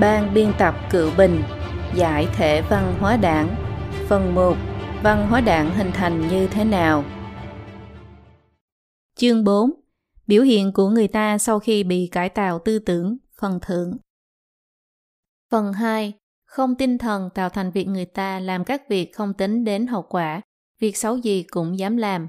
Ban 0.00 0.34
biên 0.34 0.52
tập 0.58 0.74
Cựu 0.90 1.10
Bình, 1.18 1.42
Giải 1.94 2.26
thể 2.36 2.62
văn 2.70 2.94
hóa 3.00 3.16
đảng. 3.16 3.56
Phần 4.08 4.34
1 4.34 4.56
Văn 5.02 5.26
hóa 5.30 5.40
đảng 5.40 5.74
hình 5.74 5.90
thành 5.94 6.28
như 6.28 6.46
thế 6.46 6.64
nào? 6.64 7.04
Chương 9.16 9.44
4 9.44 9.70
Biểu 10.26 10.42
hiện 10.42 10.72
của 10.72 10.88
người 10.88 11.08
ta 11.08 11.38
sau 11.38 11.58
khi 11.58 11.84
bị 11.84 12.08
cải 12.12 12.28
tạo 12.28 12.58
tư 12.58 12.78
tưởng, 12.78 13.16
Phần 13.40 13.58
thưởng. 13.62 13.96
Phần 15.50 15.72
2 15.72 16.12
Không 16.46 16.74
tinh 16.74 16.98
thần 16.98 17.30
tạo 17.34 17.48
thành 17.48 17.70
việc 17.70 17.88
người 17.88 18.06
ta 18.06 18.40
làm 18.40 18.64
các 18.64 18.88
việc 18.88 19.14
không 19.14 19.34
tính 19.34 19.64
đến 19.64 19.86
hậu 19.86 20.02
quả, 20.02 20.40
Việc 20.80 20.96
xấu 20.96 21.16
gì 21.16 21.42
cũng 21.42 21.78
dám 21.78 21.96
làm. 21.96 22.28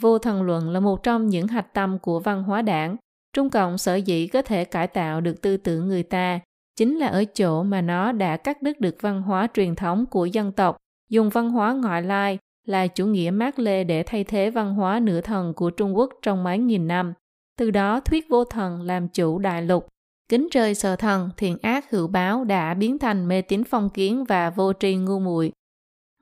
Vô 0.00 0.18
thần 0.18 0.42
luận 0.42 0.70
là 0.70 0.80
một 0.80 1.02
trong 1.02 1.26
những 1.26 1.48
hạch 1.48 1.74
tâm 1.74 1.98
của 1.98 2.20
văn 2.20 2.42
hóa 2.42 2.62
đảng, 2.62 2.96
Trung 3.32 3.50
Cộng 3.50 3.78
sở 3.78 3.94
dĩ 3.94 4.26
có 4.26 4.42
thể 4.42 4.64
cải 4.64 4.86
tạo 4.86 5.20
được 5.20 5.42
tư 5.42 5.56
tưởng 5.56 5.88
người 5.88 6.02
ta 6.02 6.40
chính 6.80 6.96
là 6.96 7.06
ở 7.06 7.24
chỗ 7.24 7.62
mà 7.62 7.80
nó 7.80 8.12
đã 8.12 8.36
cắt 8.36 8.62
đứt 8.62 8.80
được 8.80 8.96
văn 9.00 9.22
hóa 9.22 9.48
truyền 9.54 9.74
thống 9.74 10.06
của 10.06 10.26
dân 10.26 10.52
tộc, 10.52 10.76
dùng 11.10 11.30
văn 11.30 11.50
hóa 11.50 11.72
ngoại 11.72 12.02
lai 12.02 12.38
là 12.66 12.86
chủ 12.86 13.06
nghĩa 13.06 13.30
mát 13.30 13.58
lê 13.58 13.84
để 13.84 14.02
thay 14.02 14.24
thế 14.24 14.50
văn 14.50 14.74
hóa 14.74 15.00
nửa 15.00 15.20
thần 15.20 15.54
của 15.54 15.70
Trung 15.70 15.96
Quốc 15.96 16.10
trong 16.22 16.44
mấy 16.44 16.58
nghìn 16.58 16.86
năm. 16.86 17.12
Từ 17.58 17.70
đó 17.70 18.00
thuyết 18.00 18.26
vô 18.28 18.44
thần 18.44 18.82
làm 18.82 19.08
chủ 19.08 19.38
đại 19.38 19.62
lục. 19.62 19.86
Kính 20.28 20.48
trời 20.50 20.74
sợ 20.74 20.96
thần, 20.96 21.30
thiện 21.36 21.56
ác 21.62 21.90
hữu 21.90 22.06
báo 22.06 22.44
đã 22.44 22.74
biến 22.74 22.98
thành 22.98 23.28
mê 23.28 23.42
tín 23.42 23.64
phong 23.64 23.90
kiến 23.90 24.24
và 24.24 24.50
vô 24.50 24.72
tri 24.72 24.96
ngu 24.96 25.18
muội. 25.18 25.52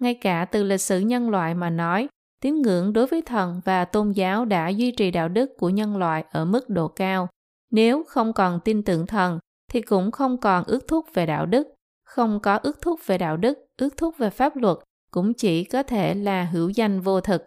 Ngay 0.01 0.15
cả 0.15 0.45
từ 0.45 0.65
lịch 0.65 0.81
sử 0.81 0.99
nhân 0.99 1.31
loại 1.31 1.55
mà 1.55 1.71
nói, 1.71 2.09
tín 2.43 2.63
ngưỡng 2.63 2.93
đối 2.93 3.07
với 3.07 3.23
thần 3.23 3.61
và 3.65 3.85
tôn 3.85 4.13
giáo 4.13 4.45
đã 4.45 4.69
duy 4.69 4.91
trì 4.91 5.11
đạo 5.11 5.29
đức 5.29 5.51
của 5.59 5.69
nhân 5.69 5.97
loại 5.97 6.25
ở 6.31 6.45
mức 6.45 6.69
độ 6.69 6.89
cao. 6.89 7.29
Nếu 7.71 8.05
không 8.09 8.33
còn 8.33 8.61
tin 8.65 8.83
tưởng 8.83 9.07
thần, 9.07 9.39
thì 9.69 9.81
cũng 9.81 10.11
không 10.11 10.41
còn 10.41 10.65
ước 10.65 10.89
thúc 10.89 11.07
về 11.15 11.27
đạo 11.27 11.47
đức. 11.47 11.69
Không 12.05 12.41
có 12.41 12.57
ước 12.57 12.83
thúc 12.83 13.01
về 13.07 13.19
đạo 13.19 13.37
đức, 13.37 13.59
ước 13.77 13.97
thúc 13.97 14.15
về 14.19 14.31
pháp 14.31 14.57
luật 14.57 14.79
cũng 15.11 15.35
chỉ 15.35 15.65
có 15.65 15.83
thể 15.83 16.15
là 16.15 16.45
hữu 16.45 16.69
danh 16.69 17.01
vô 17.01 17.21
thực. 17.21 17.47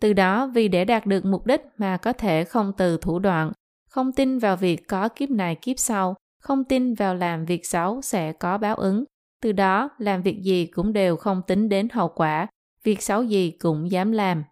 Từ 0.00 0.12
đó 0.12 0.46
vì 0.46 0.68
để 0.68 0.84
đạt 0.84 1.06
được 1.06 1.24
mục 1.24 1.46
đích 1.46 1.60
mà 1.78 1.96
có 1.96 2.12
thể 2.12 2.44
không 2.44 2.72
từ 2.76 2.96
thủ 2.96 3.18
đoạn, 3.18 3.52
không 3.88 4.12
tin 4.12 4.38
vào 4.38 4.56
việc 4.56 4.88
có 4.88 5.08
kiếp 5.08 5.30
này 5.30 5.54
kiếp 5.54 5.78
sau, 5.78 6.14
không 6.40 6.64
tin 6.64 6.94
vào 6.94 7.14
làm 7.14 7.44
việc 7.44 7.66
xấu 7.66 8.02
sẽ 8.02 8.32
có 8.32 8.58
báo 8.58 8.76
ứng. 8.76 9.04
Từ 9.42 9.52
đó 9.52 9.88
làm 9.98 10.22
việc 10.22 10.42
gì 10.42 10.66
cũng 10.66 10.92
đều 10.92 11.16
không 11.16 11.42
tính 11.46 11.68
đến 11.68 11.88
hậu 11.92 12.08
quả, 12.08 12.46
việc 12.84 13.02
xấu 13.02 13.22
gì 13.22 13.50
cũng 13.50 13.90
dám 13.90 14.12
làm. 14.12 14.44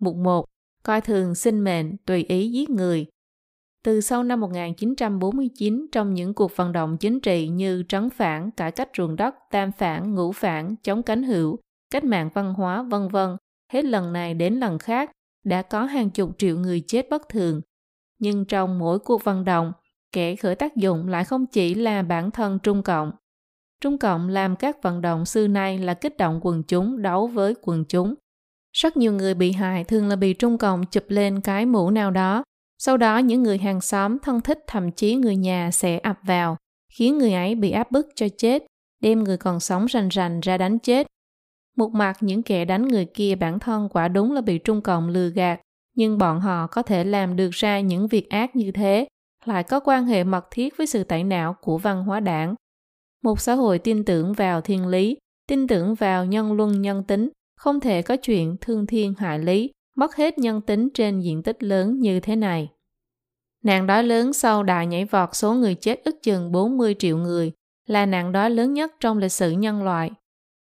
Mục 0.00 0.16
1. 0.16 0.44
Coi 0.82 1.00
thường 1.00 1.34
sinh 1.34 1.64
mệnh, 1.64 1.96
tùy 2.06 2.24
ý 2.24 2.50
giết 2.50 2.70
người. 2.70 3.06
Từ 3.88 4.00
sau 4.00 4.24
năm 4.24 4.40
1949, 4.40 5.86
trong 5.92 6.14
những 6.14 6.34
cuộc 6.34 6.56
vận 6.56 6.72
động 6.72 6.96
chính 6.96 7.20
trị 7.20 7.48
như 7.48 7.82
trấn 7.88 8.10
phản, 8.10 8.50
cải 8.50 8.72
cách 8.72 8.88
ruộng 8.96 9.16
đất, 9.16 9.34
tam 9.50 9.72
phản, 9.72 10.14
ngũ 10.14 10.32
phản, 10.32 10.76
chống 10.82 11.02
cánh 11.02 11.22
hữu, 11.22 11.58
cách 11.90 12.04
mạng 12.04 12.30
văn 12.34 12.54
hóa, 12.54 12.82
vân 12.82 13.08
vân, 13.08 13.36
hết 13.72 13.84
lần 13.84 14.12
này 14.12 14.34
đến 14.34 14.54
lần 14.54 14.78
khác, 14.78 15.10
đã 15.44 15.62
có 15.62 15.84
hàng 15.84 16.10
chục 16.10 16.30
triệu 16.38 16.58
người 16.58 16.82
chết 16.86 17.08
bất 17.10 17.28
thường. 17.28 17.60
Nhưng 18.18 18.44
trong 18.44 18.78
mỗi 18.78 18.98
cuộc 18.98 19.24
vận 19.24 19.44
động, 19.44 19.72
kẻ 20.12 20.36
khởi 20.36 20.54
tác 20.54 20.76
dụng 20.76 21.08
lại 21.08 21.24
không 21.24 21.46
chỉ 21.46 21.74
là 21.74 22.02
bản 22.02 22.30
thân 22.30 22.58
Trung 22.62 22.82
Cộng. 22.82 23.12
Trung 23.80 23.98
Cộng 23.98 24.28
làm 24.28 24.56
các 24.56 24.82
vận 24.82 25.00
động 25.00 25.24
xưa 25.24 25.46
nay 25.46 25.78
là 25.78 25.94
kích 25.94 26.16
động 26.16 26.40
quần 26.42 26.62
chúng 26.62 27.02
đấu 27.02 27.26
với 27.26 27.54
quần 27.62 27.84
chúng. 27.84 28.14
Rất 28.72 28.96
nhiều 28.96 29.12
người 29.12 29.34
bị 29.34 29.52
hại 29.52 29.84
thường 29.84 30.08
là 30.08 30.16
bị 30.16 30.34
Trung 30.34 30.58
Cộng 30.58 30.86
chụp 30.86 31.04
lên 31.08 31.40
cái 31.40 31.66
mũ 31.66 31.90
nào 31.90 32.10
đó 32.10 32.44
sau 32.78 32.96
đó 32.96 33.18
những 33.18 33.42
người 33.42 33.58
hàng 33.58 33.80
xóm 33.80 34.18
thân 34.18 34.40
thích 34.40 34.58
thậm 34.66 34.90
chí 34.90 35.14
người 35.14 35.36
nhà 35.36 35.70
sẽ 35.70 35.98
ập 35.98 36.18
vào, 36.22 36.56
khiến 36.92 37.18
người 37.18 37.32
ấy 37.32 37.54
bị 37.54 37.70
áp 37.70 37.90
bức 37.90 38.08
cho 38.14 38.26
chết, 38.38 38.62
đem 39.02 39.24
người 39.24 39.36
còn 39.36 39.60
sống 39.60 39.86
rành 39.86 40.08
rành 40.08 40.40
ra 40.40 40.58
đánh 40.58 40.78
chết. 40.78 41.06
Một 41.76 41.92
mặt 41.92 42.16
những 42.20 42.42
kẻ 42.42 42.64
đánh 42.64 42.88
người 42.88 43.04
kia 43.04 43.34
bản 43.34 43.58
thân 43.58 43.88
quả 43.88 44.08
đúng 44.08 44.32
là 44.32 44.40
bị 44.40 44.58
Trung 44.58 44.80
Cộng 44.80 45.08
lừa 45.08 45.28
gạt, 45.28 45.60
nhưng 45.96 46.18
bọn 46.18 46.40
họ 46.40 46.66
có 46.66 46.82
thể 46.82 47.04
làm 47.04 47.36
được 47.36 47.50
ra 47.50 47.80
những 47.80 48.08
việc 48.08 48.30
ác 48.30 48.56
như 48.56 48.72
thế, 48.72 49.08
lại 49.44 49.62
có 49.62 49.80
quan 49.80 50.06
hệ 50.06 50.24
mật 50.24 50.46
thiết 50.50 50.76
với 50.76 50.86
sự 50.86 51.04
tẩy 51.04 51.24
não 51.24 51.56
của 51.60 51.78
văn 51.78 52.04
hóa 52.04 52.20
đảng. 52.20 52.54
Một 53.22 53.40
xã 53.40 53.54
hội 53.54 53.78
tin 53.78 54.04
tưởng 54.04 54.32
vào 54.32 54.60
thiên 54.60 54.86
lý, 54.86 55.16
tin 55.48 55.66
tưởng 55.66 55.94
vào 55.94 56.24
nhân 56.24 56.52
luân 56.52 56.82
nhân 56.82 57.04
tính, 57.04 57.28
không 57.56 57.80
thể 57.80 58.02
có 58.02 58.16
chuyện 58.16 58.56
thương 58.60 58.86
thiên 58.86 59.14
hại 59.18 59.38
lý, 59.38 59.70
mất 59.98 60.16
hết 60.16 60.38
nhân 60.38 60.60
tính 60.60 60.88
trên 60.94 61.20
diện 61.20 61.42
tích 61.42 61.62
lớn 61.62 62.00
như 62.00 62.20
thế 62.20 62.36
này. 62.36 62.68
Nạn 63.64 63.86
đói 63.86 64.02
lớn 64.04 64.32
sau 64.32 64.62
đại 64.62 64.86
nhảy 64.86 65.04
vọt 65.04 65.28
số 65.32 65.54
người 65.54 65.74
chết 65.74 66.04
ức 66.04 66.16
chừng 66.22 66.52
40 66.52 66.94
triệu 66.98 67.16
người 67.16 67.52
là 67.86 68.06
nạn 68.06 68.32
đói 68.32 68.50
lớn 68.50 68.72
nhất 68.72 68.92
trong 69.00 69.18
lịch 69.18 69.32
sử 69.32 69.50
nhân 69.50 69.82
loại. 69.82 70.10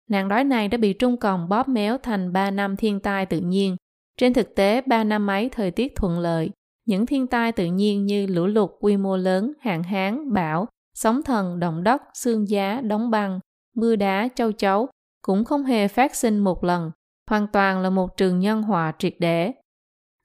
Nạn 0.09 0.27
đói 0.27 0.43
này 0.43 0.67
đã 0.67 0.77
bị 0.77 0.93
Trung 0.93 1.17
Cộng 1.17 1.49
bóp 1.49 1.67
méo 1.67 1.97
thành 1.97 2.33
3 2.33 2.51
năm 2.51 2.75
thiên 2.75 2.99
tai 2.99 3.25
tự 3.25 3.39
nhiên. 3.39 3.75
Trên 4.17 4.33
thực 4.33 4.55
tế, 4.55 4.81
3 4.81 5.03
năm 5.03 5.29
ấy 5.29 5.49
thời 5.49 5.71
tiết 5.71 5.95
thuận 5.95 6.19
lợi. 6.19 6.49
Những 6.85 7.05
thiên 7.05 7.27
tai 7.27 7.51
tự 7.51 7.65
nhiên 7.65 8.05
như 8.05 8.25
lũ 8.25 8.45
lụt 8.47 8.69
quy 8.79 8.97
mô 8.97 9.17
lớn, 9.17 9.53
hạn 9.59 9.83
hán, 9.83 10.33
bão, 10.33 10.67
sóng 10.93 11.23
thần, 11.23 11.59
động 11.59 11.83
đất, 11.83 12.01
xương 12.13 12.49
giá, 12.49 12.81
đóng 12.81 13.11
băng, 13.11 13.39
mưa 13.75 13.95
đá, 13.95 14.27
châu 14.35 14.51
chấu 14.51 14.87
cũng 15.21 15.45
không 15.45 15.63
hề 15.63 15.87
phát 15.87 16.15
sinh 16.15 16.39
một 16.39 16.63
lần 16.63 16.91
hoàn 17.29 17.47
toàn 17.47 17.81
là 17.81 17.89
một 17.89 18.17
trường 18.17 18.39
nhân 18.39 18.61
họa 18.63 18.93
triệt 18.99 19.13
để. 19.19 19.51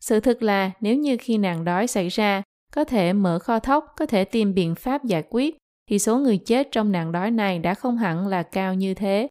Sự 0.01 0.21
thực 0.21 0.43
là 0.43 0.71
nếu 0.81 0.97
như 0.97 1.17
khi 1.21 1.39
nạn 1.39 1.65
đói 1.65 1.87
xảy 1.87 2.09
ra, 2.09 2.43
có 2.75 2.85
thể 2.85 3.13
mở 3.13 3.39
kho 3.39 3.59
thóc, 3.59 3.85
có 3.97 4.07
thể 4.07 4.25
tìm 4.25 4.55
biện 4.55 4.75
pháp 4.75 5.05
giải 5.05 5.25
quyết, 5.31 5.57
thì 5.91 5.99
số 5.99 6.19
người 6.19 6.39
chết 6.39 6.69
trong 6.73 6.93
nạn 6.93 7.13
đói 7.13 7.31
này 7.31 7.59
đã 7.59 7.75
không 7.75 7.97
hẳn 7.97 8.27
là 8.27 8.43
cao 8.43 8.75
như 8.75 8.95
thế. 8.95 9.29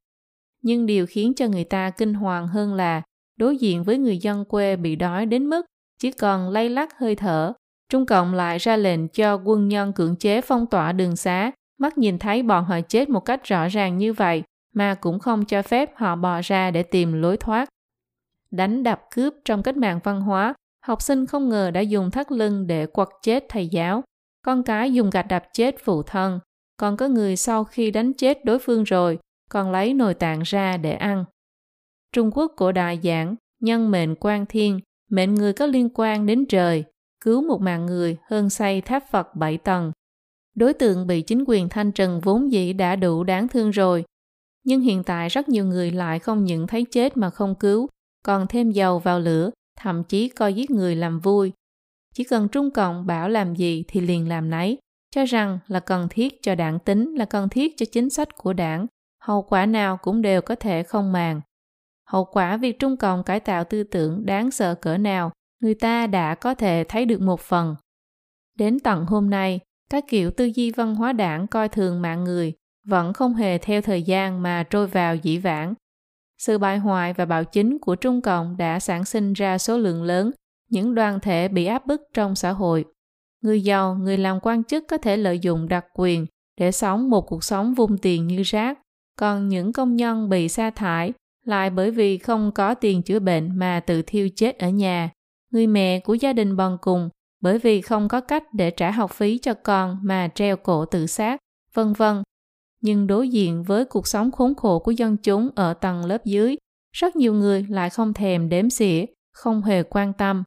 Nhưng 0.61 0.85
điều 0.85 1.05
khiến 1.05 1.33
cho 1.35 1.47
người 1.47 1.63
ta 1.63 1.89
kinh 1.89 2.13
hoàng 2.13 2.47
hơn 2.47 2.73
là 2.73 3.01
đối 3.37 3.57
diện 3.57 3.83
với 3.83 3.97
người 3.97 4.17
dân 4.17 4.45
quê 4.45 4.75
bị 4.75 4.95
đói 4.95 5.25
đến 5.25 5.49
mức 5.49 5.65
chỉ 5.99 6.11
còn 6.11 6.49
lay 6.49 6.69
lắc 6.69 6.99
hơi 6.99 7.15
thở, 7.15 7.53
Trung 7.89 8.05
Cộng 8.05 8.33
lại 8.33 8.57
ra 8.57 8.77
lệnh 8.77 9.07
cho 9.07 9.35
quân 9.45 9.67
nhân 9.67 9.93
cưỡng 9.93 10.15
chế 10.15 10.41
phong 10.41 10.65
tỏa 10.65 10.91
đường 10.91 11.15
xá, 11.15 11.51
mắt 11.79 11.97
nhìn 11.97 12.19
thấy 12.19 12.43
bọn 12.43 12.65
họ 12.65 12.81
chết 12.81 13.09
một 13.09 13.19
cách 13.19 13.43
rõ 13.43 13.67
ràng 13.67 13.97
như 13.97 14.13
vậy, 14.13 14.43
mà 14.73 14.95
cũng 14.95 15.19
không 15.19 15.45
cho 15.45 15.61
phép 15.61 15.91
họ 15.95 16.15
bò 16.15 16.41
ra 16.43 16.71
để 16.71 16.83
tìm 16.83 17.13
lối 17.13 17.37
thoát. 17.37 17.69
Đánh 18.51 18.83
đập 18.83 19.01
cướp 19.11 19.33
trong 19.45 19.63
cách 19.63 19.77
mạng 19.77 19.99
văn 20.03 20.21
hóa, 20.21 20.53
học 20.85 21.01
sinh 21.01 21.25
không 21.25 21.49
ngờ 21.49 21.71
đã 21.71 21.81
dùng 21.81 22.11
thắt 22.11 22.31
lưng 22.31 22.67
để 22.67 22.85
quật 22.85 23.07
chết 23.21 23.45
thầy 23.49 23.67
giáo, 23.67 24.03
con 24.45 24.63
cái 24.63 24.93
dùng 24.93 25.09
gạch 25.09 25.27
đập 25.27 25.43
chết 25.53 25.75
phụ 25.83 26.03
thân, 26.03 26.39
còn 26.77 26.97
có 26.97 27.07
người 27.07 27.35
sau 27.35 27.63
khi 27.63 27.91
đánh 27.91 28.13
chết 28.13 28.45
đối 28.45 28.59
phương 28.59 28.83
rồi, 28.83 29.19
còn 29.49 29.71
lấy 29.71 29.93
nồi 29.93 30.13
tạng 30.13 30.41
ra 30.41 30.77
để 30.77 30.93
ăn. 30.93 31.25
Trung 32.11 32.31
Quốc 32.33 32.53
cổ 32.57 32.71
đại 32.71 32.99
giảng, 33.03 33.35
nhân 33.61 33.91
mệnh 33.91 34.15
quan 34.19 34.45
thiên, 34.45 34.79
mệnh 35.09 35.35
người 35.35 35.53
có 35.53 35.65
liên 35.65 35.89
quan 35.93 36.25
đến 36.25 36.45
trời, 36.45 36.83
cứu 37.21 37.47
một 37.47 37.61
mạng 37.61 37.85
người 37.85 38.17
hơn 38.29 38.49
xây 38.49 38.81
tháp 38.81 39.03
Phật 39.11 39.35
bảy 39.35 39.57
tầng. 39.57 39.91
Đối 40.55 40.73
tượng 40.73 41.07
bị 41.07 41.21
chính 41.21 41.43
quyền 41.47 41.69
thanh 41.69 41.91
trừng 41.91 42.19
vốn 42.23 42.51
dĩ 42.51 42.73
đã 42.73 42.95
đủ 42.95 43.23
đáng 43.23 43.47
thương 43.47 43.69
rồi, 43.69 44.03
nhưng 44.63 44.81
hiện 44.81 45.03
tại 45.03 45.29
rất 45.29 45.49
nhiều 45.49 45.65
người 45.65 45.91
lại 45.91 46.19
không 46.19 46.43
những 46.43 46.67
thấy 46.67 46.85
chết 46.91 47.17
mà 47.17 47.29
không 47.29 47.55
cứu, 47.55 47.87
còn 48.23 48.47
thêm 48.47 48.71
dầu 48.71 48.99
vào 48.99 49.19
lửa, 49.19 49.51
thậm 49.79 50.03
chí 50.03 50.29
coi 50.29 50.53
giết 50.53 50.71
người 50.71 50.95
làm 50.95 51.19
vui. 51.19 51.51
Chỉ 52.13 52.23
cần 52.23 52.47
Trung 52.47 52.71
Cộng 52.71 53.05
bảo 53.05 53.29
làm 53.29 53.55
gì 53.55 53.83
thì 53.87 54.01
liền 54.01 54.29
làm 54.29 54.49
nấy, 54.49 54.77
cho 55.15 55.25
rằng 55.25 55.59
là 55.67 55.79
cần 55.79 56.07
thiết 56.09 56.43
cho 56.43 56.55
đảng 56.55 56.79
tính, 56.79 57.15
là 57.15 57.25
cần 57.25 57.49
thiết 57.49 57.77
cho 57.77 57.85
chính 57.91 58.09
sách 58.09 58.37
của 58.37 58.53
đảng, 58.53 58.87
hậu 59.21 59.41
quả 59.41 59.65
nào 59.65 59.97
cũng 59.97 60.21
đều 60.21 60.41
có 60.41 60.55
thể 60.55 60.83
không 60.83 61.11
màng. 61.11 61.41
Hậu 62.09 62.25
quả 62.25 62.57
việc 62.57 62.79
Trung 62.79 62.97
Cộng 62.97 63.23
cải 63.23 63.39
tạo 63.39 63.63
tư 63.63 63.83
tưởng 63.83 64.25
đáng 64.25 64.51
sợ 64.51 64.75
cỡ 64.75 64.97
nào, 64.97 65.31
người 65.61 65.73
ta 65.73 66.07
đã 66.07 66.35
có 66.35 66.55
thể 66.55 66.83
thấy 66.89 67.05
được 67.05 67.21
một 67.21 67.39
phần. 67.39 67.75
Đến 68.57 68.79
tận 68.79 69.05
hôm 69.05 69.29
nay, 69.29 69.59
các 69.89 70.03
kiểu 70.07 70.31
tư 70.31 70.45
duy 70.45 70.71
văn 70.71 70.95
hóa 70.95 71.13
đảng 71.13 71.47
coi 71.47 71.69
thường 71.69 72.01
mạng 72.01 72.23
người, 72.23 72.53
vẫn 72.87 73.13
không 73.13 73.33
hề 73.33 73.57
theo 73.57 73.81
thời 73.81 74.03
gian 74.03 74.41
mà 74.41 74.63
trôi 74.69 74.87
vào 74.87 75.15
dĩ 75.15 75.37
vãng. 75.37 75.73
Sự 76.37 76.57
bại 76.57 76.77
hoại 76.77 77.13
và 77.13 77.25
bạo 77.25 77.43
chính 77.43 77.79
của 77.79 77.95
Trung 77.95 78.21
Cộng 78.21 78.57
đã 78.57 78.79
sản 78.79 79.05
sinh 79.05 79.33
ra 79.33 79.57
số 79.57 79.77
lượng 79.77 80.03
lớn 80.03 80.31
những 80.69 80.95
đoàn 80.95 81.19
thể 81.19 81.47
bị 81.47 81.65
áp 81.65 81.85
bức 81.85 82.01
trong 82.13 82.35
xã 82.35 82.51
hội. 82.51 82.85
Người 83.41 83.61
giàu, 83.61 83.95
người 83.95 84.17
làm 84.17 84.39
quan 84.39 84.63
chức 84.63 84.83
có 84.87 84.97
thể 84.97 85.17
lợi 85.17 85.39
dụng 85.39 85.67
đặc 85.67 85.85
quyền 85.93 86.25
để 86.59 86.71
sống 86.71 87.09
một 87.09 87.21
cuộc 87.21 87.43
sống 87.43 87.73
vung 87.73 87.97
tiền 87.97 88.27
như 88.27 88.41
rác, 88.41 88.79
còn 89.19 89.49
những 89.49 89.73
công 89.73 89.95
nhân 89.95 90.29
bị 90.29 90.49
sa 90.49 90.69
thải 90.69 91.13
lại 91.45 91.69
bởi 91.69 91.91
vì 91.91 92.17
không 92.17 92.51
có 92.51 92.73
tiền 92.73 93.03
chữa 93.03 93.19
bệnh 93.19 93.59
mà 93.59 93.79
tự 93.79 94.01
thiêu 94.01 94.29
chết 94.35 94.59
ở 94.59 94.69
nhà. 94.69 95.09
Người 95.51 95.67
mẹ 95.67 95.99
của 95.99 96.13
gia 96.13 96.33
đình 96.33 96.55
bần 96.55 96.77
cùng 96.81 97.09
bởi 97.41 97.59
vì 97.59 97.81
không 97.81 98.07
có 98.07 98.21
cách 98.21 98.43
để 98.53 98.71
trả 98.71 98.91
học 98.91 99.11
phí 99.11 99.37
cho 99.37 99.53
con 99.53 99.97
mà 100.03 100.29
treo 100.35 100.57
cổ 100.57 100.85
tự 100.85 101.07
sát, 101.07 101.39
vân 101.73 101.93
vân 101.93 102.23
nhưng 102.83 103.07
đối 103.07 103.29
diện 103.29 103.63
với 103.63 103.85
cuộc 103.85 104.07
sống 104.07 104.31
khốn 104.31 104.55
khổ 104.55 104.79
của 104.79 104.91
dân 104.91 105.17
chúng 105.17 105.49
ở 105.55 105.73
tầng 105.73 106.05
lớp 106.05 106.25
dưới, 106.25 106.55
rất 106.95 107.15
nhiều 107.15 107.33
người 107.33 107.65
lại 107.69 107.89
không 107.89 108.13
thèm 108.13 108.49
đếm 108.49 108.69
xỉa, 108.69 109.05
không 109.33 109.61
hề 109.61 109.83
quan 109.83 110.13
tâm. 110.13 110.43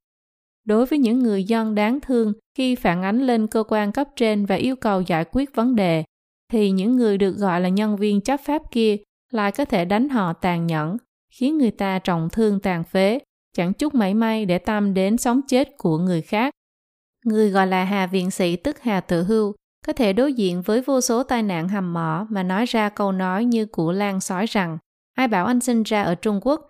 đối 0.65 0.87
với 0.87 0.99
những 0.99 1.19
người 1.19 1.45
dân 1.45 1.75
đáng 1.75 2.01
thương 2.01 2.33
khi 2.59 2.75
phản 2.75 3.03
ánh 3.03 3.27
lên 3.27 3.47
cơ 3.47 3.65
quan 3.69 3.93
cấp 3.93 4.09
trên 4.17 4.47
và 4.47 4.55
yêu 4.55 4.77
cầu 4.77 5.01
giải 5.01 5.25
quyết 5.33 5.55
vấn 5.55 5.77
đề, 5.77 6.05
thì 6.53 6.71
những 6.71 6.97
người 6.97 7.19
được 7.19 7.33
gọi 7.33 7.61
là 7.61 7.69
nhân 7.69 7.97
viên 7.97 8.21
chấp 8.21 8.41
pháp 8.45 8.63
kia 8.71 8.97
lại 9.33 9.53
có 9.53 9.65
thể 9.65 9.85
đánh 9.85 10.09
họ 10.09 10.33
tàn 10.33 10.67
nhẫn, 10.67 10.97
khiến 11.35 11.59
người 11.59 11.71
ta 11.71 11.99
trọng 11.99 12.29
thương 12.33 12.61
tàn 12.61 12.85
phế, 12.85 13.19
chẳng 13.57 13.73
chút 13.73 13.95
mảy 13.95 14.15
may 14.15 14.47
để 14.47 14.59
tâm 14.59 14.95
đến 14.95 15.17
sống 15.17 15.41
chết 15.49 15.69
của 15.79 15.99
người 15.99 16.23
khác. 16.23 16.55
Người 17.25 17.51
gọi 17.51 17.67
là 17.67 17.85
Hà 17.85 18.07
Viện 18.07 18.31
Sĩ 18.31 18.57
tức 18.57 18.81
Hà 18.81 19.01
Tự 19.01 19.23
Hưu 19.23 19.55
có 19.87 19.93
thể 19.93 20.13
đối 20.13 20.33
diện 20.33 20.63
với 20.63 20.81
vô 20.81 21.01
số 21.01 21.23
tai 21.23 21.43
nạn 21.43 21.69
hầm 21.69 21.93
mỏ 21.93 22.27
mà 22.31 22.43
nói 22.43 22.65
ra 22.65 22.89
câu 22.89 23.13
nói 23.13 23.45
như 23.45 23.67
của 23.67 23.93
Lan 23.93 24.21
sói 24.21 24.47
rằng 24.47 24.79
ai 25.15 25.29
bảo 25.29 25.47
anh 25.47 25.61
sinh 25.61 25.83
ra 25.83 26.03
ở 26.03 26.15
Trung 26.15 26.41
Quốc. 26.43 26.69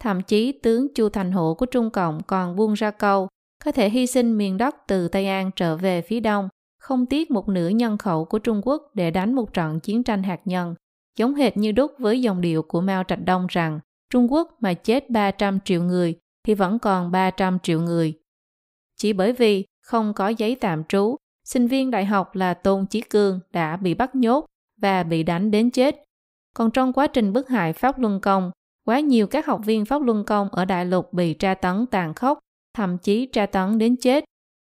Thậm 0.00 0.22
chí 0.22 0.52
tướng 0.52 0.94
Chu 0.94 1.08
Thành 1.08 1.32
Hổ 1.32 1.54
của 1.54 1.66
Trung 1.66 1.90
Cộng 1.90 2.22
còn 2.22 2.56
buông 2.56 2.72
ra 2.72 2.90
câu 2.90 3.28
có 3.64 3.72
thể 3.72 3.90
hy 3.90 4.06
sinh 4.06 4.38
miền 4.38 4.56
đất 4.56 4.76
từ 4.86 5.08
Tây 5.08 5.26
An 5.26 5.50
trở 5.56 5.76
về 5.76 6.02
phía 6.02 6.20
đông, 6.20 6.48
không 6.78 7.06
tiếc 7.06 7.30
một 7.30 7.48
nửa 7.48 7.68
nhân 7.68 7.98
khẩu 7.98 8.24
của 8.24 8.38
Trung 8.38 8.60
Quốc 8.64 8.82
để 8.94 9.10
đánh 9.10 9.34
một 9.34 9.52
trận 9.52 9.80
chiến 9.80 10.02
tranh 10.02 10.22
hạt 10.22 10.40
nhân, 10.44 10.74
giống 11.16 11.34
hệt 11.34 11.56
như 11.56 11.72
đúc 11.72 11.92
với 11.98 12.22
dòng 12.22 12.40
điệu 12.40 12.62
của 12.62 12.80
Mao 12.80 13.04
Trạch 13.04 13.24
Đông 13.24 13.46
rằng 13.46 13.80
Trung 14.10 14.32
Quốc 14.32 14.56
mà 14.60 14.74
chết 14.74 15.10
300 15.10 15.60
triệu 15.60 15.82
người 15.82 16.14
thì 16.46 16.54
vẫn 16.54 16.78
còn 16.78 17.10
300 17.10 17.58
triệu 17.58 17.80
người. 17.80 18.14
Chỉ 18.96 19.12
bởi 19.12 19.32
vì 19.32 19.64
không 19.82 20.14
có 20.14 20.28
giấy 20.28 20.56
tạm 20.60 20.84
trú, 20.84 21.16
sinh 21.52 21.66
viên 21.66 21.90
đại 21.90 22.04
học 22.04 22.34
là 22.34 22.54
Tôn 22.54 22.86
Chí 22.86 23.00
Cương 23.00 23.40
đã 23.52 23.76
bị 23.76 23.94
bắt 23.94 24.14
nhốt 24.14 24.46
và 24.80 25.02
bị 25.02 25.22
đánh 25.22 25.50
đến 25.50 25.70
chết. 25.70 26.04
Còn 26.54 26.70
trong 26.70 26.92
quá 26.92 27.06
trình 27.06 27.32
bức 27.32 27.48
hại 27.48 27.72
Pháp 27.72 27.98
Luân 27.98 28.20
Công, 28.20 28.50
quá 28.86 29.00
nhiều 29.00 29.26
các 29.26 29.46
học 29.46 29.60
viên 29.64 29.84
Pháp 29.84 30.02
Luân 30.02 30.24
Công 30.24 30.48
ở 30.48 30.64
Đại 30.64 30.84
Lục 30.84 31.12
bị 31.12 31.34
tra 31.34 31.54
tấn 31.54 31.86
tàn 31.86 32.14
khốc, 32.14 32.38
thậm 32.76 32.98
chí 32.98 33.26
tra 33.26 33.46
tấn 33.46 33.78
đến 33.78 33.96
chết. 33.96 34.24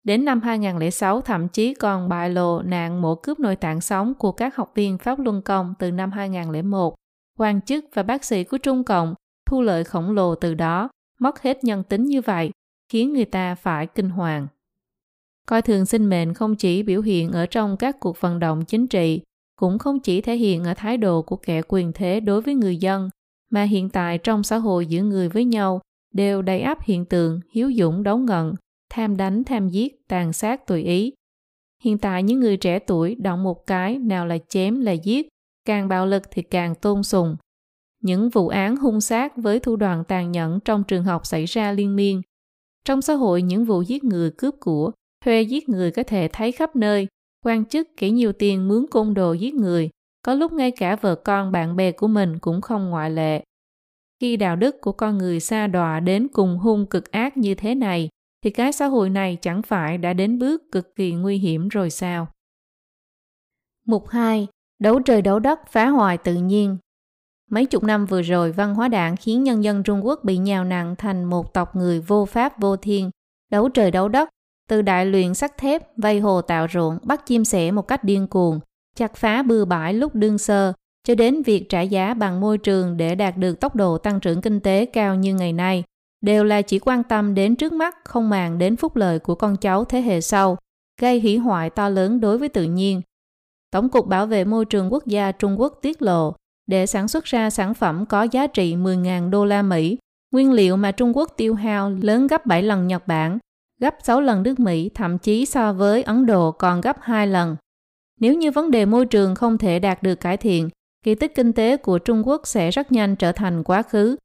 Đến 0.05 0.25
năm 0.25 0.41
2006 0.41 1.21
thậm 1.21 1.49
chí 1.49 1.75
còn 1.75 2.09
bại 2.09 2.31
lộ 2.31 2.63
nạn 2.63 3.03
mổ 3.03 3.15
cướp 3.15 3.41
nội 3.41 3.57
tạng 3.57 3.81
sống 3.81 4.15
của 4.15 4.33
các 4.33 4.57
học 4.57 4.73
viên 4.75 4.99
Pháp 4.99 5.19
Luân 5.19 5.43
Công 5.43 5.75
từ 5.79 5.91
năm 5.91 6.13
2001. 6.13 6.95
Quan 7.39 7.61
chức 7.61 7.85
và 7.95 8.03
bác 8.03 8.25
sĩ 8.25 8.45
của 8.45 8.59
Trung 8.59 8.85
Cộng 8.85 9.15
thu 9.47 9.63
lợi 9.63 9.85
khổng 9.85 10.11
lồ 10.11 10.35
từ 10.35 10.55
đó, 10.55 10.89
mất 11.21 11.43
hết 11.43 11.65
nhân 11.65 11.83
tính 11.83 12.05
như 12.05 12.21
vậy, 12.21 12.51
khiến 12.89 13.13
người 13.13 13.25
ta 13.25 13.55
phải 13.55 13.87
kinh 13.87 14.11
hoàng. 14.11 14.47
Coi 15.47 15.63
thường 15.63 15.87
sinh 15.87 16.09
mệnh 16.09 16.35
không 16.35 16.57
chỉ 16.57 16.83
biểu 16.83 17.03
hiện 17.03 17.33
ở 17.33 17.47
trong 17.47 17.77
các 17.77 18.01
cuộc 18.01 18.21
vận 18.21 18.39
động 18.39 18.65
chính 18.65 18.87
trị, 18.87 19.21
cũng 19.57 19.79
không 19.79 20.01
chỉ 20.01 20.21
thể 20.21 20.37
hiện 20.37 20.65
ở 20.65 20.75
thái 20.75 20.97
độ 20.97 21.23
của 21.23 21.37
kẻ 21.37 21.63
quyền 21.69 21.93
thế 21.93 22.21
đối 22.21 22.41
với 22.41 22.55
người 22.55 22.77
dân, 22.77 23.11
mà 23.51 23.63
hiện 23.63 23.91
tại 23.91 24.19
trong 24.19 24.43
xã 24.43 24.57
hội 24.57 24.87
giữa 24.87 25.03
người 25.03 25.29
với 25.29 25.45
nhau 25.45 25.81
đều 26.15 26.43
đầy 26.43 26.61
áp 26.61 26.79
hiện 26.83 27.05
tượng 27.05 27.41
hiếu 27.51 27.73
dũng 27.77 28.03
đấu 28.03 28.19
ngận, 28.19 28.55
tham 28.91 29.17
đánh 29.17 29.45
tham 29.45 29.69
giết, 29.69 30.09
tàn 30.09 30.33
sát 30.33 30.67
tùy 30.67 30.83
ý. 30.83 31.13
Hiện 31.83 31.99
tại 31.99 32.23
những 32.23 32.41
người 32.41 32.57
trẻ 32.57 32.79
tuổi 32.79 33.15
động 33.15 33.43
một 33.43 33.67
cái 33.67 33.99
nào 33.99 34.27
là 34.27 34.39
chém 34.49 34.81
là 34.81 34.93
giết, 34.93 35.29
càng 35.65 35.89
bạo 35.89 36.07
lực 36.07 36.23
thì 36.31 36.43
càng 36.43 36.75
tôn 36.75 37.03
sùng. 37.03 37.37
Những 38.03 38.31
vụ 38.31 38.49
án 38.49 38.77
hung 38.77 39.01
sát 39.01 39.37
với 39.37 39.61
thủ 39.61 39.77
đoạn 39.77 40.05
tàn 40.05 40.33
nhẫn 40.33 40.61
trong 40.65 40.85
trường 40.85 41.05
học 41.05 41.27
xảy 41.27 41.45
ra 41.45 41.73
liên 41.73 41.97
miên. 41.97 42.23
Trong 42.85 43.03
xã 43.03 43.15
hội 43.15 43.43
những 43.43 43.65
vụ 43.65 43.83
giết 43.83 44.05
người 44.05 44.31
cướp 44.31 44.55
của 44.61 44.93
thuê 45.27 45.43
giết 45.43 45.69
người 45.69 45.91
có 45.91 46.03
thể 46.03 46.29
thấy 46.33 46.53
khắp 46.53 46.77
nơi, 46.77 47.09
quan 47.45 47.65
chức 47.65 47.89
kể 47.97 48.11
nhiều 48.11 48.33
tiền 48.33 48.69
mướn 48.69 48.87
côn 48.91 49.15
đồ 49.15 49.33
giết 49.33 49.55
người, 49.55 49.91
có 50.23 50.35
lúc 50.35 50.53
ngay 50.53 50.71
cả 50.71 50.97
vợ 50.97 51.15
con 51.15 51.53
bạn 51.53 51.77
bè 51.77 51.93
của 51.93 52.09
mình 52.09 52.39
cũng 52.39 52.61
không 52.61 52.91
ngoại 52.91 53.11
lệ. 53.11 53.45
Khi 54.21 54.37
đạo 54.37 54.57
đức 54.57 54.81
của 54.81 54.93
con 54.93 55.19
người 55.19 55.41
xa 55.41 55.67
đọa 55.67 56.01
đến 56.01 56.29
cùng 56.29 56.59
hung 56.59 56.87
cực 56.87 57.11
ác 57.11 57.37
như 57.37 57.55
thế 57.55 57.75
này, 57.75 58.09
thì 58.45 58.51
cái 58.51 58.73
xã 58.73 58.87
hội 58.87 59.11
này 59.11 59.37
chẳng 59.41 59.63
phải 59.63 59.99
đã 59.99 60.13
đến 60.13 60.39
bước 60.39 60.63
cực 60.73 60.95
kỳ 60.97 61.13
nguy 61.13 61.39
hiểm 61.39 61.69
rồi 61.69 61.91
sao? 61.91 62.29
Mục 63.87 64.09
2. 64.09 64.47
Đấu 64.79 65.01
trời 65.01 65.23
đấu 65.23 65.39
đất 65.39 65.61
phá 65.69 65.89
hoại 65.89 66.19
tự 66.19 66.35
nhiên 66.35 66.77
Mấy 67.51 67.67
chục 67.67 67.83
năm 67.85 68.07
vừa 68.07 68.23
rồi, 68.23 68.53
văn 68.53 68.75
hóa 68.75 68.89
đảng 68.89 69.17
khiến 69.17 69.45
nhân 69.45 69.65
dân 69.65 69.83
Trung 69.83 70.07
Quốc 70.07 70.25
bị 70.25 70.39
nhào 70.39 70.65
nặng 70.65 70.95
thành 70.99 71.25
một 71.25 71.55
tộc 71.55 71.77
người 71.77 72.01
vô 72.01 72.25
pháp 72.25 72.61
vô 72.61 72.77
thiên, 72.77 73.11
đấu 73.51 73.69
trời 73.69 73.91
đấu 73.91 74.09
đất, 74.09 74.29
từ 74.69 74.83
đại 74.83 75.07
luyện 75.07 75.35
sắt 75.35 75.59
thép, 75.59 75.97
vây 75.97 76.21
hồ 76.21 76.41
tạo 76.41 76.67
ruộng, 76.73 76.99
bắt 77.03 77.27
chim 77.27 77.45
sẻ 77.45 77.71
một 77.71 77.89
cách 77.89 78.05
điên 78.05 78.27
cuồng, 78.27 78.61
chặt 78.97 79.17
phá 79.17 79.43
bừa 79.43 79.65
bãi 79.65 79.95
lúc 79.95 80.15
đương 80.15 80.39
sơ, 80.39 80.73
cho 81.05 81.15
đến 81.15 81.43
việc 81.43 81.69
trả 81.69 81.81
giá 81.81 82.15
bằng 82.15 82.41
môi 82.41 82.59
trường 82.59 82.97
để 82.97 83.15
đạt 83.15 83.37
được 83.37 83.61
tốc 83.61 83.77
độ 83.77 83.99
tăng 83.99 84.21
trưởng 84.21 84.41
kinh 84.41 84.61
tế 84.61 84.87
cao 84.87 85.15
như 85.15 85.35
ngày 85.35 85.53
nay, 85.53 85.85
đều 86.21 86.45
là 86.45 86.63
chỉ 86.63 86.79
quan 86.79 87.03
tâm 87.03 87.35
đến 87.35 87.57
trước 87.57 87.73
mắt, 87.73 87.97
không 88.05 88.31
màng 88.31 88.59
đến 88.59 88.77
phúc 88.77 88.97
lợi 88.97 89.19
của 89.19 89.35
con 89.35 89.57
cháu 89.57 89.85
thế 89.85 90.01
hệ 90.01 90.21
sau, 90.21 90.57
gây 91.01 91.21
hủy 91.21 91.37
hoại 91.37 91.71
to 91.71 91.89
lớn 91.89 92.21
đối 92.21 92.39
với 92.39 92.49
tự 92.49 92.65
nhiên. 92.65 93.03
Tổng 93.71 93.89
cục 93.89 94.07
Bảo 94.07 94.27
vệ 94.27 94.45
Môi 94.45 94.65
trường 94.65 94.93
Quốc 94.93 95.07
gia 95.07 95.33
Trung 95.33 95.61
Quốc 95.61 95.79
tiết 95.83 96.03
lộ, 96.03 96.35
để 96.67 96.87
sản 96.87 97.09
xuất 97.09 97.25
ra 97.25 97.51
sản 97.51 97.75
phẩm 97.75 98.07
có 98.07 98.23
giá 98.23 98.47
trị 98.47 98.77
10.000 98.77 99.31
đô 99.31 99.45
la 99.45 99.63
Mỹ, 99.63 99.99
nguyên 100.33 100.53
liệu 100.53 100.77
mà 100.77 100.93
Trung 100.93 101.17
Quốc 101.17 101.33
tiêu 101.37 101.55
hao 101.55 101.91
lớn 101.91 102.27
gấp 102.27 102.47
7 102.47 102.63
lần 102.63 102.87
Nhật 102.87 103.07
Bản, 103.07 103.39
gấp 103.81 103.97
6 104.03 104.21
lần 104.21 104.43
nước 104.43 104.61
Mỹ, 104.61 104.91
thậm 104.95 105.19
chí 105.19 105.47
so 105.47 105.73
với 105.73 106.03
Ấn 106.03 106.27
Độ 106.27 106.53
còn 106.53 106.81
gấp 106.81 106.97
2 107.01 107.27
lần. 107.27 107.57
Nếu 108.21 108.35
như 108.35 108.51
vấn 108.51 108.71
đề 108.71 108.87
môi 108.87 109.07
trường 109.07 109.35
không 109.35 109.59
thể 109.59 109.79
đạt 109.79 110.03
được 110.03 110.15
cải 110.15 110.37
thiện, 110.37 110.69
kỳ 111.05 111.15
tích 111.15 111.35
kinh 111.35 111.53
tế 111.53 111.77
của 111.77 111.99
Trung 111.99 112.29
Quốc 112.29 112.47
sẽ 112.47 112.71
rất 112.71 112.93
nhanh 112.93 113.17
trở 113.17 113.33
thành 113.33 113.65
quá 113.65 113.83
khứ. 113.83 114.17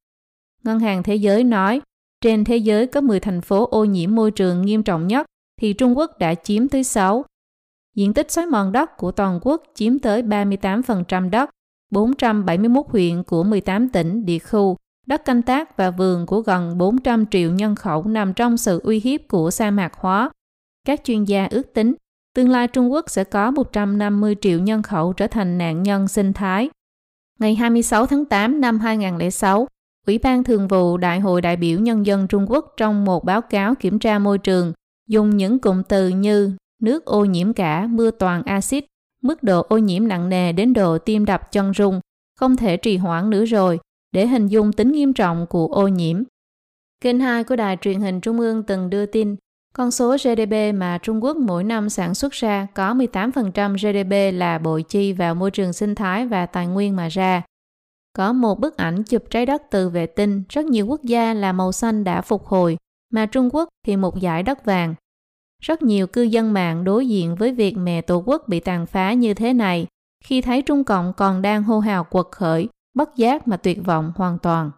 Ngân 0.64 0.80
hàng 0.80 1.04
Thế 1.04 1.16
giới 1.16 1.44
nói, 1.44 1.82
trên 2.22 2.44
thế 2.44 2.58
giới 2.58 2.88
có 2.88 3.02
10 3.02 3.20
thành 3.20 3.42
phố 3.42 3.68
ô 3.72 3.86
nhiễm 3.86 4.16
môi 4.16 4.32
trường 4.32 4.62
nghiêm 4.62 4.84
trọng 4.84 5.08
nhất, 5.08 5.26
thì 5.62 5.74
Trung 5.74 5.98
Quốc 5.98 6.20
đã 6.20 6.36
chiếm 6.36 6.68
tới 6.68 6.84
6. 6.84 7.26
Diện 7.96 8.14
tích 8.14 8.32
xói 8.32 8.46
mòn 8.46 8.72
đất 8.72 8.98
của 8.98 9.12
toàn 9.12 9.40
quốc 9.42 9.64
chiếm 9.76 10.00
tới 10.00 10.22
38% 10.22 11.30
đất, 11.30 11.50
471 11.92 12.86
huyện 12.90 13.24
của 13.24 13.44
18 13.44 13.90
tỉnh, 13.90 14.26
địa 14.26 14.40
khu 14.40 14.78
đất 15.08 15.26
canh 15.26 15.42
tác 15.42 15.78
và 15.78 15.92
vườn 15.92 16.26
của 16.26 16.42
gần 16.42 16.78
400 16.78 17.26
triệu 17.26 17.52
nhân 17.52 17.76
khẩu 17.76 18.04
nằm 18.04 18.34
trong 18.34 18.58
sự 18.58 18.80
uy 18.84 19.00
hiếp 19.00 19.28
của 19.28 19.52
sa 19.52 19.72
mạc 19.72 19.94
hóa. 19.96 20.30
Các 20.86 21.02
chuyên 21.04 21.24
gia 21.24 21.48
ước 21.52 21.74
tính, 21.74 21.94
tương 22.36 22.50
lai 22.50 22.68
Trung 22.68 22.92
Quốc 22.92 23.10
sẽ 23.10 23.24
có 23.24 23.52
150 23.52 24.36
triệu 24.42 24.60
nhân 24.60 24.82
khẩu 24.82 25.14
trở 25.14 25.28
thành 25.28 25.58
nạn 25.58 25.84
nhân 25.84 26.08
sinh 26.08 26.34
thái. 26.34 26.70
Ngày 27.40 27.56
26 27.56 28.06
tháng 28.06 28.26
8 28.26 28.62
năm 28.62 28.80
2006, 28.80 29.68
Ủy 30.08 30.18
ban 30.18 30.44
Thường 30.44 30.68
vụ 30.68 30.98
Đại 30.98 31.20
hội 31.20 31.42
đại 31.42 31.56
biểu 31.56 31.80
Nhân 31.80 32.06
dân 32.06 32.28
Trung 32.28 32.46
Quốc 32.52 32.74
trong 32.78 33.06
một 33.06 33.24
báo 33.24 33.42
cáo 33.42 33.76
kiểm 33.76 34.00
tra 34.00 34.20
môi 34.20 34.38
trường 34.38 34.74
dùng 35.08 35.38
những 35.38 35.60
cụm 35.60 35.84
từ 35.84 36.10
như 36.10 36.56
nước 36.82 37.06
ô 37.06 37.26
nhiễm 37.26 37.54
cả, 37.54 37.88
mưa 37.90 38.12
toàn 38.12 38.44
axit, 38.44 38.86
mức 39.24 39.44
độ 39.44 39.62
ô 39.70 39.78
nhiễm 39.78 40.08
nặng 40.08 40.30
nề 40.30 40.52
đến 40.52 40.74
độ 40.74 40.98
tim 40.98 41.26
đập 41.26 41.52
chân 41.52 41.74
rung, 41.74 42.00
không 42.40 42.56
thể 42.56 42.78
trì 42.78 42.98
hoãn 42.98 43.30
nữa 43.30 43.46
rồi, 43.46 43.80
để 44.12 44.28
hình 44.28 44.48
dung 44.48 44.74
tính 44.74 44.92
nghiêm 44.92 45.14
trọng 45.14 45.46
của 45.50 45.68
ô 45.68 45.88
nhiễm. 45.88 46.24
Kênh 47.02 47.20
2 47.20 47.44
của 47.44 47.56
Đài 47.56 47.78
truyền 47.82 48.02
hình 48.02 48.22
Trung 48.22 48.40
ương 48.40 48.64
từng 48.64 48.90
đưa 48.90 49.06
tin, 49.06 49.36
con 49.74 49.92
số 49.92 50.18
GDP 50.18 50.76
mà 50.76 51.00
Trung 51.04 51.24
Quốc 51.24 51.38
mỗi 51.38 51.64
năm 51.64 51.90
sản 51.90 52.14
xuất 52.14 52.32
ra 52.32 52.68
có 52.74 52.94
18% 52.94 53.74
GDP 53.74 54.38
là 54.38 54.58
bội 54.58 54.84
chi 54.84 55.14
vào 55.14 55.36
môi 55.36 55.52
trường 55.52 55.74
sinh 55.74 55.96
thái 55.96 56.28
và 56.28 56.46
tài 56.46 56.68
nguyên 56.68 56.96
mà 56.96 57.08
ra. 57.08 57.42
Có 58.14 58.34
một 58.34 58.60
bức 58.60 58.78
ảnh 58.78 59.04
chụp 59.04 59.24
trái 59.30 59.46
đất 59.46 59.62
từ 59.72 59.90
vệ 59.90 60.06
tinh, 60.06 60.44
rất 60.50 60.66
nhiều 60.66 60.88
quốc 60.88 61.04
gia 61.04 61.34
là 61.34 61.54
màu 61.54 61.72
xanh 61.72 62.04
đã 62.04 62.22
phục 62.22 62.46
hồi, 62.46 62.78
mà 63.14 63.26
Trung 63.26 63.50
Quốc 63.54 63.70
thì 63.86 63.96
một 63.96 64.20
giải 64.20 64.44
đất 64.44 64.66
vàng. 64.66 64.96
Rất 65.64 65.82
nhiều 65.82 66.08
cư 66.08 66.22
dân 66.22 66.54
mạng 66.54 66.84
đối 66.84 67.08
diện 67.08 67.36
với 67.36 67.54
việc 67.54 67.78
mẹ 67.78 68.02
tổ 68.02 68.24
quốc 68.26 68.44
bị 68.48 68.60
tàn 68.60 68.86
phá 68.86 69.14
như 69.14 69.34
thế 69.34 69.54
này, 69.54 69.88
khi 70.24 70.42
thấy 70.42 70.62
Trung 70.62 70.84
Cộng 70.84 71.14
còn 71.18 71.42
đang 71.42 71.64
hô 71.64 71.80
hào 71.80 72.04
quật 72.04 72.26
khởi, 72.32 72.70
bất 72.94 73.16
giác 73.16 73.48
mà 73.48 73.58
tuyệt 73.58 73.80
vọng 73.86 74.14
hoàn 74.16 74.40
toàn. 74.40 74.72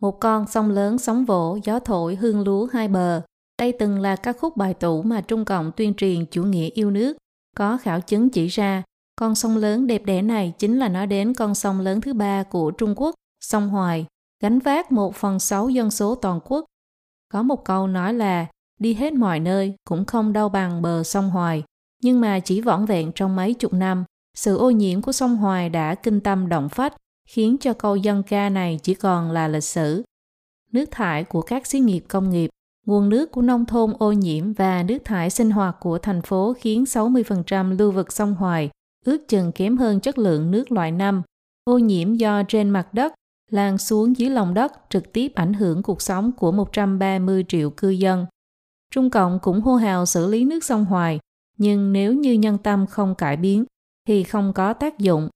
Một 0.00 0.20
con 0.20 0.46
sông 0.46 0.70
lớn 0.70 0.98
sóng 0.98 1.24
vỗ, 1.24 1.58
gió 1.64 1.78
thổi, 1.78 2.14
hương 2.16 2.40
lúa 2.40 2.66
hai 2.72 2.88
bờ. 2.88 3.22
Đây 3.58 3.72
từng 3.72 4.00
là 4.00 4.16
các 4.16 4.36
khúc 4.40 4.56
bài 4.56 4.74
tủ 4.74 5.02
mà 5.02 5.20
Trung 5.20 5.44
Cộng 5.44 5.72
tuyên 5.72 5.94
truyền 5.94 6.26
chủ 6.26 6.44
nghĩa 6.44 6.68
yêu 6.68 6.90
nước. 6.90 7.16
Có 7.56 7.76
khảo 7.76 8.00
chứng 8.00 8.30
chỉ 8.30 8.46
ra, 8.46 8.82
con 9.16 9.34
sông 9.34 9.56
lớn 9.56 9.86
đẹp 9.86 10.02
đẽ 10.04 10.22
này 10.22 10.52
chính 10.58 10.78
là 10.78 10.88
nói 10.88 11.06
đến 11.06 11.34
con 11.34 11.54
sông 11.54 11.80
lớn 11.80 12.00
thứ 12.00 12.12
ba 12.12 12.42
của 12.42 12.70
Trung 12.70 12.94
Quốc, 12.96 13.14
sông 13.40 13.68
Hoài, 13.68 14.06
gánh 14.42 14.58
vác 14.58 14.92
một 14.92 15.16
phần 15.16 15.40
sáu 15.40 15.68
dân 15.68 15.90
số 15.90 16.14
toàn 16.14 16.40
quốc. 16.44 16.64
Có 17.32 17.42
một 17.42 17.64
câu 17.64 17.86
nói 17.86 18.14
là 18.14 18.46
đi 18.78 18.94
hết 18.94 19.12
mọi 19.12 19.40
nơi 19.40 19.74
cũng 19.88 20.04
không 20.04 20.32
đau 20.32 20.48
bằng 20.48 20.82
bờ 20.82 21.02
sông 21.02 21.30
Hoài, 21.30 21.62
nhưng 22.02 22.20
mà 22.20 22.40
chỉ 22.40 22.60
vỏn 22.60 22.86
vẹn 22.86 23.12
trong 23.14 23.36
mấy 23.36 23.54
chục 23.54 23.72
năm, 23.72 24.04
sự 24.40 24.56
ô 24.56 24.70
nhiễm 24.70 25.02
của 25.02 25.12
sông 25.12 25.36
Hoài 25.36 25.68
đã 25.68 25.94
kinh 25.94 26.20
tâm 26.20 26.48
động 26.48 26.68
phách, 26.68 26.96
khiến 27.28 27.56
cho 27.60 27.72
câu 27.72 27.96
dân 27.96 28.22
ca 28.22 28.48
này 28.48 28.80
chỉ 28.82 28.94
còn 28.94 29.30
là 29.30 29.48
lịch 29.48 29.64
sử. 29.64 30.02
Nước 30.72 30.84
thải 30.90 31.24
của 31.24 31.42
các 31.42 31.66
xí 31.66 31.80
nghiệp 31.80 32.04
công 32.08 32.30
nghiệp, 32.30 32.50
nguồn 32.86 33.08
nước 33.08 33.32
của 33.32 33.42
nông 33.42 33.66
thôn 33.66 33.92
ô 33.98 34.12
nhiễm 34.12 34.52
và 34.52 34.82
nước 34.82 34.98
thải 35.04 35.30
sinh 35.30 35.50
hoạt 35.50 35.76
của 35.80 35.98
thành 35.98 36.22
phố 36.22 36.54
khiến 36.58 36.84
60% 36.84 37.78
lưu 37.78 37.92
vực 37.92 38.12
sông 38.12 38.34
Hoài 38.34 38.70
ước 39.06 39.28
chừng 39.28 39.52
kém 39.52 39.76
hơn 39.76 40.00
chất 40.00 40.18
lượng 40.18 40.50
nước 40.50 40.72
loại 40.72 40.92
năm. 40.92 41.22
Ô 41.64 41.78
nhiễm 41.78 42.14
do 42.14 42.42
trên 42.42 42.70
mặt 42.70 42.94
đất 42.94 43.14
lan 43.50 43.78
xuống 43.78 44.16
dưới 44.16 44.30
lòng 44.30 44.54
đất 44.54 44.72
trực 44.90 45.12
tiếp 45.12 45.32
ảnh 45.34 45.52
hưởng 45.52 45.82
cuộc 45.82 46.02
sống 46.02 46.32
của 46.32 46.52
130 46.52 47.44
triệu 47.48 47.70
cư 47.70 47.90
dân. 47.90 48.26
Trung 48.90 49.10
Cộng 49.10 49.38
cũng 49.42 49.60
hô 49.60 49.76
hào 49.76 50.06
xử 50.06 50.26
lý 50.26 50.44
nước 50.44 50.64
sông 50.64 50.84
Hoài, 50.84 51.18
nhưng 51.58 51.92
nếu 51.92 52.14
như 52.14 52.32
nhân 52.32 52.58
tâm 52.58 52.86
không 52.86 53.14
cải 53.14 53.36
biến 53.36 53.64
thì 54.10 54.22
không 54.22 54.52
có 54.52 54.72
tác 54.72 54.98
dụng. 54.98 55.28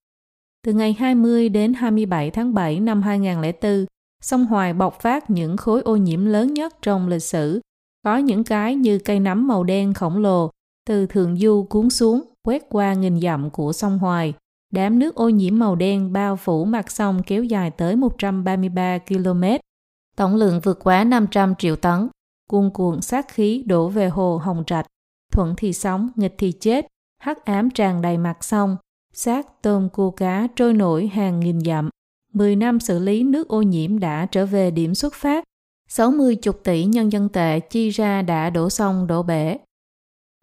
Từ 0.67 0.73
ngày 0.73 0.93
20 0.93 1.49
đến 1.49 1.75
27 1.75 2.31
tháng 2.31 2.55
7 2.55 2.81
năm 2.81 3.03
2004, 3.03 3.87
sông 4.23 4.47
Hoài 4.47 4.73
bộc 4.73 5.01
phát 5.01 5.31
những 5.31 5.57
khối 5.57 5.83
ô 5.83 5.97
nhiễm 5.97 6.25
lớn 6.25 6.55
nhất 6.55 6.75
trong 6.83 7.09
lịch 7.09 7.23
sử. 7.23 7.61
Có 8.05 8.17
những 8.17 8.45
cái 8.45 8.75
như 8.75 8.99
cây 8.99 9.21
nấm 9.21 9.49
màu 9.49 9.65
đen 9.65 9.95
khổng 9.95 10.19
lồ 10.19 10.51
từ 10.87 11.07
thượng 11.07 11.37
du 11.37 11.67
cuốn 11.71 11.91
xuống, 11.91 12.23
quét 12.43 12.63
qua 12.69 12.95
nghìn 12.95 13.21
dặm 13.21 13.51
của 13.51 13.73
sông 13.73 13.99
Hoài. 13.99 14.35
Đám 14.73 14.99
nước 14.99 15.15
ô 15.15 15.29
nhiễm 15.29 15.59
màu 15.59 15.77
đen 15.77 16.13
bao 16.13 16.37
phủ 16.37 16.65
mặt 16.65 16.91
sông 16.91 17.23
kéo 17.27 17.45
dài 17.45 17.71
tới 17.71 17.97
133 17.97 18.99
km. 18.99 19.45
Tổng 20.17 20.35
lượng 20.35 20.61
vượt 20.63 20.85
quá 20.85 21.05
500 21.05 21.55
triệu 21.55 21.77
tấn. 21.77 22.09
Cuồn 22.51 22.71
cuộn 22.71 23.01
sát 23.01 23.29
khí 23.29 23.65
đổ 23.67 23.89
về 23.89 24.09
hồ 24.09 24.39
Hồng 24.39 24.65
Trạch. 24.67 24.87
Thuận 25.33 25.55
thì 25.57 25.73
sống, 25.73 26.11
nghịch 26.17 26.35
thì 26.39 26.53
chết. 26.53 26.87
Hắc 27.25 27.45
ám 27.45 27.71
tràn 27.71 28.03
đầy 28.03 28.19
mặt 28.19 28.45
sông. 28.45 28.77
Xác 29.13 29.63
tôm 29.63 29.89
cua 29.89 30.11
cá 30.11 30.47
trôi 30.57 30.75
nổi 30.75 31.07
hàng 31.07 31.41
nghìn 31.41 31.61
dặm. 31.61 31.91
10 32.33 32.57
năm 32.57 32.81
xử 32.81 32.99
lý 32.99 33.23
nước 33.23 33.49
ô 33.49 33.63
nhiễm 33.63 33.99
đã 33.99 34.27
trở 34.27 34.47
về 34.47 34.71
điểm 34.71 34.95
xuất 34.95 35.15
phát. 35.15 35.45
60 35.89 36.37
chục 36.37 36.61
tỷ 36.65 36.85
nhân 36.85 37.13
dân 37.13 37.29
tệ 37.29 37.61
chi 37.61 37.91
ra 37.91 38.23
đã 38.23 38.51
đổ 38.51 38.71
sông 38.71 39.07
đổ 39.07 39.23
bể. 39.23 39.59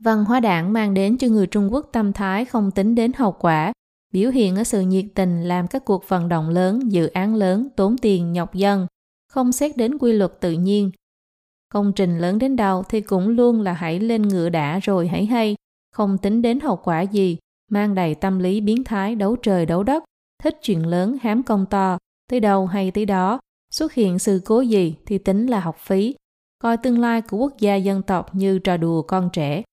Văn 0.03 0.25
hóa 0.25 0.39
đảng 0.39 0.73
mang 0.73 0.93
đến 0.93 1.17
cho 1.17 1.27
người 1.27 1.47
Trung 1.47 1.73
Quốc 1.73 1.89
tâm 1.91 2.13
thái 2.13 2.45
không 2.45 2.71
tính 2.71 2.95
đến 2.95 3.11
hậu 3.17 3.31
quả, 3.31 3.73
biểu 4.13 4.31
hiện 4.31 4.55
ở 4.55 4.63
sự 4.63 4.81
nhiệt 4.81 5.05
tình 5.15 5.43
làm 5.43 5.67
các 5.67 5.85
cuộc 5.85 6.07
vận 6.07 6.29
động 6.29 6.49
lớn, 6.49 6.91
dự 6.91 7.07
án 7.07 7.35
lớn, 7.35 7.67
tốn 7.75 7.97
tiền 7.97 8.33
nhọc 8.33 8.53
dân, 8.53 8.87
không 9.29 9.51
xét 9.51 9.77
đến 9.77 9.97
quy 9.97 10.13
luật 10.13 10.39
tự 10.39 10.51
nhiên. 10.51 10.91
Công 11.73 11.93
trình 11.93 12.17
lớn 12.17 12.39
đến 12.39 12.55
đâu 12.55 12.83
thì 12.89 13.01
cũng 13.01 13.27
luôn 13.27 13.61
là 13.61 13.73
hãy 13.73 13.99
lên 13.99 14.21
ngựa 14.21 14.49
đã 14.49 14.79
rồi 14.79 15.07
hãy 15.07 15.25
hay, 15.25 15.55
không 15.91 16.17
tính 16.17 16.41
đến 16.41 16.59
hậu 16.59 16.75
quả 16.75 17.01
gì, 17.01 17.37
mang 17.69 17.95
đầy 17.95 18.15
tâm 18.15 18.39
lý 18.39 18.61
biến 18.61 18.83
thái 18.83 19.15
đấu 19.15 19.35
trời 19.35 19.65
đấu 19.65 19.83
đất, 19.83 20.03
thích 20.43 20.57
chuyện 20.61 20.85
lớn 20.85 21.17
hám 21.21 21.43
công 21.43 21.65
to, 21.65 21.97
tới 22.29 22.39
đâu 22.39 22.65
hay 22.67 22.91
tới 22.91 23.05
đó, 23.05 23.39
xuất 23.73 23.93
hiện 23.93 24.19
sự 24.19 24.41
cố 24.45 24.61
gì 24.61 24.95
thì 25.05 25.17
tính 25.17 25.47
là 25.47 25.59
học 25.59 25.77
phí, 25.79 26.15
coi 26.59 26.77
tương 26.77 26.99
lai 26.99 27.21
của 27.21 27.37
quốc 27.37 27.53
gia 27.59 27.75
dân 27.75 28.01
tộc 28.01 28.35
như 28.35 28.59
trò 28.59 28.77
đùa 28.77 29.01
con 29.01 29.29
trẻ. 29.33 29.63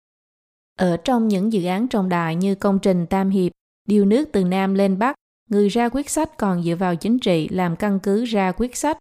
Ở 0.79 0.97
trong 0.97 1.29
những 1.29 1.53
dự 1.53 1.65
án 1.65 1.89
trọng 1.89 2.09
đại 2.09 2.37
như 2.37 2.55
công 2.55 2.79
trình 2.79 3.07
Tam 3.07 3.31
Hiệp, 3.31 3.53
điều 3.89 4.05
nước 4.05 4.29
từ 4.33 4.45
Nam 4.45 4.75
lên 4.75 4.99
Bắc, 4.99 5.15
người 5.51 5.69
ra 5.69 5.89
quyết 5.89 6.11
sách 6.11 6.39
còn 6.39 6.63
dựa 6.63 6.75
vào 6.75 6.97
chính 6.97 7.19
trị 7.19 7.49
làm 7.49 7.77
căn 7.77 7.99
cứ 8.01 8.25
ra 8.25 8.53
quyết 8.53 8.77
sách. 8.77 8.99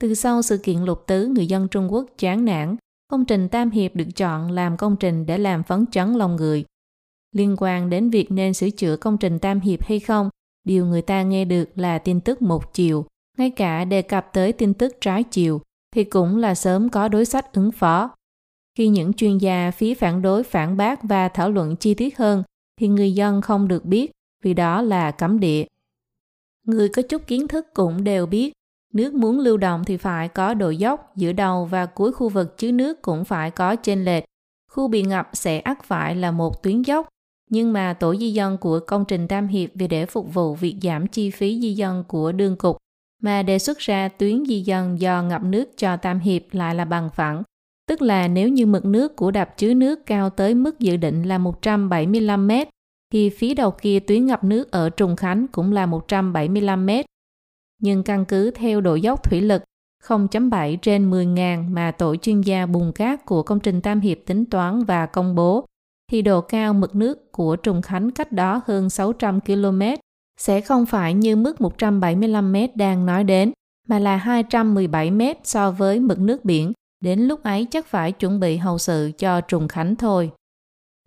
Từ 0.00 0.14
sau 0.14 0.42
sự 0.42 0.58
kiện 0.58 0.78
lục 0.84 1.06
tứ, 1.06 1.26
người 1.26 1.46
dân 1.46 1.68
Trung 1.68 1.92
Quốc 1.92 2.06
chán 2.18 2.44
nản, 2.44 2.76
công 3.10 3.24
trình 3.24 3.48
Tam 3.48 3.70
Hiệp 3.70 3.96
được 3.96 4.08
chọn 4.16 4.50
làm 4.50 4.76
công 4.76 4.96
trình 4.96 5.26
để 5.26 5.38
làm 5.38 5.62
phấn 5.62 5.86
chấn 5.86 6.14
lòng 6.14 6.36
người. 6.36 6.64
Liên 7.32 7.56
quan 7.58 7.90
đến 7.90 8.10
việc 8.10 8.30
nên 8.30 8.54
sửa 8.54 8.70
chữa 8.70 8.96
công 8.96 9.18
trình 9.18 9.38
Tam 9.38 9.60
Hiệp 9.60 9.84
hay 9.84 10.00
không, 10.00 10.30
điều 10.64 10.86
người 10.86 11.02
ta 11.02 11.22
nghe 11.22 11.44
được 11.44 11.68
là 11.74 11.98
tin 11.98 12.20
tức 12.20 12.42
một 12.42 12.74
chiều, 12.74 13.06
ngay 13.38 13.50
cả 13.50 13.84
đề 13.84 14.02
cập 14.02 14.30
tới 14.32 14.52
tin 14.52 14.74
tức 14.74 14.96
trái 15.00 15.24
chiều 15.24 15.60
thì 15.94 16.04
cũng 16.04 16.36
là 16.36 16.54
sớm 16.54 16.88
có 16.88 17.08
đối 17.08 17.24
sách 17.24 17.52
ứng 17.52 17.72
phó. 17.72 18.10
Khi 18.78 18.88
những 18.88 19.12
chuyên 19.12 19.38
gia 19.38 19.70
phía 19.70 19.94
phản 19.94 20.22
đối 20.22 20.42
phản 20.42 20.76
bác 20.76 21.02
và 21.02 21.28
thảo 21.28 21.50
luận 21.50 21.76
chi 21.76 21.94
tiết 21.94 22.18
hơn 22.18 22.42
thì 22.80 22.88
người 22.88 23.12
dân 23.12 23.40
không 23.40 23.68
được 23.68 23.84
biết 23.84 24.10
vì 24.42 24.54
đó 24.54 24.82
là 24.82 25.10
cấm 25.10 25.40
địa. 25.40 25.64
Người 26.66 26.88
có 26.88 27.02
chút 27.02 27.26
kiến 27.26 27.48
thức 27.48 27.66
cũng 27.74 28.04
đều 28.04 28.26
biết 28.26 28.52
nước 28.94 29.14
muốn 29.14 29.40
lưu 29.40 29.56
động 29.56 29.84
thì 29.84 29.96
phải 29.96 30.28
có 30.28 30.54
độ 30.54 30.70
dốc 30.70 31.12
giữa 31.16 31.32
đầu 31.32 31.64
và 31.64 31.86
cuối 31.86 32.12
khu 32.12 32.28
vực 32.28 32.58
chứa 32.58 32.72
nước 32.72 33.02
cũng 33.02 33.24
phải 33.24 33.50
có 33.50 33.76
trên 33.76 34.04
lệch. 34.04 34.24
Khu 34.70 34.88
bị 34.88 35.02
ngập 35.02 35.30
sẽ 35.32 35.58
ắt 35.58 35.84
phải 35.84 36.16
là 36.16 36.30
một 36.30 36.62
tuyến 36.62 36.82
dốc 36.82 37.08
nhưng 37.50 37.72
mà 37.72 37.92
tổ 37.92 38.16
di 38.16 38.32
dân 38.32 38.56
của 38.58 38.80
công 38.80 39.04
trình 39.04 39.28
Tam 39.28 39.48
Hiệp 39.48 39.70
vì 39.74 39.88
để 39.88 40.06
phục 40.06 40.34
vụ 40.34 40.54
việc 40.54 40.76
giảm 40.82 41.06
chi 41.06 41.30
phí 41.30 41.60
di 41.60 41.74
dân 41.74 42.04
của 42.08 42.32
đương 42.32 42.56
cục 42.56 42.76
mà 43.22 43.42
đề 43.42 43.58
xuất 43.58 43.78
ra 43.78 44.08
tuyến 44.08 44.44
di 44.46 44.60
dân 44.60 45.00
do 45.00 45.22
ngập 45.22 45.42
nước 45.42 45.68
cho 45.76 45.96
Tam 45.96 46.18
Hiệp 46.18 46.42
lại 46.52 46.74
là 46.74 46.84
bằng 46.84 47.10
phẳng. 47.14 47.42
Tức 47.88 48.02
là 48.02 48.28
nếu 48.28 48.48
như 48.48 48.66
mực 48.66 48.84
nước 48.84 49.16
của 49.16 49.30
đập 49.30 49.56
chứa 49.56 49.74
nước 49.74 50.06
cao 50.06 50.30
tới 50.30 50.54
mức 50.54 50.80
dự 50.80 50.96
định 50.96 51.22
là 51.22 51.38
175 51.38 52.48
m, 52.48 52.50
thì 53.12 53.30
phía 53.30 53.54
đầu 53.54 53.70
kia 53.70 54.00
tuyến 54.00 54.26
ngập 54.26 54.44
nước 54.44 54.70
ở 54.70 54.90
Trùng 54.90 55.16
Khánh 55.16 55.46
cũng 55.52 55.72
là 55.72 55.86
175 55.86 56.86
m. 56.86 56.90
Nhưng 57.80 58.02
căn 58.02 58.24
cứ 58.24 58.50
theo 58.50 58.80
độ 58.80 58.94
dốc 58.94 59.22
thủy 59.22 59.40
lực 59.40 59.62
0.7 60.04 60.76
trên 60.82 61.10
10.000 61.10 61.70
mà 61.70 61.90
tổ 61.90 62.16
chuyên 62.16 62.40
gia 62.40 62.66
bùn 62.66 62.92
cát 62.92 63.26
của 63.26 63.42
công 63.42 63.60
trình 63.60 63.80
Tam 63.80 64.00
Hiệp 64.00 64.18
tính 64.26 64.44
toán 64.44 64.84
và 64.84 65.06
công 65.06 65.34
bố, 65.34 65.64
thì 66.10 66.22
độ 66.22 66.40
cao 66.40 66.74
mực 66.74 66.94
nước 66.94 67.32
của 67.32 67.56
Trùng 67.56 67.82
Khánh 67.82 68.10
cách 68.10 68.32
đó 68.32 68.62
hơn 68.66 68.90
600 68.90 69.40
km 69.40 69.82
sẽ 70.40 70.60
không 70.60 70.86
phải 70.86 71.14
như 71.14 71.36
mức 71.36 71.60
175 71.60 72.52
m 72.52 72.56
đang 72.74 73.06
nói 73.06 73.24
đến, 73.24 73.52
mà 73.88 73.98
là 73.98 74.16
217 74.16 75.10
m 75.10 75.20
so 75.44 75.70
với 75.70 76.00
mực 76.00 76.18
nước 76.18 76.44
biển. 76.44 76.72
Đến 77.00 77.20
lúc 77.20 77.42
ấy 77.42 77.66
chắc 77.70 77.86
phải 77.86 78.12
chuẩn 78.12 78.40
bị 78.40 78.56
hậu 78.56 78.78
sự 78.78 79.10
cho 79.18 79.40
Trùng 79.40 79.68
Khánh 79.68 79.96
thôi. 79.96 80.30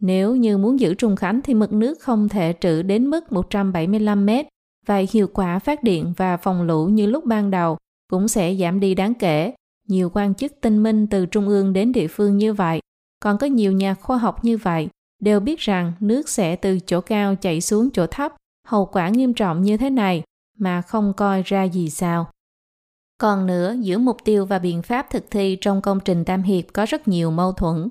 Nếu 0.02 0.36
như 0.36 0.58
muốn 0.58 0.80
giữ 0.80 0.94
Trùng 0.94 1.16
Khánh 1.16 1.42
thì 1.42 1.54
mực 1.54 1.74
nước 1.74 2.00
không 2.00 2.30
thể 2.30 2.54
trữ 2.60 2.82
đến 2.82 3.08
mức 3.10 3.32
175 3.32 4.26
mét 4.26 4.46
và 4.86 5.04
hiệu 5.12 5.28
quả 5.28 5.60
phát 5.60 5.84
điện 5.84 6.14
và 6.18 6.38
phòng 6.38 6.62
lũ 6.62 6.86
như 6.86 7.06
lúc 7.06 7.26
ban 7.26 7.52
đầu 7.52 7.78
cũng 8.10 8.28
sẽ 8.28 8.56
giảm 8.56 8.80
đi 8.80 8.96
đáng 8.96 9.14
kể. 9.14 9.54
Nhiều 9.88 10.12
quan 10.14 10.36
chức 10.36 10.52
tinh 10.62 10.84
minh 10.84 11.08
từ 11.08 11.26
trung 11.26 11.48
ương 11.48 11.74
đến 11.74 11.92
địa 11.92 12.08
phương 12.08 12.38
như 12.38 12.54
vậy, 12.54 12.80
còn 13.20 13.38
có 13.38 13.48
nhiều 13.48 13.72
nhà 13.72 13.94
khoa 13.94 14.18
học 14.18 14.46
như 14.46 14.58
vậy 14.58 14.90
đều 15.22 15.40
biết 15.40 15.60
rằng 15.60 15.94
nước 16.00 16.30
sẽ 16.30 16.56
từ 16.56 16.80
chỗ 16.80 17.02
cao 17.02 17.36
chảy 17.36 17.62
xuống 17.62 17.90
chỗ 17.94 18.08
thấp 18.08 18.34
hậu 18.68 18.86
quả 18.86 19.10
nghiêm 19.10 19.34
trọng 19.34 19.62
như 19.62 19.78
thế 19.78 19.90
này 19.90 20.24
mà 20.58 20.82
không 20.82 21.14
coi 21.14 21.44
ra 21.44 21.64
gì 21.64 21.90
sao. 21.90 22.28
Còn 23.18 23.46
nữa, 23.46 23.76
giữa 23.80 23.98
mục 23.98 24.18
tiêu 24.24 24.46
và 24.46 24.60
biện 24.60 24.82
pháp 24.82 25.10
thực 25.10 25.32
thi 25.32 25.58
trong 25.62 25.82
công 25.82 26.00
trình 26.00 26.26
Tam 26.26 26.44
Hiệp 26.44 26.66
có 26.74 26.86
rất 26.86 27.08
nhiều 27.08 27.32
mâu 27.32 27.52
thuẫn. 27.52 27.88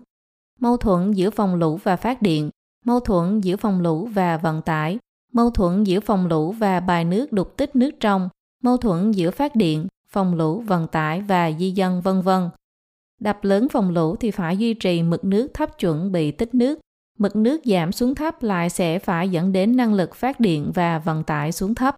Mâu 0.60 0.76
thuẫn 0.76 1.12
giữa 1.12 1.30
phòng 1.30 1.54
lũ 1.54 1.78
và 1.82 1.96
phát 1.96 2.22
điện, 2.22 2.50
mâu 2.84 3.00
thuẫn 3.00 3.40
giữa 3.40 3.56
phòng 3.56 3.80
lũ 3.80 4.06
và 4.06 4.36
vận 4.36 4.62
tải, 4.62 4.98
mâu 5.32 5.50
thuẫn 5.50 5.84
giữa 5.84 6.00
phòng 6.00 6.26
lũ 6.26 6.52
và 6.52 6.80
bài 6.80 7.04
nước 7.04 7.32
đục 7.32 7.56
tích 7.56 7.76
nước 7.76 7.90
trong, 8.00 8.28
mâu 8.62 8.76
thuẫn 8.76 9.12
giữa 9.12 9.30
phát 9.30 9.56
điện, 9.56 9.86
phòng 10.08 10.34
lũ, 10.34 10.60
vận 10.60 10.86
tải 10.86 11.20
và 11.20 11.52
di 11.58 11.70
dân 11.70 12.00
vân 12.00 12.22
vân. 12.22 12.50
Đập 13.20 13.38
lớn 13.42 13.68
phòng 13.68 13.90
lũ 13.90 14.16
thì 14.16 14.30
phải 14.30 14.56
duy 14.56 14.74
trì 14.74 15.02
mực 15.02 15.24
nước 15.24 15.54
thấp 15.54 15.78
chuẩn 15.78 16.12
bị 16.12 16.30
tích 16.30 16.54
nước 16.54 16.78
mực 17.18 17.36
nước 17.36 17.60
giảm 17.64 17.92
xuống 17.92 18.14
thấp 18.14 18.42
lại 18.42 18.70
sẽ 18.70 18.98
phải 18.98 19.28
dẫn 19.28 19.52
đến 19.52 19.76
năng 19.76 19.94
lực 19.94 20.14
phát 20.14 20.40
điện 20.40 20.72
và 20.74 20.98
vận 20.98 21.24
tải 21.24 21.52
xuống 21.52 21.74
thấp. 21.74 21.96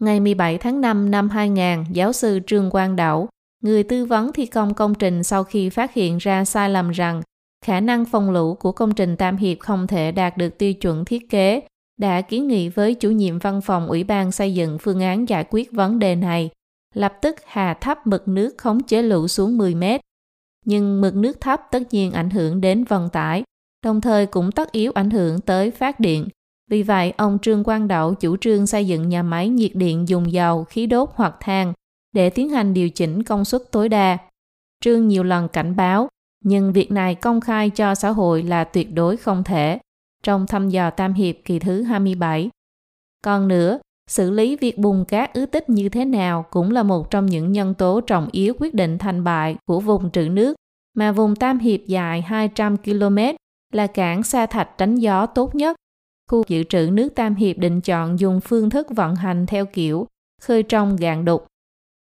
Ngày 0.00 0.20
17 0.20 0.58
tháng 0.58 0.80
5 0.80 1.10
năm 1.10 1.28
2000, 1.28 1.84
giáo 1.92 2.12
sư 2.12 2.40
Trương 2.46 2.70
Quang 2.70 2.96
Đảo, 2.96 3.28
người 3.62 3.82
tư 3.82 4.04
vấn 4.04 4.32
thi 4.32 4.46
công 4.46 4.74
công 4.74 4.94
trình 4.94 5.24
sau 5.24 5.44
khi 5.44 5.70
phát 5.70 5.94
hiện 5.94 6.18
ra 6.18 6.44
sai 6.44 6.70
lầm 6.70 6.90
rằng 6.90 7.22
khả 7.64 7.80
năng 7.80 8.04
phòng 8.04 8.30
lũ 8.30 8.54
của 8.54 8.72
công 8.72 8.94
trình 8.94 9.16
Tam 9.16 9.36
Hiệp 9.36 9.58
không 9.60 9.86
thể 9.86 10.12
đạt 10.12 10.36
được 10.36 10.58
tiêu 10.58 10.74
chuẩn 10.74 11.04
thiết 11.04 11.30
kế, 11.30 11.60
đã 12.00 12.20
kiến 12.20 12.48
nghị 12.48 12.68
với 12.68 12.94
chủ 12.94 13.10
nhiệm 13.10 13.38
văn 13.38 13.60
phòng 13.60 13.88
Ủy 13.88 14.04
ban 14.04 14.32
xây 14.32 14.54
dựng 14.54 14.78
phương 14.78 15.00
án 15.00 15.28
giải 15.28 15.44
quyết 15.50 15.72
vấn 15.72 15.98
đề 15.98 16.16
này, 16.16 16.50
lập 16.94 17.12
tức 17.22 17.36
hạ 17.46 17.74
thấp 17.74 18.06
mực 18.06 18.28
nước 18.28 18.58
khống 18.58 18.82
chế 18.82 19.02
lũ 19.02 19.28
xuống 19.28 19.58
10 19.58 19.74
mét. 19.74 20.00
Nhưng 20.64 21.00
mực 21.00 21.16
nước 21.16 21.40
thấp 21.40 21.60
tất 21.70 21.82
nhiên 21.90 22.12
ảnh 22.12 22.30
hưởng 22.30 22.60
đến 22.60 22.84
vận 22.84 23.08
tải, 23.08 23.42
đồng 23.84 24.00
thời 24.00 24.26
cũng 24.26 24.52
tất 24.52 24.72
yếu 24.72 24.92
ảnh 24.92 25.10
hưởng 25.10 25.40
tới 25.40 25.70
phát 25.70 26.00
điện. 26.00 26.28
Vì 26.70 26.82
vậy, 26.82 27.12
ông 27.16 27.38
Trương 27.42 27.64
Quang 27.64 27.88
Đậu 27.88 28.14
chủ 28.14 28.36
trương 28.36 28.66
xây 28.66 28.86
dựng 28.86 29.08
nhà 29.08 29.22
máy 29.22 29.48
nhiệt 29.48 29.70
điện 29.74 30.08
dùng 30.08 30.32
dầu, 30.32 30.64
khí 30.64 30.86
đốt 30.86 31.08
hoặc 31.14 31.34
than 31.40 31.72
để 32.12 32.30
tiến 32.30 32.48
hành 32.48 32.74
điều 32.74 32.90
chỉnh 32.90 33.22
công 33.22 33.44
suất 33.44 33.62
tối 33.70 33.88
đa. 33.88 34.18
Trương 34.84 35.08
nhiều 35.08 35.22
lần 35.22 35.48
cảnh 35.48 35.76
báo, 35.76 36.08
nhưng 36.44 36.72
việc 36.72 36.90
này 36.90 37.14
công 37.14 37.40
khai 37.40 37.70
cho 37.70 37.94
xã 37.94 38.10
hội 38.10 38.42
là 38.42 38.64
tuyệt 38.64 38.94
đối 38.94 39.16
không 39.16 39.44
thể. 39.44 39.78
Trong 40.22 40.46
thăm 40.46 40.68
dò 40.68 40.90
Tam 40.90 41.12
Hiệp 41.12 41.36
kỳ 41.44 41.58
thứ 41.58 41.82
27. 41.82 42.50
Còn 43.24 43.48
nữa, 43.48 43.78
xử 44.10 44.30
lý 44.30 44.56
việc 44.56 44.78
bùn 44.78 45.04
cát 45.04 45.34
ứ 45.34 45.46
tích 45.46 45.68
như 45.68 45.88
thế 45.88 46.04
nào 46.04 46.46
cũng 46.50 46.70
là 46.70 46.82
một 46.82 47.10
trong 47.10 47.26
những 47.26 47.52
nhân 47.52 47.74
tố 47.74 48.00
trọng 48.00 48.28
yếu 48.32 48.54
quyết 48.58 48.74
định 48.74 48.98
thành 48.98 49.24
bại 49.24 49.56
của 49.66 49.80
vùng 49.80 50.10
trữ 50.10 50.28
nước 50.28 50.54
mà 50.94 51.12
vùng 51.12 51.36
Tam 51.36 51.58
Hiệp 51.58 51.80
dài 51.86 52.22
200 52.22 52.76
km 52.76 53.18
là 53.72 53.86
cảng 53.86 54.22
sa 54.22 54.46
thạch 54.46 54.78
tránh 54.78 54.96
gió 54.96 55.26
tốt 55.26 55.54
nhất. 55.54 55.76
Khu 56.30 56.44
dự 56.48 56.62
trữ 56.62 56.90
nước 56.92 57.14
Tam 57.14 57.34
Hiệp 57.34 57.58
định 57.58 57.80
chọn 57.80 58.18
dùng 58.18 58.40
phương 58.40 58.70
thức 58.70 58.86
vận 58.90 59.14
hành 59.16 59.46
theo 59.46 59.66
kiểu 59.66 60.06
khơi 60.42 60.62
trong 60.62 60.96
gạn 60.96 61.24
đục. 61.24 61.46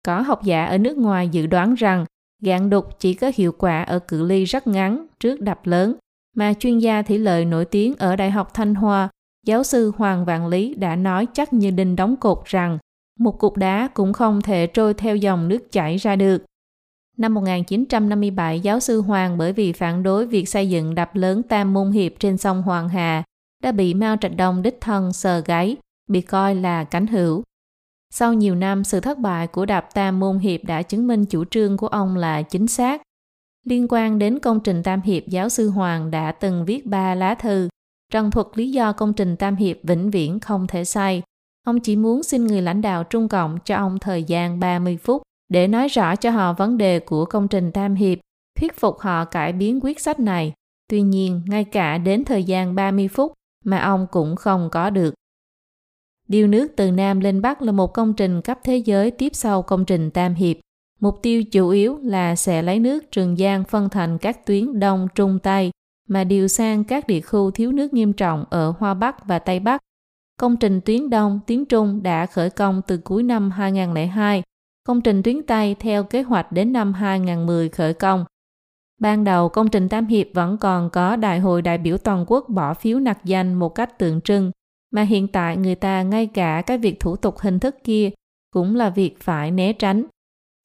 Có 0.06 0.22
học 0.22 0.44
giả 0.44 0.66
ở 0.66 0.78
nước 0.78 0.98
ngoài 0.98 1.30
dự 1.30 1.48
đoán 1.48 1.76
rằng 1.76 2.06
gạn 2.42 2.70
đục 2.70 3.00
chỉ 3.00 3.14
có 3.14 3.32
hiệu 3.36 3.52
quả 3.52 3.84
ở 3.84 4.00
cự 4.00 4.24
ly 4.24 4.44
rất 4.44 4.68
ngắn 4.68 5.06
trước 5.20 5.42
đập 5.42 5.60
lớn, 5.64 5.96
mà 6.40 6.54
chuyên 6.54 6.80
gia 6.80 7.02
thủy 7.02 7.18
lợi 7.18 7.46
nổi 7.46 7.66
tiếng 7.66 7.96
ở 7.96 8.16
Đại 8.16 8.32
học 8.32 8.54
Thanh 8.54 8.76
Hoa, 8.76 9.10
giáo 9.46 9.64
sư 9.64 9.92
Hoàng 9.98 10.26
Vạn 10.26 10.48
Lý 10.48 10.76
đã 10.76 10.96
nói 10.96 11.28
chắc 11.34 11.54
như 11.54 11.72
đinh 11.72 11.96
đóng 11.96 12.16
cột 12.16 12.46
rằng 12.46 12.78
một 13.20 13.40
cục 13.40 13.58
đá 13.58 13.90
cũng 13.94 14.14
không 14.14 14.42
thể 14.42 14.68
trôi 14.68 14.94
theo 14.94 15.16
dòng 15.16 15.48
nước 15.48 15.72
chảy 15.72 15.98
ra 15.98 16.16
được. 16.16 16.44
Năm 17.18 17.34
1957, 17.34 18.60
giáo 18.60 18.80
sư 18.80 19.02
Hoàng 19.02 19.38
bởi 19.38 19.54
vì 19.54 19.74
phản 19.74 20.04
đối 20.04 20.28
việc 20.28 20.50
xây 20.50 20.70
dựng 20.70 20.96
đập 20.96 21.16
lớn 21.16 21.44
Tam 21.44 21.74
Môn 21.74 21.92
Hiệp 21.92 22.12
trên 22.20 22.38
sông 22.38 22.62
Hoàng 22.62 22.90
Hà 22.90 23.24
đã 23.64 23.72
bị 23.72 23.94
Mao 23.94 24.16
Trạch 24.22 24.36
Đông 24.38 24.62
đích 24.62 24.82
thân 24.82 25.14
sờ 25.14 25.40
gáy, 25.40 25.78
bị 26.10 26.22
coi 26.22 26.56
là 26.56 26.84
cánh 26.84 27.08
hữu. 27.08 27.44
Sau 28.14 28.34
nhiều 28.34 28.56
năm, 28.56 28.84
sự 28.84 29.00
thất 29.00 29.20
bại 29.20 29.48
của 29.48 29.66
đập 29.66 29.88
Tam 29.94 30.20
Môn 30.20 30.40
Hiệp 30.40 30.64
đã 30.64 30.82
chứng 30.82 31.08
minh 31.08 31.26
chủ 31.26 31.46
trương 31.46 31.78
của 31.78 31.88
ông 31.88 32.16
là 32.16 32.42
chính 32.42 32.68
xác. 32.68 33.02
Liên 33.70 33.88
quan 33.90 34.20
đến 34.20 34.40
công 34.40 34.60
trình 34.60 34.84
Tam 34.84 35.02
Hiệp, 35.02 35.28
giáo 35.28 35.50
sư 35.50 35.70
Hoàng 35.70 36.12
đã 36.12 36.32
từng 36.32 36.66
viết 36.66 36.86
ba 36.86 37.16
lá 37.16 37.36
thư, 37.36 37.70
trần 38.12 38.32
thuật 38.32 38.48
lý 38.56 38.72
do 38.72 38.94
công 38.94 39.14
trình 39.14 39.36
Tam 39.36 39.56
Hiệp 39.56 39.78
vĩnh 39.84 40.12
viễn 40.12 40.40
không 40.40 40.68
thể 40.68 40.86
xây. 40.86 41.22
Ông 41.68 41.80
chỉ 41.80 41.96
muốn 41.96 42.24
xin 42.24 42.48
người 42.48 42.62
lãnh 42.62 42.82
đạo 42.82 43.04
Trung 43.04 43.28
Cộng 43.28 43.58
cho 43.66 43.76
ông 43.76 44.00
thời 44.00 44.24
gian 44.24 44.60
30 44.60 44.98
phút 44.98 45.22
để 45.50 45.68
nói 45.68 45.88
rõ 45.88 46.16
cho 46.16 46.32
họ 46.32 46.54
vấn 46.54 46.78
đề 46.78 47.00
của 47.00 47.26
công 47.26 47.48
trình 47.48 47.72
Tam 47.72 47.96
Hiệp, 47.96 48.20
thuyết 48.60 48.80
phục 48.80 49.00
họ 49.00 49.26
cải 49.26 49.54
biến 49.54 49.80
quyết 49.84 50.00
sách 50.00 50.20
này. 50.20 50.54
Tuy 50.90 51.02
nhiên, 51.02 51.42
ngay 51.48 51.64
cả 51.64 51.98
đến 51.98 52.24
thời 52.24 52.44
gian 52.44 52.76
30 52.76 53.08
phút 53.08 53.34
mà 53.66 53.80
ông 53.80 54.08
cũng 54.12 54.36
không 54.36 54.70
có 54.72 54.90
được. 54.90 55.14
Điều 56.28 56.48
nước 56.48 56.72
từ 56.76 56.92
Nam 56.92 57.20
lên 57.20 57.42
Bắc 57.42 57.62
là 57.62 57.72
một 57.72 57.94
công 57.94 58.14
trình 58.14 58.42
cấp 58.42 58.60
thế 58.64 58.78
giới 58.78 59.12
tiếp 59.12 59.30
sau 59.36 59.62
công 59.62 59.86
trình 59.86 60.12
Tam 60.12 60.34
Hiệp. 60.34 60.58
Mục 61.00 61.20
tiêu 61.22 61.44
chủ 61.44 61.70
yếu 61.70 61.98
là 62.04 62.36
sẽ 62.36 62.62
lấy 62.62 62.80
nước 62.80 63.12
Trường 63.12 63.38
Giang 63.38 63.64
phân 63.64 63.90
thành 63.90 64.18
các 64.18 64.46
tuyến 64.46 64.80
Đông, 64.80 65.08
Trung, 65.16 65.40
Tây 65.40 65.72
mà 66.08 66.24
điều 66.24 66.48
sang 66.48 66.84
các 66.84 67.08
địa 67.08 67.22
khu 67.22 67.52
thiếu 67.52 67.72
nước 67.72 67.94
nghiêm 67.94 68.14
trọng 68.14 68.46
ở 68.50 68.74
Hoa 68.80 68.94
Bắc 68.94 69.26
và 69.26 69.40
Tây 69.40 69.60
Bắc. 69.60 69.82
Công 70.38 70.58
trình 70.58 70.82
tuyến 70.82 71.10
Đông, 71.10 71.40
tuyến 71.48 71.66
Trung 71.66 72.04
đã 72.04 72.26
khởi 72.26 72.50
công 72.50 72.82
từ 72.88 72.98
cuối 72.98 73.24
năm 73.24 73.52
2002 73.52 74.44
Công 74.84 75.02
trình 75.02 75.24
tuyến 75.24 75.44
Tây 75.44 75.76
theo 75.80 76.04
kế 76.04 76.22
hoạch 76.22 76.52
đến 76.52 76.74
năm 76.74 76.94
2010 76.94 77.70
khởi 77.70 77.94
công. 77.94 78.26
Ban 79.02 79.24
đầu 79.24 79.50
công 79.50 79.70
trình 79.70 79.90
Tam 79.90 80.06
Hiệp 80.06 80.28
vẫn 80.34 80.58
còn 80.58 80.90
có 80.90 81.16
đại 81.16 81.40
hội 81.40 81.62
đại 81.62 81.78
biểu 81.78 81.98
toàn 81.98 82.26
quốc 82.28 82.50
bỏ 82.50 82.74
phiếu 82.74 83.00
nặc 83.00 83.26
danh 83.26 83.54
một 83.54 83.70
cách 83.70 84.00
tượng 84.00 84.22
trưng, 84.22 84.52
mà 84.92 85.02
hiện 85.02 85.28
tại 85.28 85.58
người 85.58 85.76
ta 85.76 86.04
ngay 86.04 86.26
cả 86.26 86.64
cái 86.66 86.78
việc 86.78 87.00
thủ 87.00 87.16
tục 87.16 87.40
hình 87.40 87.60
thức 87.60 87.76
kia 87.84 88.10
cũng 88.52 88.76
là 88.76 88.90
việc 88.90 89.20
phải 89.20 89.52
né 89.52 89.74
tránh. 89.74 90.06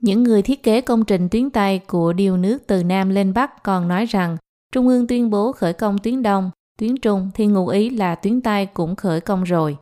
Những 0.03 0.23
người 0.23 0.43
thiết 0.43 0.63
kế 0.63 0.81
công 0.81 1.05
trình 1.05 1.29
tuyến 1.29 1.51
Tây 1.51 1.79
của 1.79 2.13
điều 2.13 2.37
nước 2.37 2.67
từ 2.67 2.85
Nam 2.85 3.11
lên 3.11 3.35
Bắc 3.35 3.63
còn 3.63 3.89
nói 3.89 4.07
rằng 4.07 4.37
Trung 4.73 4.89
ương 4.89 5.07
tuyên 5.07 5.31
bố 5.31 5.53
khởi 5.53 5.73
công 5.73 5.99
tuyến 5.99 6.23
Đông, 6.23 6.51
tuyến 6.79 6.97
Trung 6.97 7.31
thì 7.35 7.47
ngụ 7.47 7.69
ý 7.69 7.91
là 7.91 8.15
tuyến 8.15 8.41
Tây 8.41 8.67
cũng 8.67 8.97
khởi 8.97 9.21
công 9.21 9.45
rồi. 9.45 9.77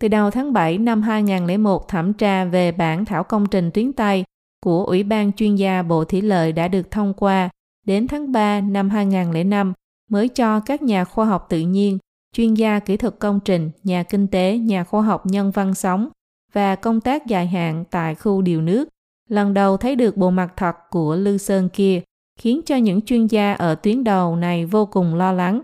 Từ 0.00 0.08
đầu 0.08 0.30
tháng 0.30 0.52
7 0.52 0.78
năm 0.78 1.02
2001, 1.02 1.88
thẩm 1.88 2.12
tra 2.12 2.44
về 2.44 2.72
bản 2.72 3.04
thảo 3.04 3.24
công 3.24 3.46
trình 3.46 3.70
tuyến 3.70 3.92
Tây 3.92 4.24
của 4.64 4.84
Ủy 4.84 5.02
ban 5.02 5.32
chuyên 5.32 5.54
gia 5.54 5.82
Bộ 5.82 6.04
Thủy 6.04 6.22
lợi 6.22 6.52
đã 6.52 6.68
được 6.68 6.90
thông 6.90 7.14
qua 7.14 7.48
đến 7.86 8.08
tháng 8.08 8.32
3 8.32 8.60
năm 8.60 8.90
2005 8.90 9.72
mới 10.10 10.28
cho 10.28 10.60
các 10.60 10.82
nhà 10.82 11.04
khoa 11.04 11.26
học 11.26 11.46
tự 11.48 11.60
nhiên, 11.60 11.98
chuyên 12.32 12.54
gia 12.54 12.78
kỹ 12.78 12.96
thuật 12.96 13.18
công 13.18 13.40
trình, 13.44 13.70
nhà 13.84 14.02
kinh 14.02 14.26
tế, 14.26 14.58
nhà 14.58 14.84
khoa 14.84 15.02
học 15.02 15.26
nhân 15.26 15.50
văn 15.50 15.74
sống 15.74 16.08
và 16.52 16.76
công 16.76 17.00
tác 17.00 17.26
dài 17.26 17.46
hạn 17.46 17.84
tại 17.90 18.14
khu 18.14 18.42
điều 18.42 18.62
nước 18.62 18.88
lần 19.28 19.54
đầu 19.54 19.76
thấy 19.76 19.96
được 19.96 20.16
bộ 20.16 20.30
mặt 20.30 20.52
thật 20.56 20.76
của 20.90 21.16
Lư 21.16 21.38
Sơn 21.38 21.68
kia, 21.68 22.02
khiến 22.38 22.60
cho 22.66 22.76
những 22.76 23.02
chuyên 23.02 23.26
gia 23.26 23.52
ở 23.52 23.74
tuyến 23.74 24.04
đầu 24.04 24.36
này 24.36 24.66
vô 24.66 24.86
cùng 24.86 25.14
lo 25.14 25.32
lắng 25.32 25.62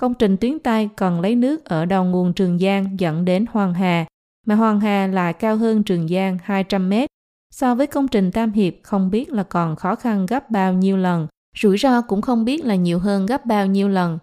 Công 0.00 0.14
trình 0.14 0.36
tuyến 0.36 0.58
Tây 0.58 0.88
cần 0.96 1.20
lấy 1.20 1.34
nước 1.34 1.64
ở 1.64 1.84
đầu 1.84 2.04
nguồn 2.04 2.32
Trường 2.32 2.58
Giang 2.58 3.00
dẫn 3.00 3.24
đến 3.24 3.44
Hoàng 3.50 3.74
Hà, 3.74 4.06
mà 4.46 4.54
Hoàng 4.54 4.80
Hà 4.80 5.06
lại 5.06 5.32
cao 5.32 5.56
hơn 5.56 5.82
Trường 5.82 6.08
Giang 6.08 6.38
200 6.42 6.88
mét. 6.88 7.10
So 7.50 7.74
với 7.74 7.86
công 7.86 8.08
trình 8.08 8.30
Tam 8.30 8.52
Hiệp 8.52 8.74
không 8.82 9.10
biết 9.10 9.32
là 9.32 9.42
còn 9.42 9.76
khó 9.76 9.94
khăn 9.94 10.26
gấp 10.26 10.50
bao 10.50 10.72
nhiêu 10.72 10.96
lần, 10.96 11.26
rủi 11.62 11.78
ro 11.78 12.00
cũng 12.00 12.22
không 12.22 12.44
biết 12.44 12.64
là 12.64 12.74
nhiều 12.74 12.98
hơn 12.98 13.26
gấp 13.26 13.46
bao 13.46 13.66
nhiêu 13.66 13.88
lần. 13.88 14.18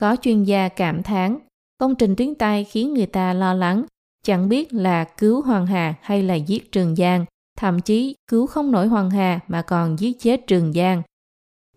Có 0.00 0.16
chuyên 0.16 0.44
gia 0.44 0.68
cảm 0.68 1.02
thán, 1.02 1.38
công 1.78 1.94
trình 1.94 2.16
tuyến 2.16 2.34
Tây 2.34 2.64
khiến 2.64 2.94
người 2.94 3.06
ta 3.06 3.32
lo 3.32 3.54
lắng, 3.54 3.84
chẳng 4.24 4.48
biết 4.48 4.72
là 4.72 5.04
cứu 5.04 5.42
Hoàng 5.42 5.66
Hà 5.66 5.94
hay 6.02 6.22
là 6.22 6.34
giết 6.34 6.72
Trường 6.72 6.96
Giang, 6.96 7.24
thậm 7.60 7.80
chí 7.80 8.16
cứu 8.30 8.46
không 8.46 8.70
nổi 8.70 8.86
Hoàng 8.86 9.10
Hà 9.10 9.40
mà 9.48 9.62
còn 9.62 9.98
giết 9.98 10.20
chết 10.20 10.46
Trường 10.46 10.72
Giang. 10.72 11.02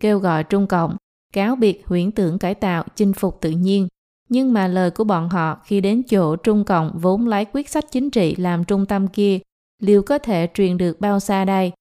Kêu 0.00 0.18
gọi 0.18 0.44
Trung 0.44 0.66
Cộng 0.66 0.96
cáo 1.32 1.56
biệt 1.56 1.82
huyễn 1.86 2.12
tưởng 2.12 2.38
cải 2.38 2.54
tạo 2.54 2.84
chinh 2.96 3.12
phục 3.12 3.40
tự 3.40 3.50
nhiên. 3.50 3.88
Nhưng 4.28 4.52
mà 4.52 4.68
lời 4.68 4.90
của 4.90 5.04
bọn 5.04 5.28
họ 5.28 5.60
khi 5.64 5.80
đến 5.80 6.02
chỗ 6.02 6.36
Trung 6.36 6.64
Cộng 6.64 6.98
vốn 6.98 7.26
lấy 7.26 7.44
quyết 7.52 7.68
sách 7.68 7.84
chính 7.90 8.10
trị 8.10 8.34
làm 8.34 8.64
trung 8.64 8.86
tâm 8.86 9.08
kia, 9.08 9.38
liệu 9.82 10.02
có 10.02 10.18
thể 10.18 10.48
truyền 10.54 10.76
được 10.76 11.00
bao 11.00 11.20
xa 11.20 11.44
đây? 11.44 11.72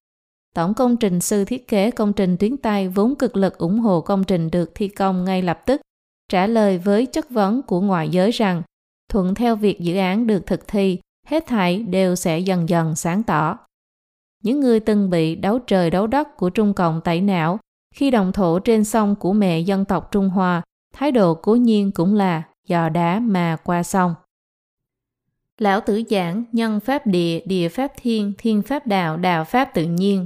Tổng 0.56 0.74
công 0.74 0.98
trình 0.98 1.20
sư 1.20 1.46
thiết 1.46 1.68
kế 1.68 1.92
công 1.92 2.14
trình 2.14 2.38
tuyến 2.38 2.58
Tây 2.58 2.88
vốn 2.88 3.16
cực 3.16 3.36
lực 3.36 3.58
ủng 3.58 3.80
hộ 3.80 4.02
công 4.02 4.24
trình 4.24 4.52
được 4.52 4.72
thi 4.76 4.88
công 4.88 5.26
ngay 5.26 5.42
lập 5.42 5.60
tức, 5.66 5.82
trả 6.30 6.48
lời 6.48 6.78
với 6.78 7.06
chất 7.06 7.30
vấn 7.30 7.62
của 7.62 7.82
ngoại 7.82 8.10
giới 8.10 8.32
rằng 8.32 8.62
thuận 9.10 9.36
theo 9.36 9.56
việc 9.56 9.80
dự 9.80 9.98
án 9.98 10.28
được 10.28 10.46
thực 10.46 10.68
thi, 10.68 11.00
hết 11.28 11.48
thảy 11.48 11.84
đều 11.84 12.16
sẽ 12.16 12.40
dần 12.40 12.70
dần 12.70 12.96
sáng 12.96 13.24
tỏ. 13.24 13.58
Những 14.44 14.60
người 14.60 14.80
từng 14.80 15.10
bị 15.10 15.36
đấu 15.36 15.60
trời 15.60 15.90
đấu 15.90 16.08
đất 16.08 16.38
của 16.38 16.50
Trung 16.50 16.74
Cộng 16.74 17.02
tẩy 17.02 17.22
não 17.22 17.60
khi 17.96 18.12
đồng 18.12 18.32
thổ 18.32 18.60
trên 18.60 18.84
sông 18.84 19.16
của 19.16 19.34
mẹ 19.34 19.60
dân 19.60 19.86
tộc 19.86 20.12
Trung 20.12 20.30
Hoa, 20.30 20.62
thái 20.94 21.12
độ 21.12 21.34
cố 21.34 21.56
nhiên 21.56 21.92
cũng 21.92 22.16
là 22.16 22.44
dò 22.68 22.90
đá 22.90 23.20
mà 23.20 23.58
qua 23.64 23.84
sông. 23.84 24.16
Lão 25.58 25.82
tử 25.82 26.02
giảng 26.10 26.44
nhân 26.52 26.80
pháp 26.80 27.08
địa, 27.08 27.40
địa 27.46 27.70
pháp 27.70 27.92
thiên, 28.02 28.34
thiên 28.38 28.62
pháp 28.62 28.88
đạo, 28.88 29.18
đạo 29.18 29.44
pháp 29.44 29.66
tự 29.74 29.84
nhiên. 29.86 30.26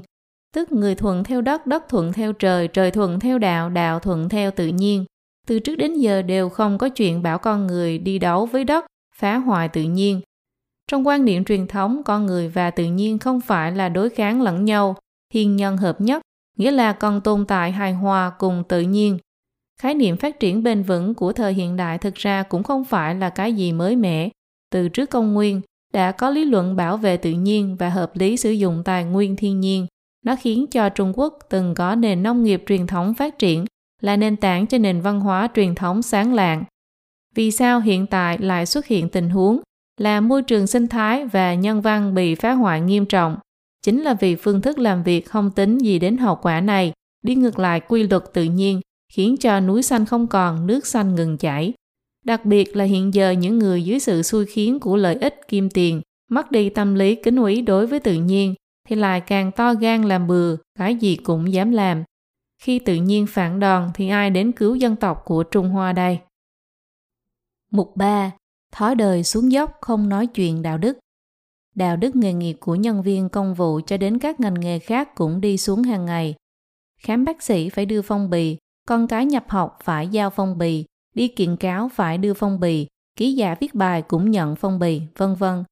Tức 0.54 0.72
người 0.72 0.96
thuận 0.96 1.24
theo 1.24 1.42
đất, 1.42 1.68
đất 1.68 1.90
thuận 1.90 2.14
theo 2.14 2.34
trời, 2.34 2.68
trời 2.68 2.92
thuận 2.92 3.20
theo 3.20 3.38
đạo, 3.38 3.70
đạo 3.70 4.00
thuận 4.00 4.30
theo 4.30 4.52
tự 4.52 4.68
nhiên. 4.68 5.06
Từ 5.48 5.60
trước 5.60 5.76
đến 5.76 5.94
giờ 5.94 6.22
đều 6.22 6.50
không 6.50 6.78
có 6.78 6.90
chuyện 6.90 7.24
bảo 7.24 7.38
con 7.38 7.68
người 7.68 7.98
đi 7.98 8.20
đấu 8.20 8.46
với 8.46 8.64
đất, 8.64 8.86
phá 9.16 9.38
hoại 9.38 9.68
tự 9.68 9.84
nhiên. 9.84 10.22
Trong 10.92 11.08
quan 11.08 11.26
niệm 11.26 11.44
truyền 11.44 11.68
thống, 11.68 12.02
con 12.06 12.26
người 12.26 12.50
và 12.50 12.72
tự 12.72 12.86
nhiên 12.86 13.20
không 13.20 13.42
phải 13.42 13.72
là 13.72 13.90
đối 13.90 14.10
kháng 14.10 14.42
lẫn 14.42 14.66
nhau, 14.66 14.96
thiên 15.34 15.56
nhân 15.56 15.78
hợp 15.78 16.02
nhất, 16.02 16.22
nghĩa 16.58 16.72
là 16.72 16.94
còn 16.94 17.22
tồn 17.22 17.46
tại 17.46 17.72
hài 17.72 17.94
hòa 17.94 18.32
cùng 18.40 18.64
tự 18.70 18.82
nhiên. 18.82 19.18
Khái 19.82 19.94
niệm 19.94 20.18
phát 20.18 20.40
triển 20.40 20.64
bền 20.64 20.84
vững 20.84 21.14
của 21.14 21.34
thời 21.34 21.54
hiện 21.54 21.76
đại 21.76 21.98
thực 21.98 22.16
ra 22.16 22.44
cũng 22.44 22.64
không 22.64 22.86
phải 22.86 23.16
là 23.16 23.30
cái 23.30 23.54
gì 23.54 23.72
mới 23.72 23.96
mẻ. 23.96 24.30
Từ 24.72 24.90
trước 24.90 25.10
công 25.10 25.34
nguyên, 25.34 25.62
đã 25.94 26.12
có 26.12 26.30
lý 26.30 26.46
luận 26.46 26.76
bảo 26.76 26.98
vệ 26.98 27.18
tự 27.18 27.32
nhiên 27.32 27.76
và 27.80 27.90
hợp 27.90 28.12
lý 28.16 28.38
sử 28.38 28.52
dụng 28.52 28.82
tài 28.86 29.04
nguyên 29.04 29.36
thiên 29.36 29.60
nhiên. 29.60 29.88
Nó 30.26 30.36
khiến 30.42 30.68
cho 30.68 30.90
Trung 30.90 31.14
Quốc 31.16 31.38
từng 31.50 31.74
có 31.76 31.96
nền 31.96 32.24
nông 32.24 32.44
nghiệp 32.44 32.64
truyền 32.68 32.88
thống 32.88 33.14
phát 33.14 33.40
triển, 33.40 33.66
là 34.02 34.18
nền 34.18 34.36
tảng 34.36 34.68
cho 34.68 34.78
nền 34.78 35.02
văn 35.02 35.20
hóa 35.20 35.48
truyền 35.56 35.76
thống 35.76 36.02
sáng 36.02 36.34
lạng. 36.34 36.64
Vì 37.36 37.52
sao 37.52 37.80
hiện 37.80 38.06
tại 38.08 38.38
lại 38.38 38.66
xuất 38.66 38.86
hiện 38.86 39.10
tình 39.10 39.30
huống 39.30 39.60
là 39.98 40.22
môi 40.22 40.42
trường 40.42 40.68
sinh 40.68 40.88
thái 40.88 41.26
và 41.26 41.54
nhân 41.54 41.82
văn 41.82 42.14
bị 42.14 42.36
phá 42.36 42.52
hoại 42.52 42.82
nghiêm 42.82 43.06
trọng? 43.06 43.38
Chính 43.82 44.02
là 44.02 44.14
vì 44.14 44.36
phương 44.36 44.62
thức 44.62 44.80
làm 44.80 45.04
việc 45.04 45.30
không 45.30 45.52
tính 45.52 45.78
gì 45.78 46.00
đến 46.00 46.18
hậu 46.18 46.36
quả 46.36 46.62
này, 46.62 46.94
đi 47.22 47.36
ngược 47.36 47.60
lại 47.60 47.80
quy 47.80 48.04
luật 48.04 48.24
tự 48.34 48.44
nhiên, 48.44 48.82
khiến 49.14 49.38
cho 49.38 49.60
núi 49.60 49.84
xanh 49.84 50.06
không 50.06 50.28
còn, 50.28 50.68
nước 50.68 50.88
xanh 50.88 51.16
ngừng 51.16 51.38
chảy. 51.38 51.74
Đặc 52.26 52.46
biệt 52.46 52.76
là 52.76 52.84
hiện 52.84 53.14
giờ 53.14 53.32
những 53.32 53.60
người 53.60 53.84
dưới 53.84 54.00
sự 54.00 54.22
xui 54.22 54.46
khiến 54.46 54.80
của 54.80 54.96
lợi 54.96 55.16
ích 55.16 55.48
kim 55.48 55.70
tiền, 55.70 56.02
mất 56.30 56.52
đi 56.52 56.70
tâm 56.70 56.96
lý 56.96 57.16
kính 57.16 57.36
úy 57.36 57.62
đối 57.62 57.88
với 57.88 58.00
tự 58.00 58.14
nhiên, 58.14 58.56
thì 58.88 58.96
lại 58.96 59.22
càng 59.22 59.52
to 59.52 59.74
gan 59.74 60.04
làm 60.04 60.28
bừa, 60.28 60.56
cái 60.80 60.96
gì 60.96 61.16
cũng 61.16 61.54
dám 61.54 61.72
làm. 61.72 62.04
Khi 62.62 62.80
tự 62.80 62.96
nhiên 62.96 63.28
phản 63.28 63.60
đòn 63.60 63.92
thì 63.94 64.10
ai 64.10 64.30
đến 64.30 64.52
cứu 64.52 64.76
dân 64.76 64.96
tộc 64.96 65.22
của 65.26 65.44
Trung 65.44 65.70
Hoa 65.70 65.94
đây? 65.94 66.20
Mục 67.72 67.96
3. 67.96 68.32
Thói 68.78 68.96
đời 68.96 69.24
xuống 69.24 69.52
dốc 69.52 69.78
không 69.82 70.10
nói 70.10 70.28
chuyện 70.28 70.62
đạo 70.62 70.78
đức 70.78 70.98
đạo 71.76 71.98
đức 71.98 72.16
nghề 72.16 72.34
nghiệp 72.34 72.58
của 72.60 72.76
nhân 72.76 73.02
viên 73.02 73.30
công 73.30 73.54
vụ 73.54 73.80
cho 73.88 73.98
đến 73.98 74.20
các 74.20 74.40
ngành 74.40 74.54
nghề 74.54 74.80
khác 74.80 75.16
cũng 75.16 75.42
đi 75.42 75.58
xuống 75.58 75.84
hàng 75.84 76.06
ngày. 76.06 76.36
Khám 77.02 77.26
bác 77.26 77.42
sĩ 77.42 77.70
phải 77.70 77.86
đưa 77.86 78.02
phong 78.02 78.30
bì, 78.30 78.58
con 78.88 79.08
cái 79.08 79.26
nhập 79.26 79.46
học 79.48 79.80
phải 79.84 80.08
giao 80.08 80.30
phong 80.30 80.58
bì, 80.58 80.86
đi 81.16 81.28
kiện 81.28 81.56
cáo 81.56 81.90
phải 81.90 82.18
đưa 82.18 82.34
phong 82.34 82.60
bì, 82.60 82.88
ký 83.16 83.34
giả 83.34 83.56
viết 83.60 83.76
bài 83.76 84.02
cũng 84.02 84.32
nhận 84.32 84.56
phong 84.56 84.80
bì, 84.80 85.02
vân 85.18 85.36
vân. 85.36 85.64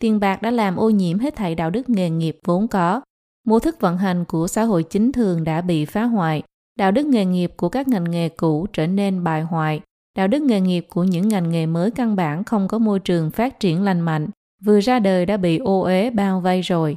Tiền 0.00 0.20
bạc 0.20 0.42
đã 0.42 0.50
làm 0.50 0.76
ô 0.76 0.90
nhiễm 0.90 1.18
hết 1.18 1.36
thảy 1.36 1.54
đạo 1.54 1.70
đức 1.70 1.90
nghề 1.90 2.10
nghiệp 2.10 2.38
vốn 2.44 2.68
có. 2.68 3.00
Mô 3.46 3.58
thức 3.58 3.80
vận 3.80 3.98
hành 3.98 4.24
của 4.24 4.48
xã 4.48 4.62
hội 4.62 4.82
chính 4.82 5.12
thường 5.12 5.44
đã 5.44 5.60
bị 5.60 5.84
phá 5.84 6.04
hoại, 6.04 6.42
đạo 6.78 6.92
đức 6.92 7.06
nghề 7.06 7.24
nghiệp 7.24 7.52
của 7.56 7.68
các 7.68 7.88
ngành 7.88 8.10
nghề 8.10 8.28
cũ 8.28 8.66
trở 8.72 8.86
nên 8.86 9.24
bài 9.24 9.42
hoại, 9.42 9.80
đạo 10.18 10.28
đức 10.28 10.42
nghề 10.42 10.60
nghiệp 10.60 10.86
của 10.88 11.04
những 11.04 11.28
ngành 11.28 11.50
nghề 11.50 11.66
mới 11.66 11.90
căn 11.90 12.16
bản 12.16 12.44
không 12.44 12.68
có 12.68 12.78
môi 12.78 13.00
trường 13.00 13.30
phát 13.30 13.60
triển 13.60 13.82
lành 13.82 14.00
mạnh, 14.00 14.28
vừa 14.64 14.80
ra 14.80 14.98
đời 14.98 15.26
đã 15.26 15.36
bị 15.36 15.58
ô 15.58 15.80
uế 15.80 16.10
bao 16.10 16.40
vây 16.40 16.60
rồi. 16.60 16.96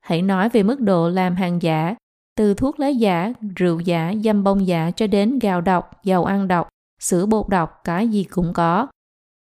Hãy 0.00 0.22
nói 0.22 0.48
về 0.48 0.62
mức 0.62 0.80
độ 0.80 1.08
làm 1.08 1.36
hàng 1.36 1.62
giả, 1.62 1.94
từ 2.36 2.54
thuốc 2.54 2.80
lá 2.80 2.88
giả, 2.88 3.32
rượu 3.56 3.80
giả, 3.80 4.14
dâm 4.24 4.44
bông 4.44 4.66
giả 4.66 4.90
cho 4.90 5.06
đến 5.06 5.38
gạo 5.38 5.60
độc, 5.60 6.04
dầu 6.04 6.24
ăn 6.24 6.48
độc, 6.48 6.68
sữa 7.00 7.26
bột 7.26 7.48
độc, 7.48 7.80
cái 7.84 8.08
gì 8.08 8.24
cũng 8.24 8.52
có. 8.52 8.86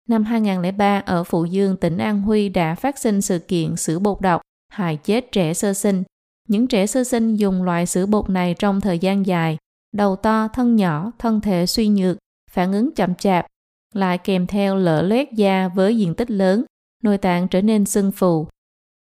Năm 0.08 0.24
2003 0.24 1.02
ở 1.06 1.24
Phụ 1.24 1.44
Dương, 1.44 1.76
tỉnh 1.76 1.98
An 1.98 2.22
Huy 2.22 2.48
đã 2.48 2.74
phát 2.74 2.98
sinh 2.98 3.20
sự 3.20 3.38
kiện 3.38 3.76
sữa 3.76 3.98
bột 3.98 4.20
độc 4.20 4.40
hại 4.72 4.96
chết 4.96 5.32
trẻ 5.32 5.54
sơ 5.54 5.74
sinh. 5.74 6.02
Những 6.48 6.66
trẻ 6.66 6.86
sơ 6.86 7.04
sinh 7.04 7.36
dùng 7.36 7.62
loại 7.62 7.86
sữa 7.86 8.06
bột 8.06 8.30
này 8.30 8.54
trong 8.58 8.80
thời 8.80 8.98
gian 8.98 9.26
dài, 9.26 9.56
đầu 9.92 10.16
to, 10.16 10.48
thân 10.48 10.76
nhỏ, 10.76 11.12
thân 11.18 11.40
thể 11.40 11.66
suy 11.66 11.88
nhược, 11.88 12.16
phản 12.56 12.72
ứng 12.72 12.94
chậm 12.94 13.14
chạp, 13.14 13.46
lại 13.94 14.18
kèm 14.18 14.46
theo 14.46 14.76
lở 14.76 15.02
loét 15.02 15.32
da 15.32 15.68
với 15.68 15.98
diện 15.98 16.14
tích 16.14 16.30
lớn, 16.30 16.64
nội 17.02 17.18
tạng 17.18 17.48
trở 17.48 17.62
nên 17.62 17.84
sưng 17.84 18.12
phù. 18.12 18.46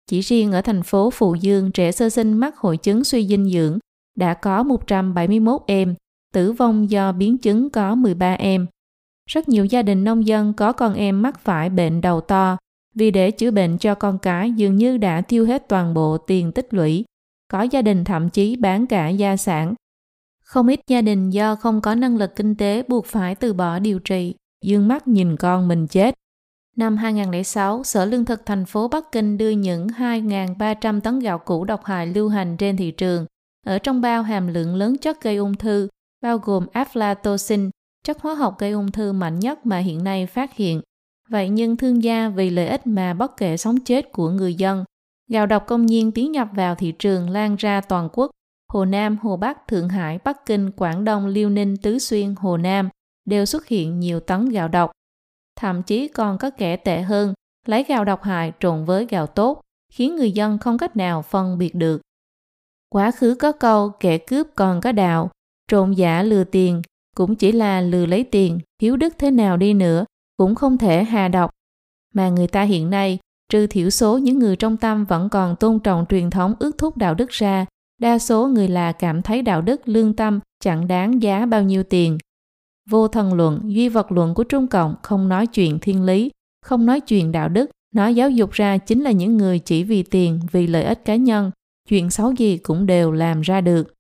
Chỉ 0.08 0.20
riêng 0.22 0.52
ở 0.52 0.62
thành 0.62 0.84
phố 0.84 1.10
Phù 1.10 1.36
Dương, 1.36 1.72
trẻ 1.72 1.92
sơ 1.92 2.10
sinh 2.10 2.34
mắc 2.34 2.58
hội 2.58 2.78
chứng 2.78 3.04
suy 3.04 3.28
dinh 3.28 3.50
dưỡng 3.50 3.80
đã 4.18 4.34
có 4.34 4.64
171 4.64 5.62
em, 5.68 5.96
tử 6.34 6.52
vong 6.52 6.90
do 6.90 7.12
biến 7.12 7.38
chứng 7.38 7.70
có 7.70 7.96
13 7.96 8.34
em. 8.34 8.68
Rất 9.30 9.50
nhiều 9.50 9.66
gia 9.66 9.82
đình 9.82 10.04
nông 10.04 10.28
dân 10.28 10.54
có 10.54 10.72
con 10.72 10.94
em 10.94 11.22
mắc 11.22 11.40
phải 11.40 11.70
bệnh 11.70 12.02
đầu 12.02 12.22
to, 12.22 12.58
vì 12.96 13.12
để 13.12 13.32
chữa 13.32 13.52
bệnh 13.52 13.78
cho 13.78 13.96
con 13.96 14.18
cái 14.18 14.52
dường 14.52 14.76
như 14.76 14.98
đã 14.98 15.22
tiêu 15.22 15.46
hết 15.46 15.68
toàn 15.70 15.94
bộ 15.94 16.18
tiền 16.18 16.52
tích 16.52 16.74
lũy. 16.74 17.06
Có 17.48 17.62
gia 17.62 17.82
đình 17.82 18.04
thậm 18.04 18.30
chí 18.30 18.56
bán 18.56 18.88
cả 18.88 19.10
gia 19.10 19.38
sản. 19.38 19.74
Không 20.50 20.68
ít 20.68 20.80
gia 20.88 21.02
đình 21.02 21.30
do 21.30 21.56
không 21.56 21.82
có 21.82 21.96
năng 21.96 22.18
lực 22.18 22.36
kinh 22.36 22.56
tế 22.56 22.84
buộc 22.88 23.06
phải 23.06 23.36
từ 23.36 23.54
bỏ 23.54 23.80
điều 23.80 24.00
trị, 24.00 24.36
dương 24.66 24.88
mắt 24.88 25.08
nhìn 25.08 25.38
con 25.38 25.68
mình 25.68 25.88
chết. 25.88 26.16
Năm 26.76 26.98
2006, 26.98 27.84
Sở 27.84 28.06
Lương 28.06 28.26
thực 28.26 28.46
thành 28.46 28.66
phố 28.66 28.88
Bắc 28.88 29.12
Kinh 29.12 29.38
đưa 29.38 29.50
những 29.50 29.88
2.300 29.88 31.02
tấn 31.02 31.20
gạo 31.20 31.40
cũ 31.40 31.66
độc 31.66 31.86
hại 31.86 32.08
lưu 32.08 32.30
hành 32.30 32.58
trên 32.58 32.78
thị 32.78 32.92
trường, 32.92 33.26
ở 33.66 33.80
trong 33.80 34.02
bao 34.02 34.24
hàm 34.24 34.48
lượng 34.48 34.76
lớn 34.76 34.98
chất 34.98 35.22
gây 35.22 35.36
ung 35.36 35.56
thư, 35.56 35.88
bao 36.22 36.38
gồm 36.38 36.66
aflatoxin, 36.74 37.70
chất 38.06 38.22
hóa 38.22 38.34
học 38.34 38.56
gây 38.60 38.72
ung 38.72 38.92
thư 38.92 39.12
mạnh 39.12 39.40
nhất 39.40 39.66
mà 39.66 39.78
hiện 39.78 40.04
nay 40.04 40.28
phát 40.28 40.56
hiện. 40.56 40.82
Vậy 41.30 41.50
nhưng 41.50 41.78
thương 41.78 42.04
gia 42.04 42.30
vì 42.30 42.50
lợi 42.50 42.68
ích 42.68 42.88
mà 42.88 43.14
bất 43.14 43.38
kể 43.38 43.58
sống 43.58 43.80
chết 43.80 44.12
của 44.12 44.30
người 44.30 44.54
dân, 44.54 44.84
gạo 45.28 45.46
độc 45.46 45.68
công 45.68 45.86
nhiên 45.86 46.12
tiến 46.12 46.32
nhập 46.32 46.48
vào 46.56 46.76
thị 46.76 46.92
trường 47.00 47.30
lan 47.30 47.56
ra 47.56 47.82
toàn 47.82 48.10
quốc. 48.14 48.32
Hồ 48.73 48.86
Nam, 48.86 49.17
Hồ 49.21 49.38
Bắc, 49.38 49.67
Thượng 49.67 49.89
Hải, 49.89 50.19
Bắc 50.23 50.45
Kinh, 50.45 50.71
Quảng 50.71 51.03
Đông, 51.03 51.27
Liêu 51.27 51.49
Ninh, 51.49 51.77
Tứ 51.77 51.99
Xuyên, 51.99 52.36
Hồ 52.36 52.58
Nam 52.58 52.89
đều 53.25 53.45
xuất 53.45 53.67
hiện 53.67 53.99
nhiều 53.99 54.19
tấn 54.19 54.49
gạo 54.49 54.67
độc. 54.67 54.91
Thậm 55.55 55.84
chí 55.84 56.08
còn 56.08 56.38
có 56.38 56.49
kẻ 56.49 56.77
tệ 56.77 57.01
hơn, 57.01 57.34
lấy 57.65 57.84
gạo 57.84 58.05
độc 58.05 58.23
hại 58.23 58.51
trộn 58.60 58.86
với 58.86 59.05
gạo 59.05 59.27
tốt, 59.27 59.62
khiến 59.93 60.15
người 60.15 60.32
dân 60.32 60.58
không 60.58 60.77
cách 60.77 60.95
nào 60.95 61.21
phân 61.21 61.58
biệt 61.58 61.75
được. 61.75 62.01
Quá 62.89 63.12
khứ 63.12 63.36
có 63.39 63.51
câu 63.51 63.89
kẻ 63.89 64.17
cướp 64.17 64.47
còn 64.55 64.82
có 64.82 64.91
đạo, 64.91 65.32
trộn 65.67 65.91
giả 65.91 66.23
lừa 66.23 66.43
tiền, 66.43 66.82
cũng 67.15 67.36
chỉ 67.36 67.51
là 67.51 67.82
lừa 67.82 68.05
lấy 68.05 68.23
tiền, 68.23 68.60
hiếu 68.82 68.97
đức 68.97 69.13
thế 69.17 69.32
nào 69.32 69.58
đi 69.58 69.73
nữa, 69.73 70.05
cũng 70.38 70.55
không 70.55 70.77
thể 70.77 71.03
hà 71.03 71.27
độc. 71.27 71.51
Mà 72.13 72.29
người 72.29 72.47
ta 72.47 72.63
hiện 72.63 72.89
nay, 72.89 73.19
trừ 73.49 73.67
thiểu 73.67 73.89
số 73.89 74.17
những 74.17 74.39
người 74.39 74.55
trong 74.55 74.77
tâm 74.77 75.05
vẫn 75.05 75.29
còn 75.29 75.55
tôn 75.55 75.79
trọng 75.79 76.05
truyền 76.10 76.29
thống 76.29 76.53
ước 76.60 76.77
thúc 76.77 76.97
đạo 76.97 77.13
đức 77.13 77.29
ra, 77.29 77.65
đa 78.00 78.20
số 78.20 78.48
người 78.48 78.68
là 78.68 78.92
cảm 78.92 79.22
thấy 79.22 79.42
đạo 79.42 79.62
đức 79.62 79.88
lương 79.88 80.14
tâm 80.14 80.40
chẳng 80.64 80.88
đáng 80.88 81.22
giá 81.22 81.46
bao 81.46 81.64
nhiêu 81.64 81.84
tiền. 81.84 82.18
Vô 82.90 83.08
thần 83.08 83.34
luận, 83.34 83.62
duy 83.66 83.90
vật 83.90 84.12
luận 84.12 84.34
của 84.34 84.44
Trung 84.44 84.68
Cộng 84.68 84.96
không 85.04 85.30
nói 85.30 85.48
chuyện 85.48 85.80
thiên 85.80 86.04
lý, 86.04 86.32
không 86.66 86.86
nói 86.86 87.00
chuyện 87.00 87.32
đạo 87.32 87.50
đức, 87.50 87.70
nói 87.96 88.16
giáo 88.16 88.30
dục 88.30 88.52
ra 88.52 88.78
chính 88.78 89.04
là 89.04 89.12
những 89.12 89.38
người 89.38 89.60
chỉ 89.60 89.84
vì 89.84 90.04
tiền, 90.04 90.40
vì 90.52 90.68
lợi 90.68 90.84
ích 90.84 91.06
cá 91.06 91.16
nhân, 91.16 91.52
chuyện 91.90 92.10
xấu 92.10 92.32
gì 92.32 92.58
cũng 92.58 92.86
đều 92.86 93.12
làm 93.12 93.42
ra 93.42 93.62
được. 93.62 93.94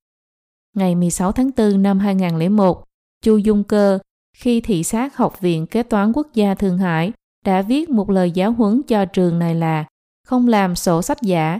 Ngày 0.75 0.95
16 0.95 1.31
tháng 1.31 1.49
4 1.57 1.81
năm 1.81 1.99
2001, 1.99 2.83
Chu 3.23 3.37
Dung 3.37 3.63
Cơ, 3.63 3.99
khi 4.37 4.61
thị 4.61 4.83
sát 4.83 5.17
Học 5.17 5.41
viện 5.41 5.67
Kế 5.67 5.83
toán 5.83 6.11
Quốc 6.13 6.27
gia 6.33 6.55
Thượng 6.55 6.77
Hải, 6.77 7.11
đã 7.45 7.61
viết 7.61 7.89
một 7.89 8.09
lời 8.09 8.31
giáo 8.31 8.51
huấn 8.51 8.81
cho 8.87 9.05
trường 9.05 9.39
này 9.39 9.55
là 9.55 9.85
không 10.27 10.47
làm 10.47 10.75
sổ 10.75 11.01
sách 11.01 11.21
giả. 11.21 11.59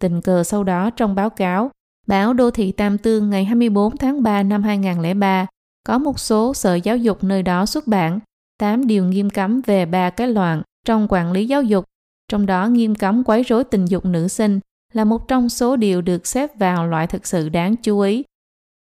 Tình 0.00 0.20
cờ 0.20 0.44
sau 0.44 0.64
đó 0.64 0.90
trong 0.90 1.14
báo 1.14 1.30
cáo, 1.30 1.70
báo 2.06 2.32
Đô 2.32 2.50
thị 2.50 2.72
Tam 2.72 2.98
Tương 2.98 3.30
ngày 3.30 3.44
24 3.44 3.96
tháng 3.96 4.22
3 4.22 4.42
năm 4.42 4.62
2003 4.62 5.46
có 5.86 5.98
một 5.98 6.20
số 6.20 6.54
sở 6.54 6.74
giáo 6.74 6.96
dục 6.96 7.24
nơi 7.24 7.42
đó 7.42 7.66
xuất 7.66 7.86
bản 7.86 8.20
8 8.58 8.86
điều 8.86 9.04
nghiêm 9.04 9.30
cấm 9.30 9.60
về 9.66 9.86
ba 9.86 10.10
cái 10.10 10.28
loạn 10.28 10.62
trong 10.86 11.06
quản 11.10 11.32
lý 11.32 11.46
giáo 11.46 11.62
dục, 11.62 11.84
trong 12.28 12.46
đó 12.46 12.66
nghiêm 12.66 12.94
cấm 12.94 13.24
quấy 13.24 13.42
rối 13.42 13.64
tình 13.64 13.84
dục 13.84 14.04
nữ 14.04 14.28
sinh 14.28 14.60
là 14.92 15.04
một 15.04 15.28
trong 15.28 15.48
số 15.48 15.76
điều 15.76 16.02
được 16.02 16.26
xếp 16.26 16.58
vào 16.58 16.86
loại 16.86 17.06
thực 17.06 17.26
sự 17.26 17.48
đáng 17.48 17.76
chú 17.76 18.00
ý. 18.00 18.24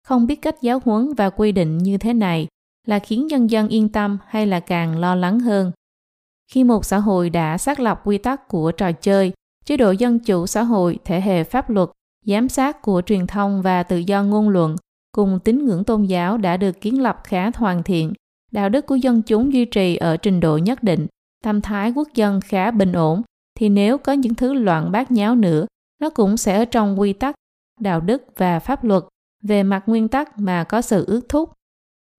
Không 0.07 0.27
biết 0.27 0.41
cách 0.41 0.55
giáo 0.61 0.81
huấn 0.85 1.13
và 1.13 1.29
quy 1.29 1.51
định 1.51 1.77
như 1.77 1.97
thế 1.97 2.13
này 2.13 2.47
là 2.87 2.99
khiến 2.99 3.27
nhân 3.27 3.49
dân 3.49 3.67
yên 3.67 3.89
tâm 3.89 4.17
hay 4.27 4.47
là 4.47 4.59
càng 4.59 4.99
lo 4.99 5.15
lắng 5.15 5.39
hơn. 5.39 5.71
Khi 6.51 6.63
một 6.63 6.85
xã 6.85 6.97
hội 6.97 7.29
đã 7.29 7.57
xác 7.57 7.79
lập 7.79 8.01
quy 8.03 8.17
tắc 8.17 8.47
của 8.47 8.71
trò 8.71 8.91
chơi, 8.91 9.33
chế 9.65 9.77
độ 9.77 9.91
dân 9.91 10.19
chủ 10.19 10.47
xã 10.47 10.63
hội 10.63 10.99
thể 11.05 11.21
hệ 11.21 11.43
pháp 11.43 11.69
luật, 11.69 11.89
giám 12.25 12.49
sát 12.49 12.81
của 12.81 13.01
truyền 13.05 13.27
thông 13.27 13.61
và 13.61 13.83
tự 13.83 13.97
do 13.97 14.23
ngôn 14.23 14.49
luận 14.49 14.75
cùng 15.11 15.39
tín 15.43 15.65
ngưỡng 15.65 15.83
tôn 15.83 16.03
giáo 16.03 16.37
đã 16.37 16.57
được 16.57 16.81
kiến 16.81 17.01
lập 17.01 17.21
khá 17.23 17.51
hoàn 17.55 17.83
thiện, 17.83 18.13
đạo 18.51 18.69
đức 18.69 18.85
của 18.85 18.95
dân 18.95 19.21
chúng 19.21 19.53
duy 19.53 19.65
trì 19.65 19.95
ở 19.95 20.17
trình 20.17 20.39
độ 20.39 20.57
nhất 20.57 20.83
định, 20.83 21.07
tâm 21.43 21.61
thái 21.61 21.91
quốc 21.91 22.07
dân 22.15 22.41
khá 22.41 22.71
bình 22.71 22.91
ổn, 22.91 23.21
thì 23.59 23.69
nếu 23.69 23.97
có 23.97 24.13
những 24.13 24.35
thứ 24.35 24.53
loạn 24.53 24.91
bát 24.91 25.11
nháo 25.11 25.35
nữa, 25.35 25.65
nó 26.01 26.09
cũng 26.09 26.37
sẽ 26.37 26.57
ở 26.57 26.65
trong 26.65 26.99
quy 26.99 27.13
tắc, 27.13 27.35
đạo 27.79 28.01
đức 28.01 28.23
và 28.37 28.59
pháp 28.59 28.83
luật 28.83 29.03
về 29.43 29.63
mặt 29.63 29.83
nguyên 29.85 30.07
tắc 30.07 30.37
mà 30.37 30.63
có 30.63 30.81
sự 30.81 31.05
ước 31.07 31.29
thúc. 31.29 31.51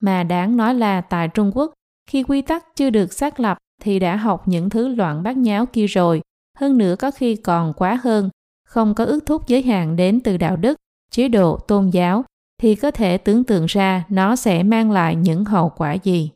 Mà 0.01 0.23
đáng 0.23 0.57
nói 0.57 0.75
là 0.75 1.01
tại 1.01 1.29
Trung 1.29 1.53
Quốc, 1.55 1.73
khi 2.07 2.23
quy 2.23 2.43
tắc 2.43 2.77
chưa 2.77 2.91
được 2.91 3.13
xác 3.13 3.41
lập 3.41 3.59
thì 3.83 3.99
đã 3.99 4.17
học 4.17 4.49
những 4.49 4.71
thứ 4.71 4.89
loạn 4.89 5.23
bát 5.23 5.37
nháo 5.37 5.67
kia 5.67 5.87
rồi, 5.87 6.21
hơn 6.61 6.79
nữa 6.79 6.97
có 6.99 7.11
khi 7.11 7.37
còn 7.37 7.73
quá 7.73 8.01
hơn, 8.03 8.31
không 8.65 8.95
có 8.95 9.05
ước 9.05 9.27
thúc 9.27 9.47
giới 9.47 9.63
hạn 9.63 9.97
đến 9.97 10.21
từ 10.21 10.37
đạo 10.37 10.57
đức, 10.57 10.77
chế 11.11 11.29
độ, 11.29 11.59
tôn 11.59 11.91
giáo, 11.91 12.25
thì 12.59 12.75
có 12.75 12.91
thể 12.91 13.19
tưởng 13.19 13.45
tượng 13.45 13.67
ra 13.67 14.05
nó 14.09 14.37
sẽ 14.37 14.63
mang 14.63 14.91
lại 14.91 15.17
những 15.17 15.45
hậu 15.45 15.69
quả 15.77 15.93
gì. 15.93 16.31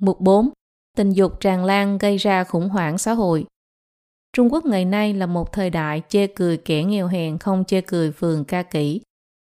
Mục 0.00 0.20
4. 0.20 0.50
Tình 0.96 1.12
dục 1.12 1.40
tràn 1.40 1.64
lan 1.64 1.98
gây 1.98 2.16
ra 2.16 2.44
khủng 2.44 2.68
hoảng 2.68 2.98
xã 2.98 3.12
hội. 3.12 3.46
Trung 4.32 4.52
Quốc 4.52 4.66
ngày 4.66 4.84
nay 4.84 5.14
là 5.14 5.26
một 5.26 5.52
thời 5.52 5.70
đại 5.70 6.02
chê 6.08 6.26
cười 6.26 6.56
kẻ 6.56 6.84
nghèo 6.84 7.06
hèn 7.06 7.38
không 7.38 7.64
chê 7.64 7.80
cười 7.80 8.12
phường 8.12 8.44
ca 8.44 8.62
kỹ. 8.62 9.00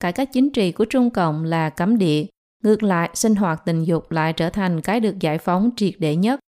Cải 0.00 0.12
cách 0.12 0.28
chính 0.32 0.50
trị 0.50 0.72
của 0.72 0.84
Trung 0.84 1.10
Cộng 1.10 1.44
là 1.44 1.70
cấm 1.70 1.98
địa, 1.98 2.26
ngược 2.62 2.82
lại 2.82 3.10
sinh 3.14 3.34
hoạt 3.34 3.62
tình 3.64 3.84
dục 3.84 4.10
lại 4.10 4.32
trở 4.32 4.50
thành 4.50 4.80
cái 4.80 5.00
được 5.00 5.18
giải 5.20 5.38
phóng 5.38 5.70
triệt 5.76 5.94
để 5.98 6.16
nhất. 6.16 6.40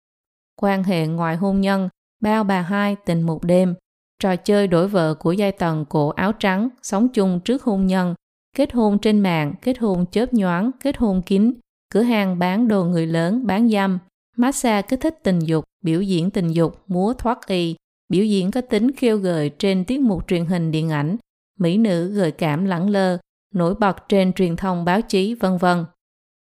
Quan 0.57 0.85
hệ 0.85 1.07
ngoài 1.07 1.37
hôn 1.37 1.61
nhân, 1.61 1.89
bao 2.21 2.45
bà 2.45 2.63
hai 2.63 2.97
tình 2.97 3.23
một 3.23 3.45
đêm, 3.45 3.75
trò 4.19 4.37
chơi 4.37 4.67
đổi 4.67 4.89
vợ 4.89 5.15
của 5.15 5.33
giai 5.33 5.53
tầng 5.53 5.85
cổ 5.89 6.09
áo 6.09 6.33
trắng, 6.33 6.69
sống 6.83 7.09
chung 7.09 7.41
trước 7.45 7.63
hôn 7.63 7.87
nhân, 7.87 8.15
kết 8.57 8.73
hôn 8.73 8.99
trên 8.99 9.21
mạng, 9.21 9.55
kết 9.63 9.79
hôn 9.79 10.05
chớp 10.11 10.35
nhoáng, 10.35 10.71
kết 10.81 10.97
hôn 10.97 11.23
kín, 11.23 11.53
cửa 11.95 12.03
hàng 12.03 12.39
bán 12.39 12.69
đồ 12.69 12.85
người 12.85 13.07
lớn, 13.07 13.47
bán 13.47 13.69
dâm, 13.69 13.99
massage 14.37 14.83
kích 14.89 15.01
thích 15.01 15.19
tình 15.23 15.39
dục, 15.39 15.65
biểu 15.85 16.03
diễn 16.03 16.31
tình 16.31 16.49
dục, 16.49 16.83
múa 16.87 17.13
thoát 17.13 17.47
y, 17.47 17.77
biểu 18.09 18.25
diễn 18.25 18.51
có 18.51 18.61
tính 18.61 18.93
khiêu 18.93 19.17
gợi 19.17 19.51
trên 19.59 19.85
tiết 19.85 20.01
mục 20.01 20.29
truyền 20.29 20.45
hình 20.45 20.71
điện 20.71 20.91
ảnh, 20.91 21.17
mỹ 21.59 21.77
nữ 21.77 22.13
gợi 22.13 22.31
cảm 22.31 22.65
lẳng 22.65 22.91
lơ, 22.91 23.19
nổi 23.55 23.75
bật 23.75 24.09
trên 24.09 24.33
truyền 24.33 24.57
thông 24.57 24.85
báo 24.85 25.03
chí 25.03 25.35
vân 25.35 25.59
vân. 25.59 25.85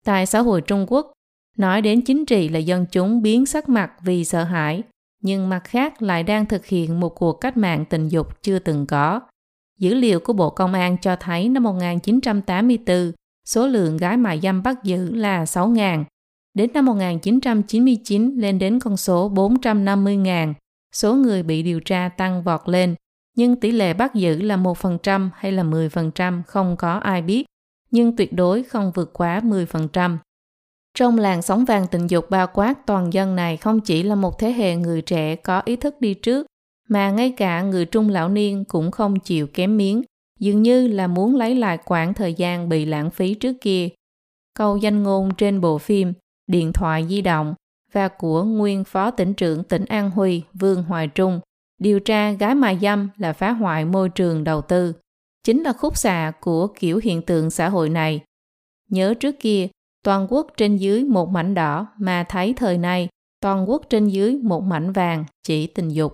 Tại 0.05 0.27
xã 0.27 0.41
hội 0.41 0.61
Trung 0.61 0.87
Quốc, 0.89 1.13
nói 1.57 1.83
đến 1.83 2.01
chính 2.01 2.27
trị 2.27 2.49
là 2.49 2.59
dân 2.59 2.87
chúng 2.93 3.23
biến 3.23 3.47
sắc 3.47 3.69
mặt 3.69 3.93
vì 4.03 4.25
sợ 4.25 4.45
hãi, 4.45 4.83
nhưng 5.25 5.49
mặt 5.49 5.65
khác 5.65 6.03
lại 6.03 6.23
đang 6.23 6.47
thực 6.47 6.67
hiện 6.67 7.01
một 7.01 7.09
cuộc 7.09 7.33
cách 7.33 7.57
mạng 7.57 7.85
tình 7.85 8.09
dục 8.09 8.43
chưa 8.43 8.59
từng 8.59 8.87
có. 8.87 9.21
Dữ 9.79 9.95
liệu 9.95 10.21
của 10.21 10.33
Bộ 10.33 10.51
Công 10.51 10.73
an 10.73 10.97
cho 11.03 11.17
thấy 11.17 11.49
năm 11.49 11.63
1984, 11.63 13.13
số 13.47 13.67
lượng 13.67 13.97
gái 13.97 14.17
mại 14.17 14.41
dâm 14.41 14.63
bắt 14.63 14.85
giữ 14.85 15.15
là 15.15 15.45
6.000. 15.45 16.05
Đến 16.55 16.71
năm 16.75 16.87
1999 16.87 18.37
lên 18.37 18.59
đến 18.59 18.81
con 18.81 18.97
số 18.97 19.31
450.000. 19.31 20.55
Số 20.93 21.15
người 21.15 21.43
bị 21.43 21.63
điều 21.63 21.81
tra 21.81 22.09
tăng 22.09 22.43
vọt 22.43 22.61
lên, 22.69 22.95
nhưng 23.37 23.61
tỷ 23.61 23.71
lệ 23.71 23.95
bắt 23.95 24.15
giữ 24.15 24.43
là 24.43 24.57
1% 24.57 25.29
hay 25.35 25.53
là 25.53 25.63
10% 25.63 26.43
không 26.47 26.77
có 26.77 26.93
ai 26.93 27.23
biết, 27.23 27.45
nhưng 27.91 28.17
tuyệt 28.17 28.33
đối 28.33 28.63
không 28.63 28.93
vượt 28.95 29.13
quá 29.13 29.41
10%. 29.41 30.17
Trong 30.95 31.19
làng 31.19 31.43
sóng 31.43 31.65
vàng 31.65 31.87
tình 31.91 32.07
dục 32.07 32.31
bao 32.31 32.47
quát 32.55 32.87
toàn 32.87 33.13
dân 33.13 33.37
này 33.37 33.57
không 33.57 33.81
chỉ 33.81 34.03
là 34.03 34.15
một 34.15 34.39
thế 34.39 34.53
hệ 34.53 34.77
người 34.77 35.03
trẻ 35.03 35.37
có 35.37 35.63
ý 35.65 35.77
thức 35.77 36.01
đi 36.01 36.15
trước, 36.15 36.47
mà 36.89 37.11
ngay 37.11 37.31
cả 37.37 37.63
người 37.63 37.87
trung 37.87 38.09
lão 38.09 38.29
niên 38.29 38.65
cũng 38.65 38.91
không 38.91 39.21
chịu 39.21 39.47
kém 39.47 39.77
miếng, 39.77 40.03
dường 40.41 40.63
như 40.63 40.89
là 40.89 41.07
muốn 41.07 41.37
lấy 41.37 41.55
lại 41.55 41.79
quãng 41.85 42.15
thời 42.15 42.35
gian 42.35 42.69
bị 42.69 42.85
lãng 42.85 43.11
phí 43.11 43.35
trước 43.35 43.57
kia. 43.61 43.89
Câu 44.55 44.77
danh 44.77 45.03
ngôn 45.03 45.35
trên 45.35 45.61
bộ 45.61 45.79
phim 45.79 46.13
Điện 46.47 46.73
thoại 46.73 47.07
di 47.09 47.21
động 47.21 47.55
và 47.93 48.09
của 48.09 48.45
nguyên 48.45 48.85
phó 48.85 49.11
tỉnh 49.11 49.35
trưởng 49.35 49.65
tỉnh 49.65 49.85
An 49.85 50.11
Huy 50.11 50.43
Vương 50.55 50.83
Hoài 50.83 51.09
Trung 51.09 51.41
điều 51.79 52.01
tra 52.01 52.33
gái 52.33 52.55
mại 52.55 52.79
dâm 52.83 53.09
là 53.17 53.33
phá 53.33 53.51
hoại 53.51 53.85
môi 53.85 54.09
trường 54.09 54.45
đầu 54.45 54.63
tư 54.63 54.93
chính 55.45 55.63
là 55.63 55.73
khúc 55.73 55.97
xạ 55.97 56.33
của 56.41 56.67
kiểu 56.67 57.01
hiện 57.03 57.23
tượng 57.23 57.51
xã 57.51 57.69
hội 57.69 57.89
này. 57.89 58.21
Nhớ 58.91 59.15
trước 59.15 59.35
kia, 59.41 59.69
toàn 60.05 60.27
quốc 60.31 60.47
trên 60.57 60.77
dưới 60.77 61.05
một 61.05 61.29
mảnh 61.29 61.55
đỏ 61.55 61.87
mà 61.99 62.25
thấy 62.29 62.55
thời 62.57 62.79
này 62.79 63.09
toàn 63.41 63.71
quốc 63.71 63.83
trên 63.91 64.09
dưới 64.09 64.37
một 64.43 64.63
mảnh 64.63 64.93
vàng 64.93 65.25
chỉ 65.43 65.67
tình 65.67 65.89
dục. 65.89 66.13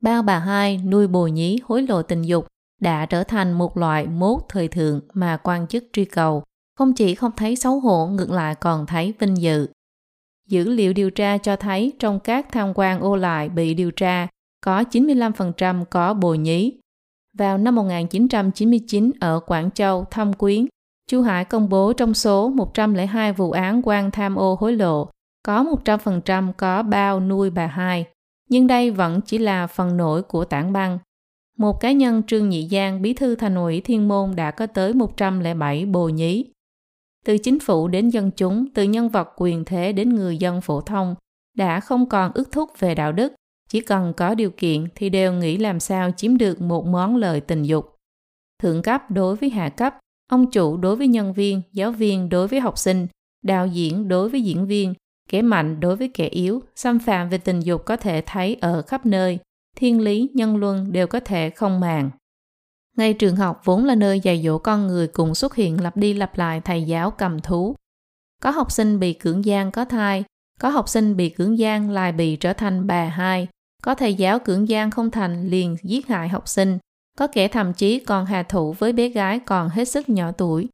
Bao 0.00 0.22
bà 0.22 0.38
hai 0.38 0.78
nuôi 0.78 1.06
bồ 1.06 1.26
nhí 1.26 1.58
hối 1.64 1.82
lộ 1.82 2.02
tình 2.02 2.22
dục 2.22 2.46
đã 2.80 3.06
trở 3.06 3.24
thành 3.24 3.52
một 3.52 3.76
loại 3.76 4.06
mốt 4.06 4.40
thời 4.48 4.68
thượng 4.68 5.00
mà 5.14 5.36
quan 5.36 5.66
chức 5.66 5.84
truy 5.92 6.04
cầu, 6.04 6.42
không 6.78 6.92
chỉ 6.92 7.14
không 7.14 7.32
thấy 7.36 7.56
xấu 7.56 7.80
hổ 7.80 8.06
ngược 8.06 8.30
lại 8.30 8.54
còn 8.54 8.86
thấy 8.86 9.14
vinh 9.18 9.36
dự. 9.36 9.66
Dữ 10.48 10.68
liệu 10.68 10.92
điều 10.92 11.10
tra 11.10 11.38
cho 11.38 11.56
thấy 11.56 11.92
trong 11.98 12.20
các 12.20 12.46
tham 12.52 12.72
quan 12.74 13.00
ô 13.00 13.16
lại 13.16 13.48
bị 13.48 13.74
điều 13.74 13.90
tra, 13.90 14.28
có 14.64 14.82
95% 14.82 15.84
có 15.84 16.14
bồ 16.14 16.34
nhí. 16.34 16.72
Vào 17.38 17.58
năm 17.58 17.74
1999 17.74 19.10
ở 19.20 19.40
Quảng 19.46 19.70
Châu, 19.70 20.04
Thâm 20.10 20.32
Quyến, 20.32 20.66
Chu 21.06 21.22
Hải 21.22 21.44
công 21.44 21.68
bố 21.68 21.92
trong 21.92 22.14
số 22.14 22.48
102 22.48 23.32
vụ 23.32 23.50
án 23.50 23.80
quan 23.84 24.10
tham 24.10 24.36
ô 24.36 24.56
hối 24.60 24.76
lộ, 24.76 25.10
có 25.42 25.64
100% 25.84 26.52
có 26.52 26.82
bao 26.82 27.20
nuôi 27.20 27.50
bà 27.50 27.66
hai. 27.66 28.06
Nhưng 28.48 28.66
đây 28.66 28.90
vẫn 28.90 29.20
chỉ 29.20 29.38
là 29.38 29.66
phần 29.66 29.96
nổi 29.96 30.22
của 30.22 30.44
tảng 30.44 30.72
băng. 30.72 30.98
Một 31.58 31.80
cá 31.80 31.92
nhân 31.92 32.22
Trương 32.26 32.48
Nhị 32.48 32.68
Giang, 32.68 33.02
bí 33.02 33.14
thư 33.14 33.34
thành 33.34 33.54
ủy 33.54 33.80
Thiên 33.80 34.08
Môn 34.08 34.36
đã 34.36 34.50
có 34.50 34.66
tới 34.66 34.92
107 34.94 35.86
bồ 35.86 36.08
nhí. 36.08 36.44
Từ 37.24 37.38
chính 37.38 37.60
phủ 37.60 37.88
đến 37.88 38.08
dân 38.08 38.30
chúng, 38.36 38.66
từ 38.74 38.82
nhân 38.82 39.08
vật 39.08 39.28
quyền 39.36 39.64
thế 39.64 39.92
đến 39.92 40.14
người 40.14 40.36
dân 40.36 40.60
phổ 40.60 40.80
thông, 40.80 41.14
đã 41.56 41.80
không 41.80 42.08
còn 42.08 42.32
ước 42.34 42.52
thúc 42.52 42.70
về 42.78 42.94
đạo 42.94 43.12
đức, 43.12 43.32
chỉ 43.68 43.80
cần 43.80 44.12
có 44.16 44.34
điều 44.34 44.50
kiện 44.50 44.86
thì 44.94 45.08
đều 45.10 45.32
nghĩ 45.32 45.56
làm 45.56 45.80
sao 45.80 46.10
chiếm 46.10 46.36
được 46.36 46.60
một 46.60 46.86
món 46.86 47.16
lời 47.16 47.40
tình 47.40 47.62
dục. 47.62 47.96
Thượng 48.62 48.82
cấp 48.82 49.10
đối 49.10 49.36
với 49.36 49.50
hạ 49.50 49.68
cấp, 49.68 49.98
ông 50.32 50.50
chủ 50.50 50.76
đối 50.76 50.96
với 50.96 51.08
nhân 51.08 51.32
viên, 51.32 51.62
giáo 51.72 51.92
viên 51.92 52.28
đối 52.28 52.48
với 52.48 52.60
học 52.60 52.78
sinh, 52.78 53.06
đạo 53.42 53.66
diễn 53.66 54.08
đối 54.08 54.28
với 54.28 54.42
diễn 54.42 54.66
viên, 54.66 54.94
kẻ 55.28 55.42
mạnh 55.42 55.80
đối 55.80 55.96
với 55.96 56.10
kẻ 56.14 56.28
yếu, 56.28 56.62
xâm 56.76 56.98
phạm 56.98 57.28
về 57.28 57.38
tình 57.38 57.60
dục 57.60 57.84
có 57.84 57.96
thể 57.96 58.22
thấy 58.26 58.56
ở 58.60 58.82
khắp 58.82 59.06
nơi, 59.06 59.38
thiên 59.76 60.00
lý, 60.00 60.30
nhân 60.34 60.56
luân 60.56 60.92
đều 60.92 61.06
có 61.06 61.20
thể 61.20 61.50
không 61.50 61.80
màng. 61.80 62.10
Ngay 62.96 63.14
trường 63.14 63.36
học 63.36 63.60
vốn 63.64 63.84
là 63.84 63.94
nơi 63.94 64.20
dạy 64.20 64.42
dỗ 64.44 64.58
con 64.58 64.86
người 64.86 65.06
cùng 65.06 65.34
xuất 65.34 65.54
hiện 65.54 65.80
lặp 65.80 65.96
đi 65.96 66.14
lặp 66.14 66.38
lại 66.38 66.60
thầy 66.60 66.82
giáo 66.82 67.10
cầm 67.10 67.40
thú. 67.40 67.76
Có 68.42 68.50
học 68.50 68.72
sinh 68.72 68.98
bị 68.98 69.12
cưỡng 69.12 69.44
gian 69.44 69.70
có 69.70 69.84
thai, 69.84 70.24
có 70.60 70.68
học 70.68 70.88
sinh 70.88 71.16
bị 71.16 71.28
cưỡng 71.28 71.58
gian 71.58 71.90
lại 71.90 72.12
bị 72.12 72.36
trở 72.36 72.52
thành 72.52 72.86
bà 72.86 73.04
hai, 73.04 73.48
có 73.82 73.94
thầy 73.94 74.14
giáo 74.14 74.38
cưỡng 74.38 74.68
gian 74.68 74.90
không 74.90 75.10
thành 75.10 75.48
liền 75.48 75.76
giết 75.82 76.08
hại 76.08 76.28
học 76.28 76.48
sinh, 76.48 76.78
có 77.18 77.26
kẻ 77.26 77.48
thậm 77.48 77.72
chí 77.72 77.98
còn 77.98 78.26
hạ 78.26 78.42
thủ 78.42 78.72
với 78.72 78.92
bé 78.92 79.08
gái 79.08 79.38
còn 79.38 79.68
hết 79.68 79.84
sức 79.84 80.08
nhỏ 80.08 80.32
tuổi. 80.32 80.68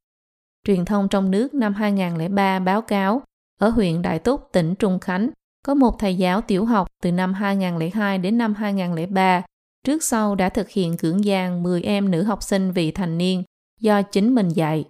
Truyền 0.66 0.84
thông 0.84 1.08
trong 1.08 1.30
nước 1.30 1.54
năm 1.54 1.74
2003 1.74 2.58
báo 2.58 2.82
cáo, 2.82 3.22
ở 3.60 3.68
huyện 3.68 4.02
Đại 4.02 4.18
Túc, 4.18 4.48
tỉnh 4.52 4.74
Trung 4.74 4.98
Khánh, 4.98 5.30
có 5.64 5.74
một 5.74 5.98
thầy 5.98 6.16
giáo 6.16 6.40
tiểu 6.40 6.64
học 6.64 6.88
từ 7.02 7.12
năm 7.12 7.34
2002 7.34 8.18
đến 8.18 8.38
năm 8.38 8.54
2003, 8.54 9.42
trước 9.84 10.02
sau 10.02 10.34
đã 10.34 10.48
thực 10.48 10.68
hiện 10.68 10.96
cưỡng 10.96 11.24
gian 11.24 11.62
10 11.62 11.82
em 11.82 12.10
nữ 12.10 12.22
học 12.22 12.42
sinh 12.42 12.72
vị 12.72 12.90
thành 12.90 13.18
niên 13.18 13.42
do 13.80 14.02
chính 14.02 14.34
mình 14.34 14.48
dạy. 14.48 14.84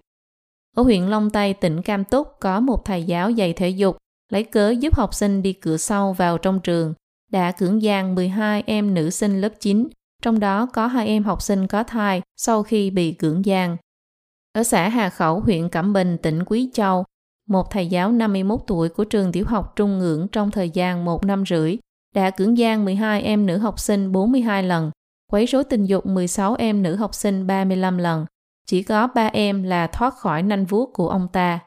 Ở 0.77 0.83
huyện 0.83 1.03
Long 1.03 1.31
Tây, 1.31 1.55
tỉnh 1.55 1.83
Cam 1.83 2.05
Túc 2.05 2.29
có 2.41 2.61
một 2.61 2.85
thầy 2.85 3.05
giáo 3.05 3.31
dạy 3.31 3.53
thể 3.53 3.69
dục 3.69 3.97
lấy 4.33 4.45
cớ 4.45 4.71
giúp 4.71 4.95
học 4.95 5.15
sinh 5.15 5.43
đi 5.43 5.53
cửa 5.53 5.77
sau 5.77 6.13
vào 6.13 6.39
trong 6.39 6.61
trường, 6.61 6.95
đã 7.31 7.53
cưỡng 7.53 7.83
gian 7.83 8.15
12 8.15 8.63
em 8.67 8.95
nữ 8.95 9.11
sinh 9.11 9.41
lớp 9.41 9.53
9, 9.61 9.89
trong 10.22 10.40
đó 10.40 10.66
có 10.66 10.87
hai 10.87 11.07
em 11.07 11.24
học 11.24 11.42
sinh 11.42 11.66
có 11.66 11.83
thai 11.83 12.22
sau 12.37 12.62
khi 12.62 12.90
bị 12.90 13.12
cưỡng 13.12 13.44
gian. 13.44 13.76
Ở 14.52 14.62
xã 14.62 14.88
Hà 14.88 15.11
Khẩu, 15.11 15.40
huyện 15.40 15.68
Cẩm 15.68 15.92
Bình, 15.92 16.18
tỉnh 16.22 16.44
Quý 16.44 16.70
Châu, 16.72 17.04
một 17.48 17.70
thầy 17.70 17.87
giáo 17.87 18.12
51 18.12 18.61
tuổi 18.66 18.88
của 18.88 19.04
trường 19.04 19.33
tiểu 19.33 19.44
học 19.48 19.72
Trung 19.76 19.98
Ngưỡng 19.98 20.28
trong 20.33 20.50
thời 20.50 20.70
gian 20.70 21.04
một 21.04 21.24
năm 21.24 21.44
rưỡi 21.46 21.76
đã 22.14 22.31
cưỡng 22.31 22.59
gian 22.59 22.85
12 22.85 23.22
em 23.22 23.46
nữ 23.46 23.59
học 23.59 23.78
sinh 23.78 24.12
42 24.12 24.62
lần, 24.62 24.90
quấy 25.33 25.46
rối 25.46 25.64
tình 25.64 25.85
dục 25.85 26.07
16 26.07 26.54
em 26.54 26.83
nữ 26.83 26.96
học 26.96 27.14
sinh 27.14 27.46
35 27.46 27.98
lần. 27.98 28.26
Chỉ 28.66 28.83
có 28.83 29.07
3 29.07 29.26
em 29.26 29.62
là 29.62 29.87
thoát 29.87 30.14
khỏi 30.14 30.42
nanh 30.42 30.64
vuốt 30.64 30.90
của 30.92 31.09
ông 31.09 31.28
ta. 31.33 31.59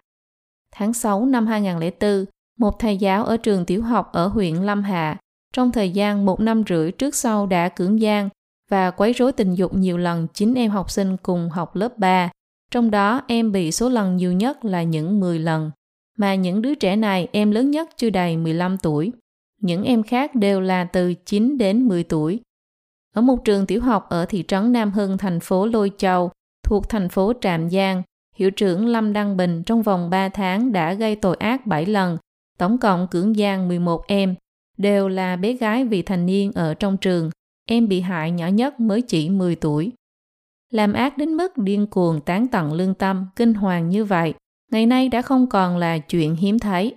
Tháng 0.76 0.94
6 0.94 1.26
năm 1.26 1.48
2004, 1.48 2.26
một 2.60 2.80
thầy 2.80 2.98
giáo 2.98 3.26
ở 3.26 3.38
trường 3.38 3.66
tiểu 3.66 3.84
học 3.84 4.10
ở 4.14 4.28
huyện 4.28 4.56
Lâm 4.56 4.84
Hà, 4.84 5.18
trong 5.54 5.72
thời 5.72 5.90
gian 5.90 6.26
một 6.26 6.40
năm 6.40 6.64
rưỡi 6.70 6.92
trước 6.92 7.16
sau 7.16 7.46
đã 7.46 7.70
cưỡng 7.70 8.02
gian 8.02 8.30
và 8.72 8.92
quấy 8.92 9.14
rối 9.14 9.32
tình 9.32 9.56
dục 9.56 9.74
nhiều 9.74 9.98
lần 9.98 10.28
9 10.34 10.54
em 10.54 10.72
học 10.72 10.92
sinh 10.92 11.18
cùng 11.18 11.50
học 11.50 11.76
lớp 11.76 11.98
3. 11.98 12.30
Trong 12.72 12.92
đó 12.92 13.22
em 13.28 13.52
bị 13.52 13.72
số 13.72 13.90
lần 13.90 14.18
nhiều 14.18 14.34
nhất 14.34 14.66
là 14.66 14.84
những 14.84 15.20
10 15.20 15.40
lần, 15.40 15.72
mà 16.18 16.36
những 16.36 16.62
đứa 16.62 16.76
trẻ 16.76 16.96
này 16.96 17.28
em 17.32 17.52
lớn 17.52 17.72
nhất 17.72 17.90
chưa 17.98 18.10
đầy 18.10 18.38
15 18.38 18.78
tuổi. 18.78 19.12
Những 19.62 19.84
em 19.84 20.04
khác 20.04 20.36
đều 20.36 20.62
là 20.62 20.84
từ 20.84 21.14
9 21.14 21.58
đến 21.58 21.88
10 21.88 22.04
tuổi. 22.04 22.40
Ở 23.16 23.22
một 23.22 23.46
trường 23.46 23.66
tiểu 23.66 23.82
học 23.82 24.10
ở 24.10 24.26
thị 24.26 24.44
trấn 24.48 24.72
Nam 24.72 24.92
Hưng, 24.92 25.18
thành 25.18 25.40
phố 25.40 25.66
Lôi 25.66 25.92
Châu, 25.98 26.32
thuộc 26.64 26.90
thành 26.90 27.10
phố 27.10 27.34
Trạm 27.42 27.70
Giang, 27.70 28.04
hiệu 28.36 28.52
trưởng 28.52 28.88
Lâm 28.88 29.14
Đăng 29.14 29.38
Bình 29.38 29.64
trong 29.64 29.82
vòng 29.82 30.10
3 30.10 30.30
tháng 30.30 30.72
đã 30.72 30.94
gây 30.94 31.16
tội 31.16 31.36
ác 31.36 31.66
7 31.68 31.86
lần, 31.86 32.18
tổng 32.58 32.78
cộng 32.78 33.08
cưỡng 33.08 33.36
gian 33.36 33.68
11 33.68 34.08
em, 34.08 34.36
đều 34.78 35.08
là 35.08 35.36
bé 35.36 35.54
gái 35.54 35.86
vị 35.86 36.02
thành 36.02 36.26
niên 36.26 36.52
ở 36.52 36.74
trong 36.74 36.98
trường, 36.98 37.30
em 37.66 37.88
bị 37.88 38.02
hại 38.02 38.32
nhỏ 38.32 38.48
nhất 38.48 38.80
mới 38.80 39.02
chỉ 39.02 39.30
10 39.30 39.56
tuổi. 39.56 39.92
Làm 40.70 40.94
ác 40.94 41.18
đến 41.18 41.34
mức 41.34 41.58
điên 41.58 41.88
cuồng 41.88 42.22
tán 42.22 42.48
tận 42.48 42.74
lương 42.74 42.94
tâm, 42.94 43.28
kinh 43.36 43.54
hoàng 43.54 43.90
như 43.90 44.06
vậy, 44.06 44.34
ngày 44.72 44.86
nay 44.86 45.10
đã 45.10 45.22
không 45.22 45.50
còn 45.50 45.78
là 45.78 45.98
chuyện 45.98 46.36
hiếm 46.36 46.60
thấy. 46.60 46.96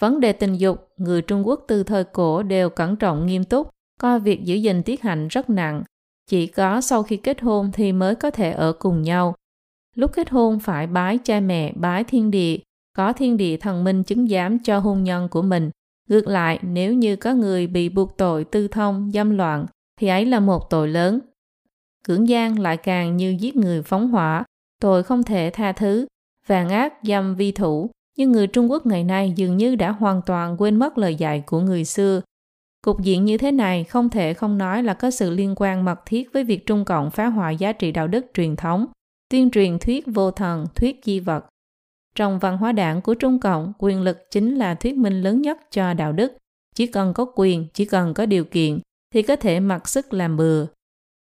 Vấn 0.00 0.20
đề 0.20 0.32
tình 0.32 0.54
dục, 0.54 0.88
người 0.96 1.22
Trung 1.22 1.46
Quốc 1.46 1.64
từ 1.68 1.82
thời 1.82 2.04
cổ 2.04 2.42
đều 2.42 2.70
cẩn 2.70 2.96
trọng 2.96 3.26
nghiêm 3.26 3.44
túc, 3.44 3.68
coi 4.00 4.20
việc 4.20 4.44
giữ 4.44 4.54
gìn 4.54 4.82
tiết 4.82 5.02
hạnh 5.02 5.28
rất 5.28 5.50
nặng. 5.50 5.82
Chỉ 6.26 6.46
có 6.46 6.80
sau 6.80 7.02
khi 7.02 7.16
kết 7.16 7.40
hôn 7.40 7.70
thì 7.72 7.92
mới 7.92 8.14
có 8.14 8.30
thể 8.30 8.52
ở 8.52 8.72
cùng 8.72 9.02
nhau. 9.02 9.34
Lúc 9.94 10.12
kết 10.14 10.30
hôn 10.30 10.58
phải 10.58 10.86
bái 10.86 11.18
cha 11.18 11.40
mẹ, 11.40 11.72
bái 11.76 12.04
thiên 12.04 12.30
địa, 12.30 12.58
có 12.96 13.12
thiên 13.12 13.36
địa 13.36 13.56
thần 13.56 13.84
minh 13.84 14.04
chứng 14.04 14.28
giám 14.28 14.58
cho 14.58 14.78
hôn 14.78 15.04
nhân 15.04 15.28
của 15.28 15.42
mình. 15.42 15.70
Ngược 16.08 16.26
lại, 16.26 16.58
nếu 16.62 16.94
như 16.94 17.16
có 17.16 17.34
người 17.34 17.66
bị 17.66 17.88
buộc 17.88 18.16
tội 18.16 18.44
tư 18.44 18.68
thông, 18.68 19.10
dâm 19.14 19.30
loạn, 19.30 19.66
thì 20.00 20.08
ấy 20.08 20.24
là 20.24 20.40
một 20.40 20.70
tội 20.70 20.88
lớn. 20.88 21.20
Cưỡng 22.04 22.28
gian 22.28 22.58
lại 22.58 22.76
càng 22.76 23.16
như 23.16 23.36
giết 23.40 23.56
người 23.56 23.82
phóng 23.82 24.08
hỏa, 24.08 24.44
tội 24.80 25.02
không 25.02 25.22
thể 25.22 25.50
tha 25.52 25.72
thứ, 25.72 26.06
vàng 26.46 26.68
ác 26.68 26.94
dâm 27.02 27.34
vi 27.34 27.52
thủ, 27.52 27.90
nhưng 28.16 28.32
người 28.32 28.46
Trung 28.46 28.70
Quốc 28.70 28.86
ngày 28.86 29.04
nay 29.04 29.32
dường 29.36 29.56
như 29.56 29.76
đã 29.76 29.90
hoàn 29.90 30.22
toàn 30.26 30.56
quên 30.58 30.76
mất 30.76 30.98
lời 30.98 31.14
dạy 31.14 31.42
của 31.46 31.60
người 31.60 31.84
xưa. 31.84 32.20
Cục 32.84 33.02
diện 33.02 33.24
như 33.24 33.38
thế 33.38 33.52
này 33.52 33.84
không 33.84 34.08
thể 34.08 34.34
không 34.34 34.58
nói 34.58 34.82
là 34.82 34.94
có 34.94 35.10
sự 35.10 35.30
liên 35.30 35.54
quan 35.56 35.84
mật 35.84 36.00
thiết 36.06 36.32
với 36.32 36.44
việc 36.44 36.66
Trung 36.66 36.84
Cộng 36.84 37.10
phá 37.10 37.26
hoại 37.26 37.56
giá 37.56 37.72
trị 37.72 37.92
đạo 37.92 38.08
đức 38.08 38.26
truyền 38.34 38.56
thống, 38.56 38.86
tuyên 39.30 39.50
truyền 39.50 39.78
thuyết 39.78 40.04
vô 40.06 40.30
thần, 40.30 40.66
thuyết 40.74 41.00
di 41.04 41.20
vật. 41.20 41.46
Trong 42.18 42.38
văn 42.38 42.58
hóa 42.58 42.72
đảng 42.72 43.00
của 43.00 43.14
Trung 43.14 43.40
Cộng, 43.40 43.72
quyền 43.78 44.00
lực 44.00 44.30
chính 44.30 44.54
là 44.54 44.74
thuyết 44.74 44.96
minh 44.96 45.22
lớn 45.22 45.42
nhất 45.42 45.58
cho 45.70 45.94
đạo 45.94 46.12
đức. 46.12 46.32
Chỉ 46.74 46.86
cần 46.86 47.14
có 47.14 47.26
quyền, 47.34 47.66
chỉ 47.74 47.84
cần 47.84 48.14
có 48.14 48.26
điều 48.26 48.44
kiện, 48.44 48.80
thì 49.14 49.22
có 49.22 49.36
thể 49.36 49.60
mặc 49.60 49.88
sức 49.88 50.12
làm 50.12 50.36
bừa. 50.36 50.66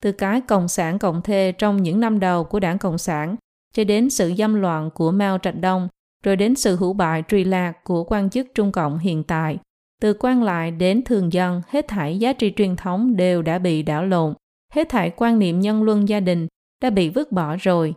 Từ 0.03 0.13
cái 0.13 0.41
Cộng 0.41 0.69
sản 0.69 0.99
Cộng 0.99 1.23
thê 1.23 1.53
trong 1.53 1.83
những 1.83 2.01
năm 2.01 2.21
đầu 2.21 2.45
của 2.45 2.61
đảng 2.61 2.79
Cộng 2.79 2.99
sản, 2.99 3.37
cho 3.75 3.85
đến 3.85 4.11
sự 4.11 4.33
dâm 4.39 4.55
loạn 4.55 4.91
của 4.95 5.11
Mao 5.11 5.39
Trạch 5.39 5.61
Đông, 5.61 5.89
rồi 6.25 6.37
đến 6.37 6.55
sự 6.55 6.77
hữu 6.77 6.93
bại 6.93 7.23
trùy 7.23 7.45
lạc 7.45 7.85
của 7.85 8.05
quan 8.05 8.31
chức 8.31 8.47
Trung 8.55 8.73
Cộng 8.73 8.99
hiện 8.99 9.25
tại. 9.25 9.59
Từ 10.01 10.15
quan 10.21 10.43
lại 10.43 10.71
đến 10.71 11.03
thường 11.05 11.33
dân, 11.33 11.63
hết 11.69 11.89
thảy 11.89 12.19
giá 12.19 12.33
trị 12.33 12.53
truyền 12.57 12.77
thống 12.77 13.17
đều 13.17 13.43
đã 13.43 13.59
bị 13.59 13.83
đảo 13.83 14.07
lộn, 14.07 14.35
hết 14.73 14.89
thảy 14.89 15.11
quan 15.17 15.39
niệm 15.39 15.61
nhân 15.61 15.83
luân 15.83 16.09
gia 16.09 16.21
đình 16.21 16.47
đã 16.83 16.91
bị 16.91 17.09
vứt 17.09 17.33
bỏ 17.33 17.57
rồi. 17.61 17.95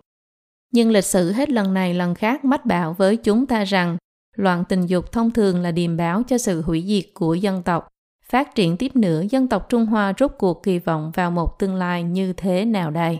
Nhưng 0.73 0.91
lịch 0.91 1.05
sử 1.05 1.31
hết 1.31 1.49
lần 1.49 1.73
này 1.73 1.93
lần 1.93 2.15
khác 2.15 2.45
mách 2.45 2.65
bảo 2.65 2.93
với 2.93 3.17
chúng 3.17 3.45
ta 3.45 3.63
rằng 3.63 3.97
loạn 4.35 4.63
tình 4.69 4.85
dục 4.85 5.11
thông 5.11 5.31
thường 5.31 5.61
là 5.61 5.71
điềm 5.71 5.97
báo 5.97 6.23
cho 6.27 6.37
sự 6.37 6.61
hủy 6.61 6.83
diệt 6.87 7.13
của 7.13 7.33
dân 7.33 7.63
tộc. 7.63 7.87
Phát 8.25 8.55
triển 8.55 8.77
tiếp 8.77 8.95
nữa, 8.95 9.23
dân 9.29 9.47
tộc 9.47 9.69
Trung 9.69 9.85
Hoa 9.85 10.13
rốt 10.19 10.31
cuộc 10.37 10.63
kỳ 10.63 10.79
vọng 10.79 11.11
vào 11.15 11.31
một 11.31 11.59
tương 11.59 11.75
lai 11.75 12.03
như 12.03 12.33
thế 12.33 12.65
nào 12.65 12.91
đây? 12.91 13.19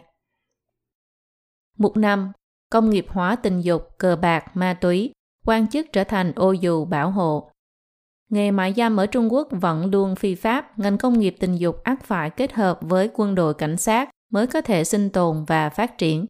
Mục 1.77 1.97
năm 1.97 2.31
công 2.71 2.89
nghiệp 2.89 3.05
hóa 3.09 3.35
tình 3.35 3.61
dục, 3.61 3.87
cờ 3.97 4.15
bạc, 4.15 4.57
ma 4.57 4.73
túy, 4.73 5.11
quan 5.45 5.67
chức 5.67 5.87
trở 5.93 6.03
thành 6.03 6.33
ô 6.35 6.51
dù 6.51 6.85
bảo 6.85 7.11
hộ. 7.11 7.49
Nghề 8.29 8.51
mại 8.51 8.73
dâm 8.73 8.97
ở 8.97 9.05
Trung 9.05 9.33
Quốc 9.33 9.47
vẫn 9.51 9.91
luôn 9.91 10.15
phi 10.15 10.35
pháp, 10.35 10.79
ngành 10.79 10.97
công 10.97 11.19
nghiệp 11.19 11.35
tình 11.39 11.55
dục 11.55 11.83
ắt 11.83 12.03
phải 12.03 12.29
kết 12.29 12.53
hợp 12.53 12.79
với 12.81 13.09
quân 13.13 13.35
đội 13.35 13.53
cảnh 13.53 13.77
sát 13.77 14.09
mới 14.31 14.47
có 14.47 14.61
thể 14.61 14.83
sinh 14.83 15.09
tồn 15.09 15.45
và 15.47 15.69
phát 15.69 15.97
triển. 15.97 16.25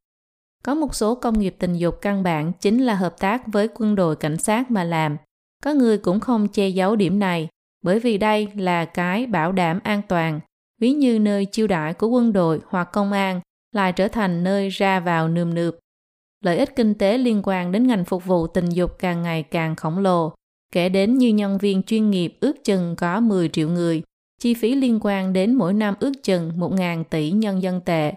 Có 0.64 0.76
một 0.76 0.96
số 0.96 1.16
công 1.16 1.40
nghiệp 1.40 1.56
tình 1.60 1.74
dục 1.74 2.02
căn 2.02 2.24
bản 2.24 2.52
chính 2.60 2.86
là 2.86 2.96
hợp 2.96 3.20
tác 3.20 3.48
với 3.48 3.68
quân 3.76 3.96
đội 3.96 4.16
cảnh 4.16 4.38
sát 4.38 4.72
mà 4.72 4.84
làm. 4.84 5.18
Có 5.64 5.74
người 5.74 5.98
cũng 5.98 6.20
không 6.20 6.48
che 6.48 6.68
giấu 6.68 6.96
điểm 6.96 7.20
này, 7.20 7.48
bởi 7.82 8.00
vì 8.00 8.18
đây 8.18 8.48
là 8.56 8.86
cái 8.86 9.26
bảo 9.26 9.52
đảm 9.52 9.80
an 9.84 10.02
toàn. 10.08 10.40
Ví 10.82 10.92
như 10.92 11.20
nơi 11.20 11.46
chiêu 11.46 11.68
đãi 11.68 11.94
của 11.94 12.08
quân 12.08 12.34
đội 12.34 12.60
hoặc 12.68 12.84
công 12.84 13.12
an 13.12 13.42
lại 13.72 13.92
trở 13.92 14.08
thành 14.08 14.44
nơi 14.44 14.70
ra 14.70 15.00
vào 15.00 15.28
nườm 15.28 15.54
nượp, 15.54 15.78
lợi 16.44 16.58
ích 16.58 16.76
kinh 16.76 16.94
tế 16.94 17.18
liên 17.18 17.42
quan 17.44 17.72
đến 17.72 17.88
ngành 17.88 18.06
phục 18.06 18.26
vụ 18.26 18.48
tình 18.48 18.70
dục 18.70 18.92
càng 19.00 19.22
ngày 19.22 19.44
càng 19.44 19.76
khổng 19.76 19.98
lồ. 19.98 20.34
Kể 20.72 20.90
đến 20.90 21.18
như 21.18 21.30
nhân 21.30 21.58
viên 21.58 21.84
chuyên 21.84 22.10
nghiệp 22.10 22.38
ước 22.40 22.64
chừng 22.64 22.96
có 22.96 23.20
10 23.20 23.50
triệu 23.50 23.70
người, 23.70 24.04
chi 24.42 24.54
phí 24.54 24.76
liên 24.76 25.00
quan 25.02 25.34
đến 25.34 25.54
mỗi 25.54 25.74
năm 25.74 25.94
ước 26.00 26.12
chừng 26.24 26.52
1.000 26.58 27.04
tỷ 27.04 27.32
nhân 27.32 27.62
dân 27.62 27.82
tệ. 27.82 28.14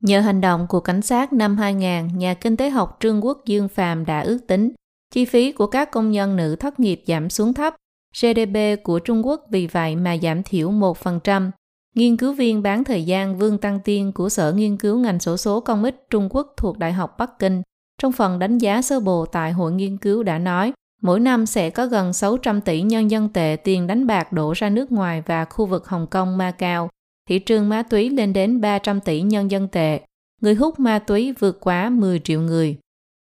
Nhờ 0.00 0.20
hành 0.20 0.40
động 0.40 0.66
của 0.68 0.80
cảnh 0.80 1.02
sát 1.02 1.32
năm 1.32 1.56
2000, 1.56 2.18
nhà 2.18 2.34
kinh 2.34 2.56
tế 2.56 2.70
học 2.70 2.96
Trương 3.00 3.24
Quốc 3.24 3.42
Dương 3.46 3.68
Phàm 3.68 4.04
đã 4.04 4.20
ước 4.20 4.38
tính 4.46 4.72
chi 5.14 5.24
phí 5.24 5.52
của 5.52 5.66
các 5.66 5.90
công 5.90 6.10
nhân 6.10 6.36
nữ 6.36 6.56
thất 6.56 6.80
nghiệp 6.80 7.02
giảm 7.06 7.30
xuống 7.30 7.54
thấp, 7.54 7.74
GDP 8.20 8.82
của 8.82 8.98
Trung 8.98 9.26
Quốc 9.26 9.44
vì 9.50 9.66
vậy 9.66 9.96
mà 9.96 10.16
giảm 10.22 10.42
thiểu 10.42 10.70
1%. 10.70 11.50
Nghiên 11.94 12.16
cứu 12.16 12.32
viên 12.32 12.62
bán 12.62 12.84
thời 12.84 13.04
gian 13.04 13.38
Vương 13.38 13.58
Tăng 13.58 13.80
Tiên 13.80 14.12
của 14.12 14.28
Sở 14.28 14.52
Nghiên 14.52 14.76
cứu 14.76 14.98
ngành 14.98 15.20
sổ 15.20 15.36
số 15.36 15.60
công 15.60 15.84
ích 15.84 16.06
Trung 16.10 16.28
Quốc 16.30 16.54
thuộc 16.56 16.78
Đại 16.78 16.92
học 16.92 17.18
Bắc 17.18 17.38
Kinh 17.38 17.62
trong 18.02 18.12
phần 18.12 18.38
đánh 18.38 18.58
giá 18.58 18.82
sơ 18.82 19.00
bộ 19.00 19.26
tại 19.26 19.52
hội 19.52 19.72
nghiên 19.72 19.96
cứu 19.96 20.22
đã 20.22 20.38
nói 20.38 20.72
mỗi 21.02 21.20
năm 21.20 21.46
sẽ 21.46 21.70
có 21.70 21.86
gần 21.86 22.12
600 22.12 22.60
tỷ 22.60 22.82
nhân 22.82 23.10
dân 23.10 23.28
tệ 23.28 23.56
tiền 23.64 23.86
đánh 23.86 24.06
bạc 24.06 24.32
đổ 24.32 24.52
ra 24.52 24.70
nước 24.70 24.92
ngoài 24.92 25.22
và 25.26 25.44
khu 25.44 25.66
vực 25.66 25.88
Hồng 25.88 26.06
Kông, 26.06 26.38
Macau. 26.38 26.88
Thị 27.28 27.38
trường 27.38 27.68
ma 27.68 27.82
túy 27.82 28.10
lên 28.10 28.32
đến 28.32 28.60
300 28.60 29.00
tỷ 29.00 29.20
nhân 29.20 29.50
dân 29.50 29.68
tệ. 29.68 30.00
Người 30.40 30.54
hút 30.54 30.80
ma 30.80 30.98
túy 30.98 31.32
vượt 31.32 31.58
quá 31.60 31.90
10 31.90 32.20
triệu 32.24 32.40
người. 32.40 32.78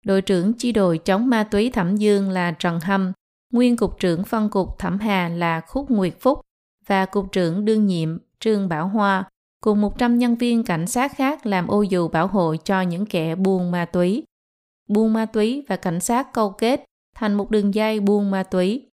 Đội 0.04 0.22
trưởng 0.22 0.52
chi 0.52 0.72
đội 0.72 0.98
chống 0.98 1.28
ma 1.30 1.44
túy 1.44 1.70
Thẩm 1.70 1.96
Dương 1.96 2.30
là 2.30 2.50
Trần 2.50 2.80
Hâm, 2.80 3.12
nguyên 3.52 3.76
cục 3.76 4.00
trưởng 4.00 4.24
phân 4.24 4.50
cục 4.50 4.78
Thẩm 4.78 4.98
Hà 4.98 5.28
là 5.28 5.60
Khúc 5.60 5.90
Nguyệt 5.90 6.14
Phúc 6.20 6.40
và 6.86 7.06
cục 7.06 7.32
trưởng 7.32 7.64
đương 7.64 7.86
nhiệm 7.86 8.18
Trương 8.40 8.68
Bảo 8.68 8.88
Hoa 8.88 9.24
cùng 9.60 9.80
100 9.80 10.18
nhân 10.18 10.34
viên 10.34 10.64
cảnh 10.64 10.86
sát 10.86 11.16
khác 11.16 11.46
làm 11.46 11.66
ô 11.66 11.82
dù 11.82 12.08
bảo 12.08 12.26
hộ 12.26 12.56
cho 12.64 12.80
những 12.80 13.06
kẻ 13.06 13.34
buôn 13.34 13.70
ma 13.70 13.84
túy. 13.84 14.24
Buôn 14.88 15.12
ma 15.12 15.26
túy 15.26 15.64
và 15.68 15.76
cảnh 15.76 16.00
sát 16.00 16.32
câu 16.32 16.50
kết 16.50 16.84
thành 17.14 17.34
một 17.34 17.50
đường 17.50 17.74
dây 17.74 18.00
buôn 18.00 18.30
ma 18.30 18.42
túy. 18.42 18.88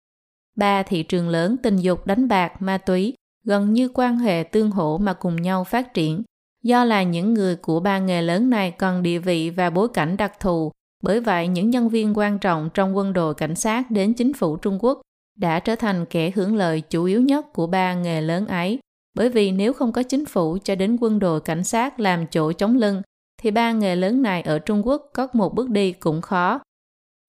Ba 0.56 0.84
thị 0.84 1.04
trường 1.04 1.30
lớn 1.30 1.56
tình 1.64 1.78
dục 1.78 2.06
đánh 2.06 2.28
bạc 2.28 2.62
ma 2.62 2.78
túy 2.78 3.14
gần 3.44 3.74
như 3.74 3.90
quan 3.94 4.18
hệ 4.18 4.44
tương 4.44 4.72
hỗ 4.72 4.98
mà 4.98 5.14
cùng 5.14 5.36
nhau 5.36 5.64
phát 5.64 5.94
triển. 5.94 6.24
Do 6.64 6.84
là 6.84 7.04
những 7.04 7.34
người 7.34 7.56
của 7.56 7.80
ba 7.80 8.00
nghề 8.00 8.22
lớn 8.22 8.50
này 8.50 8.72
cần 8.72 9.04
địa 9.04 9.20
vị 9.20 9.50
và 9.50 9.70
bối 9.70 9.88
cảnh 9.90 10.18
đặc 10.18 10.40
thù, 10.40 10.72
bởi 11.04 11.20
vậy 11.20 11.48
những 11.48 11.70
nhân 11.70 11.90
viên 11.90 12.18
quan 12.18 12.40
trọng 12.40 12.70
trong 12.74 12.98
quân 12.98 13.14
đội 13.14 13.34
cảnh 13.34 13.56
sát 13.56 13.92
đến 13.92 14.14
chính 14.14 14.34
phủ 14.34 14.58
Trung 14.58 14.78
Quốc 14.82 15.02
đã 15.38 15.60
trở 15.60 15.76
thành 15.76 16.06
kẻ 16.06 16.32
hưởng 16.36 16.56
lợi 16.56 16.82
chủ 16.82 17.04
yếu 17.04 17.22
nhất 17.22 17.54
của 17.54 17.68
ba 17.68 17.94
nghề 17.94 18.22
lớn 18.22 18.48
ấy. 18.48 18.80
Bởi 19.16 19.30
vì 19.30 19.52
nếu 19.52 19.74
không 19.74 19.92
có 19.92 20.04
chính 20.04 20.26
phủ 20.26 20.58
cho 20.64 20.76
đến 20.76 20.98
quân 21.02 21.20
đội 21.20 21.42
cảnh 21.42 21.64
sát 21.64 22.00
làm 22.00 22.28
chỗ 22.28 22.52
chống 22.52 22.78
lưng, 22.78 23.02
thì 23.42 23.52
ba 23.52 23.72
nghề 23.72 23.96
lớn 23.96 24.22
này 24.22 24.42
ở 24.42 24.60
Trung 24.60 24.88
Quốc 24.88 25.10
có 25.14 25.28
một 25.34 25.54
bước 25.54 25.70
đi 25.70 25.92
cũng 25.92 26.22
khó 26.22 26.60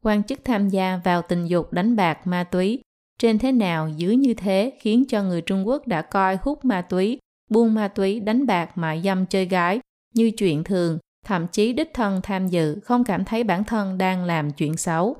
quan 0.04 0.22
chức 0.22 0.44
tham 0.44 0.68
gia 0.68 1.00
vào 1.04 1.22
tình 1.22 1.46
dục 1.46 1.72
đánh 1.72 1.96
bạc 1.96 2.26
ma 2.26 2.44
túy 2.44 2.82
trên 3.22 3.38
thế 3.38 3.52
nào 3.52 3.88
dưới 3.96 4.16
như 4.16 4.34
thế 4.34 4.72
khiến 4.80 5.04
cho 5.08 5.22
người 5.22 5.40
Trung 5.40 5.68
Quốc 5.68 5.86
đã 5.86 6.02
coi 6.02 6.38
hút 6.42 6.64
ma 6.64 6.82
túy, 6.82 7.18
buôn 7.50 7.74
ma 7.74 7.88
túy, 7.88 8.20
đánh 8.20 8.46
bạc, 8.46 8.78
mại 8.78 9.02
dâm 9.04 9.26
chơi 9.26 9.44
gái 9.44 9.80
như 10.14 10.30
chuyện 10.30 10.64
thường, 10.64 10.98
thậm 11.26 11.46
chí 11.52 11.72
đích 11.72 11.90
thân 11.94 12.20
tham 12.22 12.48
dự 12.48 12.80
không 12.84 13.04
cảm 13.04 13.24
thấy 13.24 13.44
bản 13.44 13.64
thân 13.64 13.98
đang 13.98 14.24
làm 14.24 14.50
chuyện 14.50 14.76
xấu. 14.76 15.16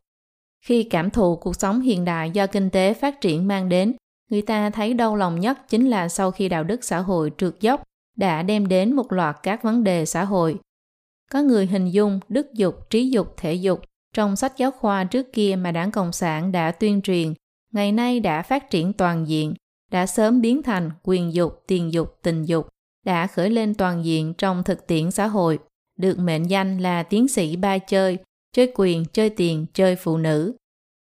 Khi 0.65 0.83
cảm 0.83 1.11
thụ 1.11 1.37
cuộc 1.37 1.57
sống 1.57 1.81
hiện 1.81 2.05
đại 2.05 2.31
do 2.31 2.47
kinh 2.47 2.71
tế 2.71 2.95
phát 2.95 3.21
triển 3.21 3.49
mang 3.49 3.69
đến, 3.69 3.95
người 4.31 4.43
ta 4.43 4.71
thấy 4.71 4.95
đau 4.95 5.17
lòng 5.17 5.41
nhất 5.41 5.59
chính 5.69 5.91
là 5.91 6.09
sau 6.09 6.31
khi 6.31 6.49
đạo 6.49 6.65
đức 6.65 6.85
xã 6.85 6.99
hội 6.99 7.33
trượt 7.39 7.61
dốc 7.61 7.83
đã 8.17 8.43
đem 8.43 8.69
đến 8.69 8.93
một 8.97 9.13
loạt 9.13 9.37
các 9.43 9.63
vấn 9.63 9.85
đề 9.85 10.07
xã 10.07 10.25
hội. 10.25 10.59
Có 11.31 11.43
người 11.43 11.67
hình 11.67 11.91
dung 11.91 12.21
đức 12.29 12.55
dục, 12.55 12.91
trí 12.91 13.11
dục, 13.11 13.35
thể 13.37 13.55
dục 13.55 13.83
trong 14.15 14.37
sách 14.37 14.53
giáo 14.57 14.71
khoa 14.71 15.05
trước 15.05 15.33
kia 15.33 15.55
mà 15.59 15.73
đảng 15.73 15.91
Cộng 15.91 16.13
sản 16.13 16.53
đã 16.53 16.73
tuyên 16.73 17.03
truyền, 17.03 17.35
ngày 17.73 17.93
nay 17.93 18.21
đã 18.21 18.43
phát 18.43 18.71
triển 18.71 18.93
toàn 18.93 19.29
diện, 19.29 19.55
đã 19.91 20.07
sớm 20.07 20.41
biến 20.41 20.63
thành 20.63 20.91
quyền 21.03 21.35
dục, 21.35 21.63
tiền 21.67 21.93
dục, 21.93 22.19
tình 22.23 22.45
dục, 22.45 22.69
đã 23.07 23.27
khởi 23.27 23.51
lên 23.51 23.75
toàn 23.75 24.05
diện 24.05 24.35
trong 24.39 24.63
thực 24.63 24.87
tiễn 24.87 25.11
xã 25.11 25.27
hội, 25.27 25.59
được 25.99 26.19
mệnh 26.19 26.51
danh 26.51 26.79
là 26.79 27.03
tiến 27.03 27.29
sĩ 27.29 27.57
ba 27.57 27.79
chơi, 27.79 28.19
chơi 28.53 28.73
quyền, 28.75 29.05
chơi 29.13 29.31
tiền, 29.31 29.67
chơi 29.75 29.97
phụ 29.97 30.17
nữ. 30.17 30.57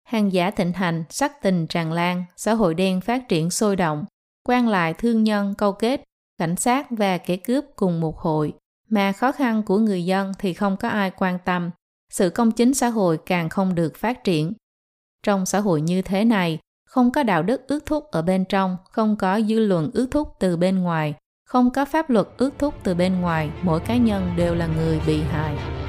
Hàng 0.05 0.33
giả 0.33 0.51
thịnh 0.51 0.72
hành, 0.72 1.05
sắc 1.11 1.42
tình 1.42 1.66
tràn 1.66 1.92
lan, 1.92 2.25
xã 2.37 2.55
hội 2.55 2.75
đen 2.75 3.01
phát 3.01 3.29
triển 3.29 3.51
sôi 3.51 3.77
động, 3.77 4.05
quan 4.48 4.68
lại 4.68 4.94
thương 4.94 5.25
nhân 5.25 5.55
câu 5.59 5.72
kết, 5.72 6.03
cảnh 6.38 6.57
sát 6.57 6.87
và 6.90 7.18
kẻ 7.18 7.37
cướp 7.37 7.64
cùng 7.77 8.01
một 8.01 8.18
hội, 8.18 8.53
mà 8.88 9.12
khó 9.12 9.33
khăn 9.33 9.62
của 9.62 9.79
người 9.79 10.05
dân 10.05 10.33
thì 10.38 10.55
không 10.55 10.77
có 10.77 10.88
ai 10.88 11.11
quan 11.11 11.38
tâm, 11.44 11.70
sự 12.12 12.31
công 12.31 12.53
chính 12.53 12.75
xã 12.75 12.88
hội 12.88 13.18
càng 13.27 13.48
không 13.48 13.75
được 13.75 13.96
phát 13.96 14.25
triển. 14.25 14.53
Trong 15.23 15.47
xã 15.47 15.61
hội 15.61 15.81
như 15.81 16.03
thế 16.03 16.25
này, 16.25 16.59
không 16.87 17.11
có 17.11 17.23
đạo 17.23 17.43
đức 17.43 17.69
ước 17.69 17.87
thúc 17.87 18.11
ở 18.11 18.23
bên 18.23 18.45
trong, 18.45 18.77
không 18.91 19.17
có 19.17 19.41
dư 19.41 19.59
luận 19.59 19.91
ước 19.95 20.07
thúc 20.11 20.29
từ 20.41 20.57
bên 20.57 20.79
ngoài, 20.79 21.15
không 21.45 21.71
có 21.71 21.85
pháp 21.85 22.11
luật 22.11 22.29
ước 22.37 22.51
thúc 22.59 22.75
từ 22.83 22.95
bên 22.95 23.21
ngoài, 23.21 23.51
mỗi 23.63 23.81
cá 23.81 23.97
nhân 23.97 24.31
đều 24.37 24.55
là 24.55 24.67
người 24.67 25.01
bị 25.07 25.23
hại. 25.23 25.82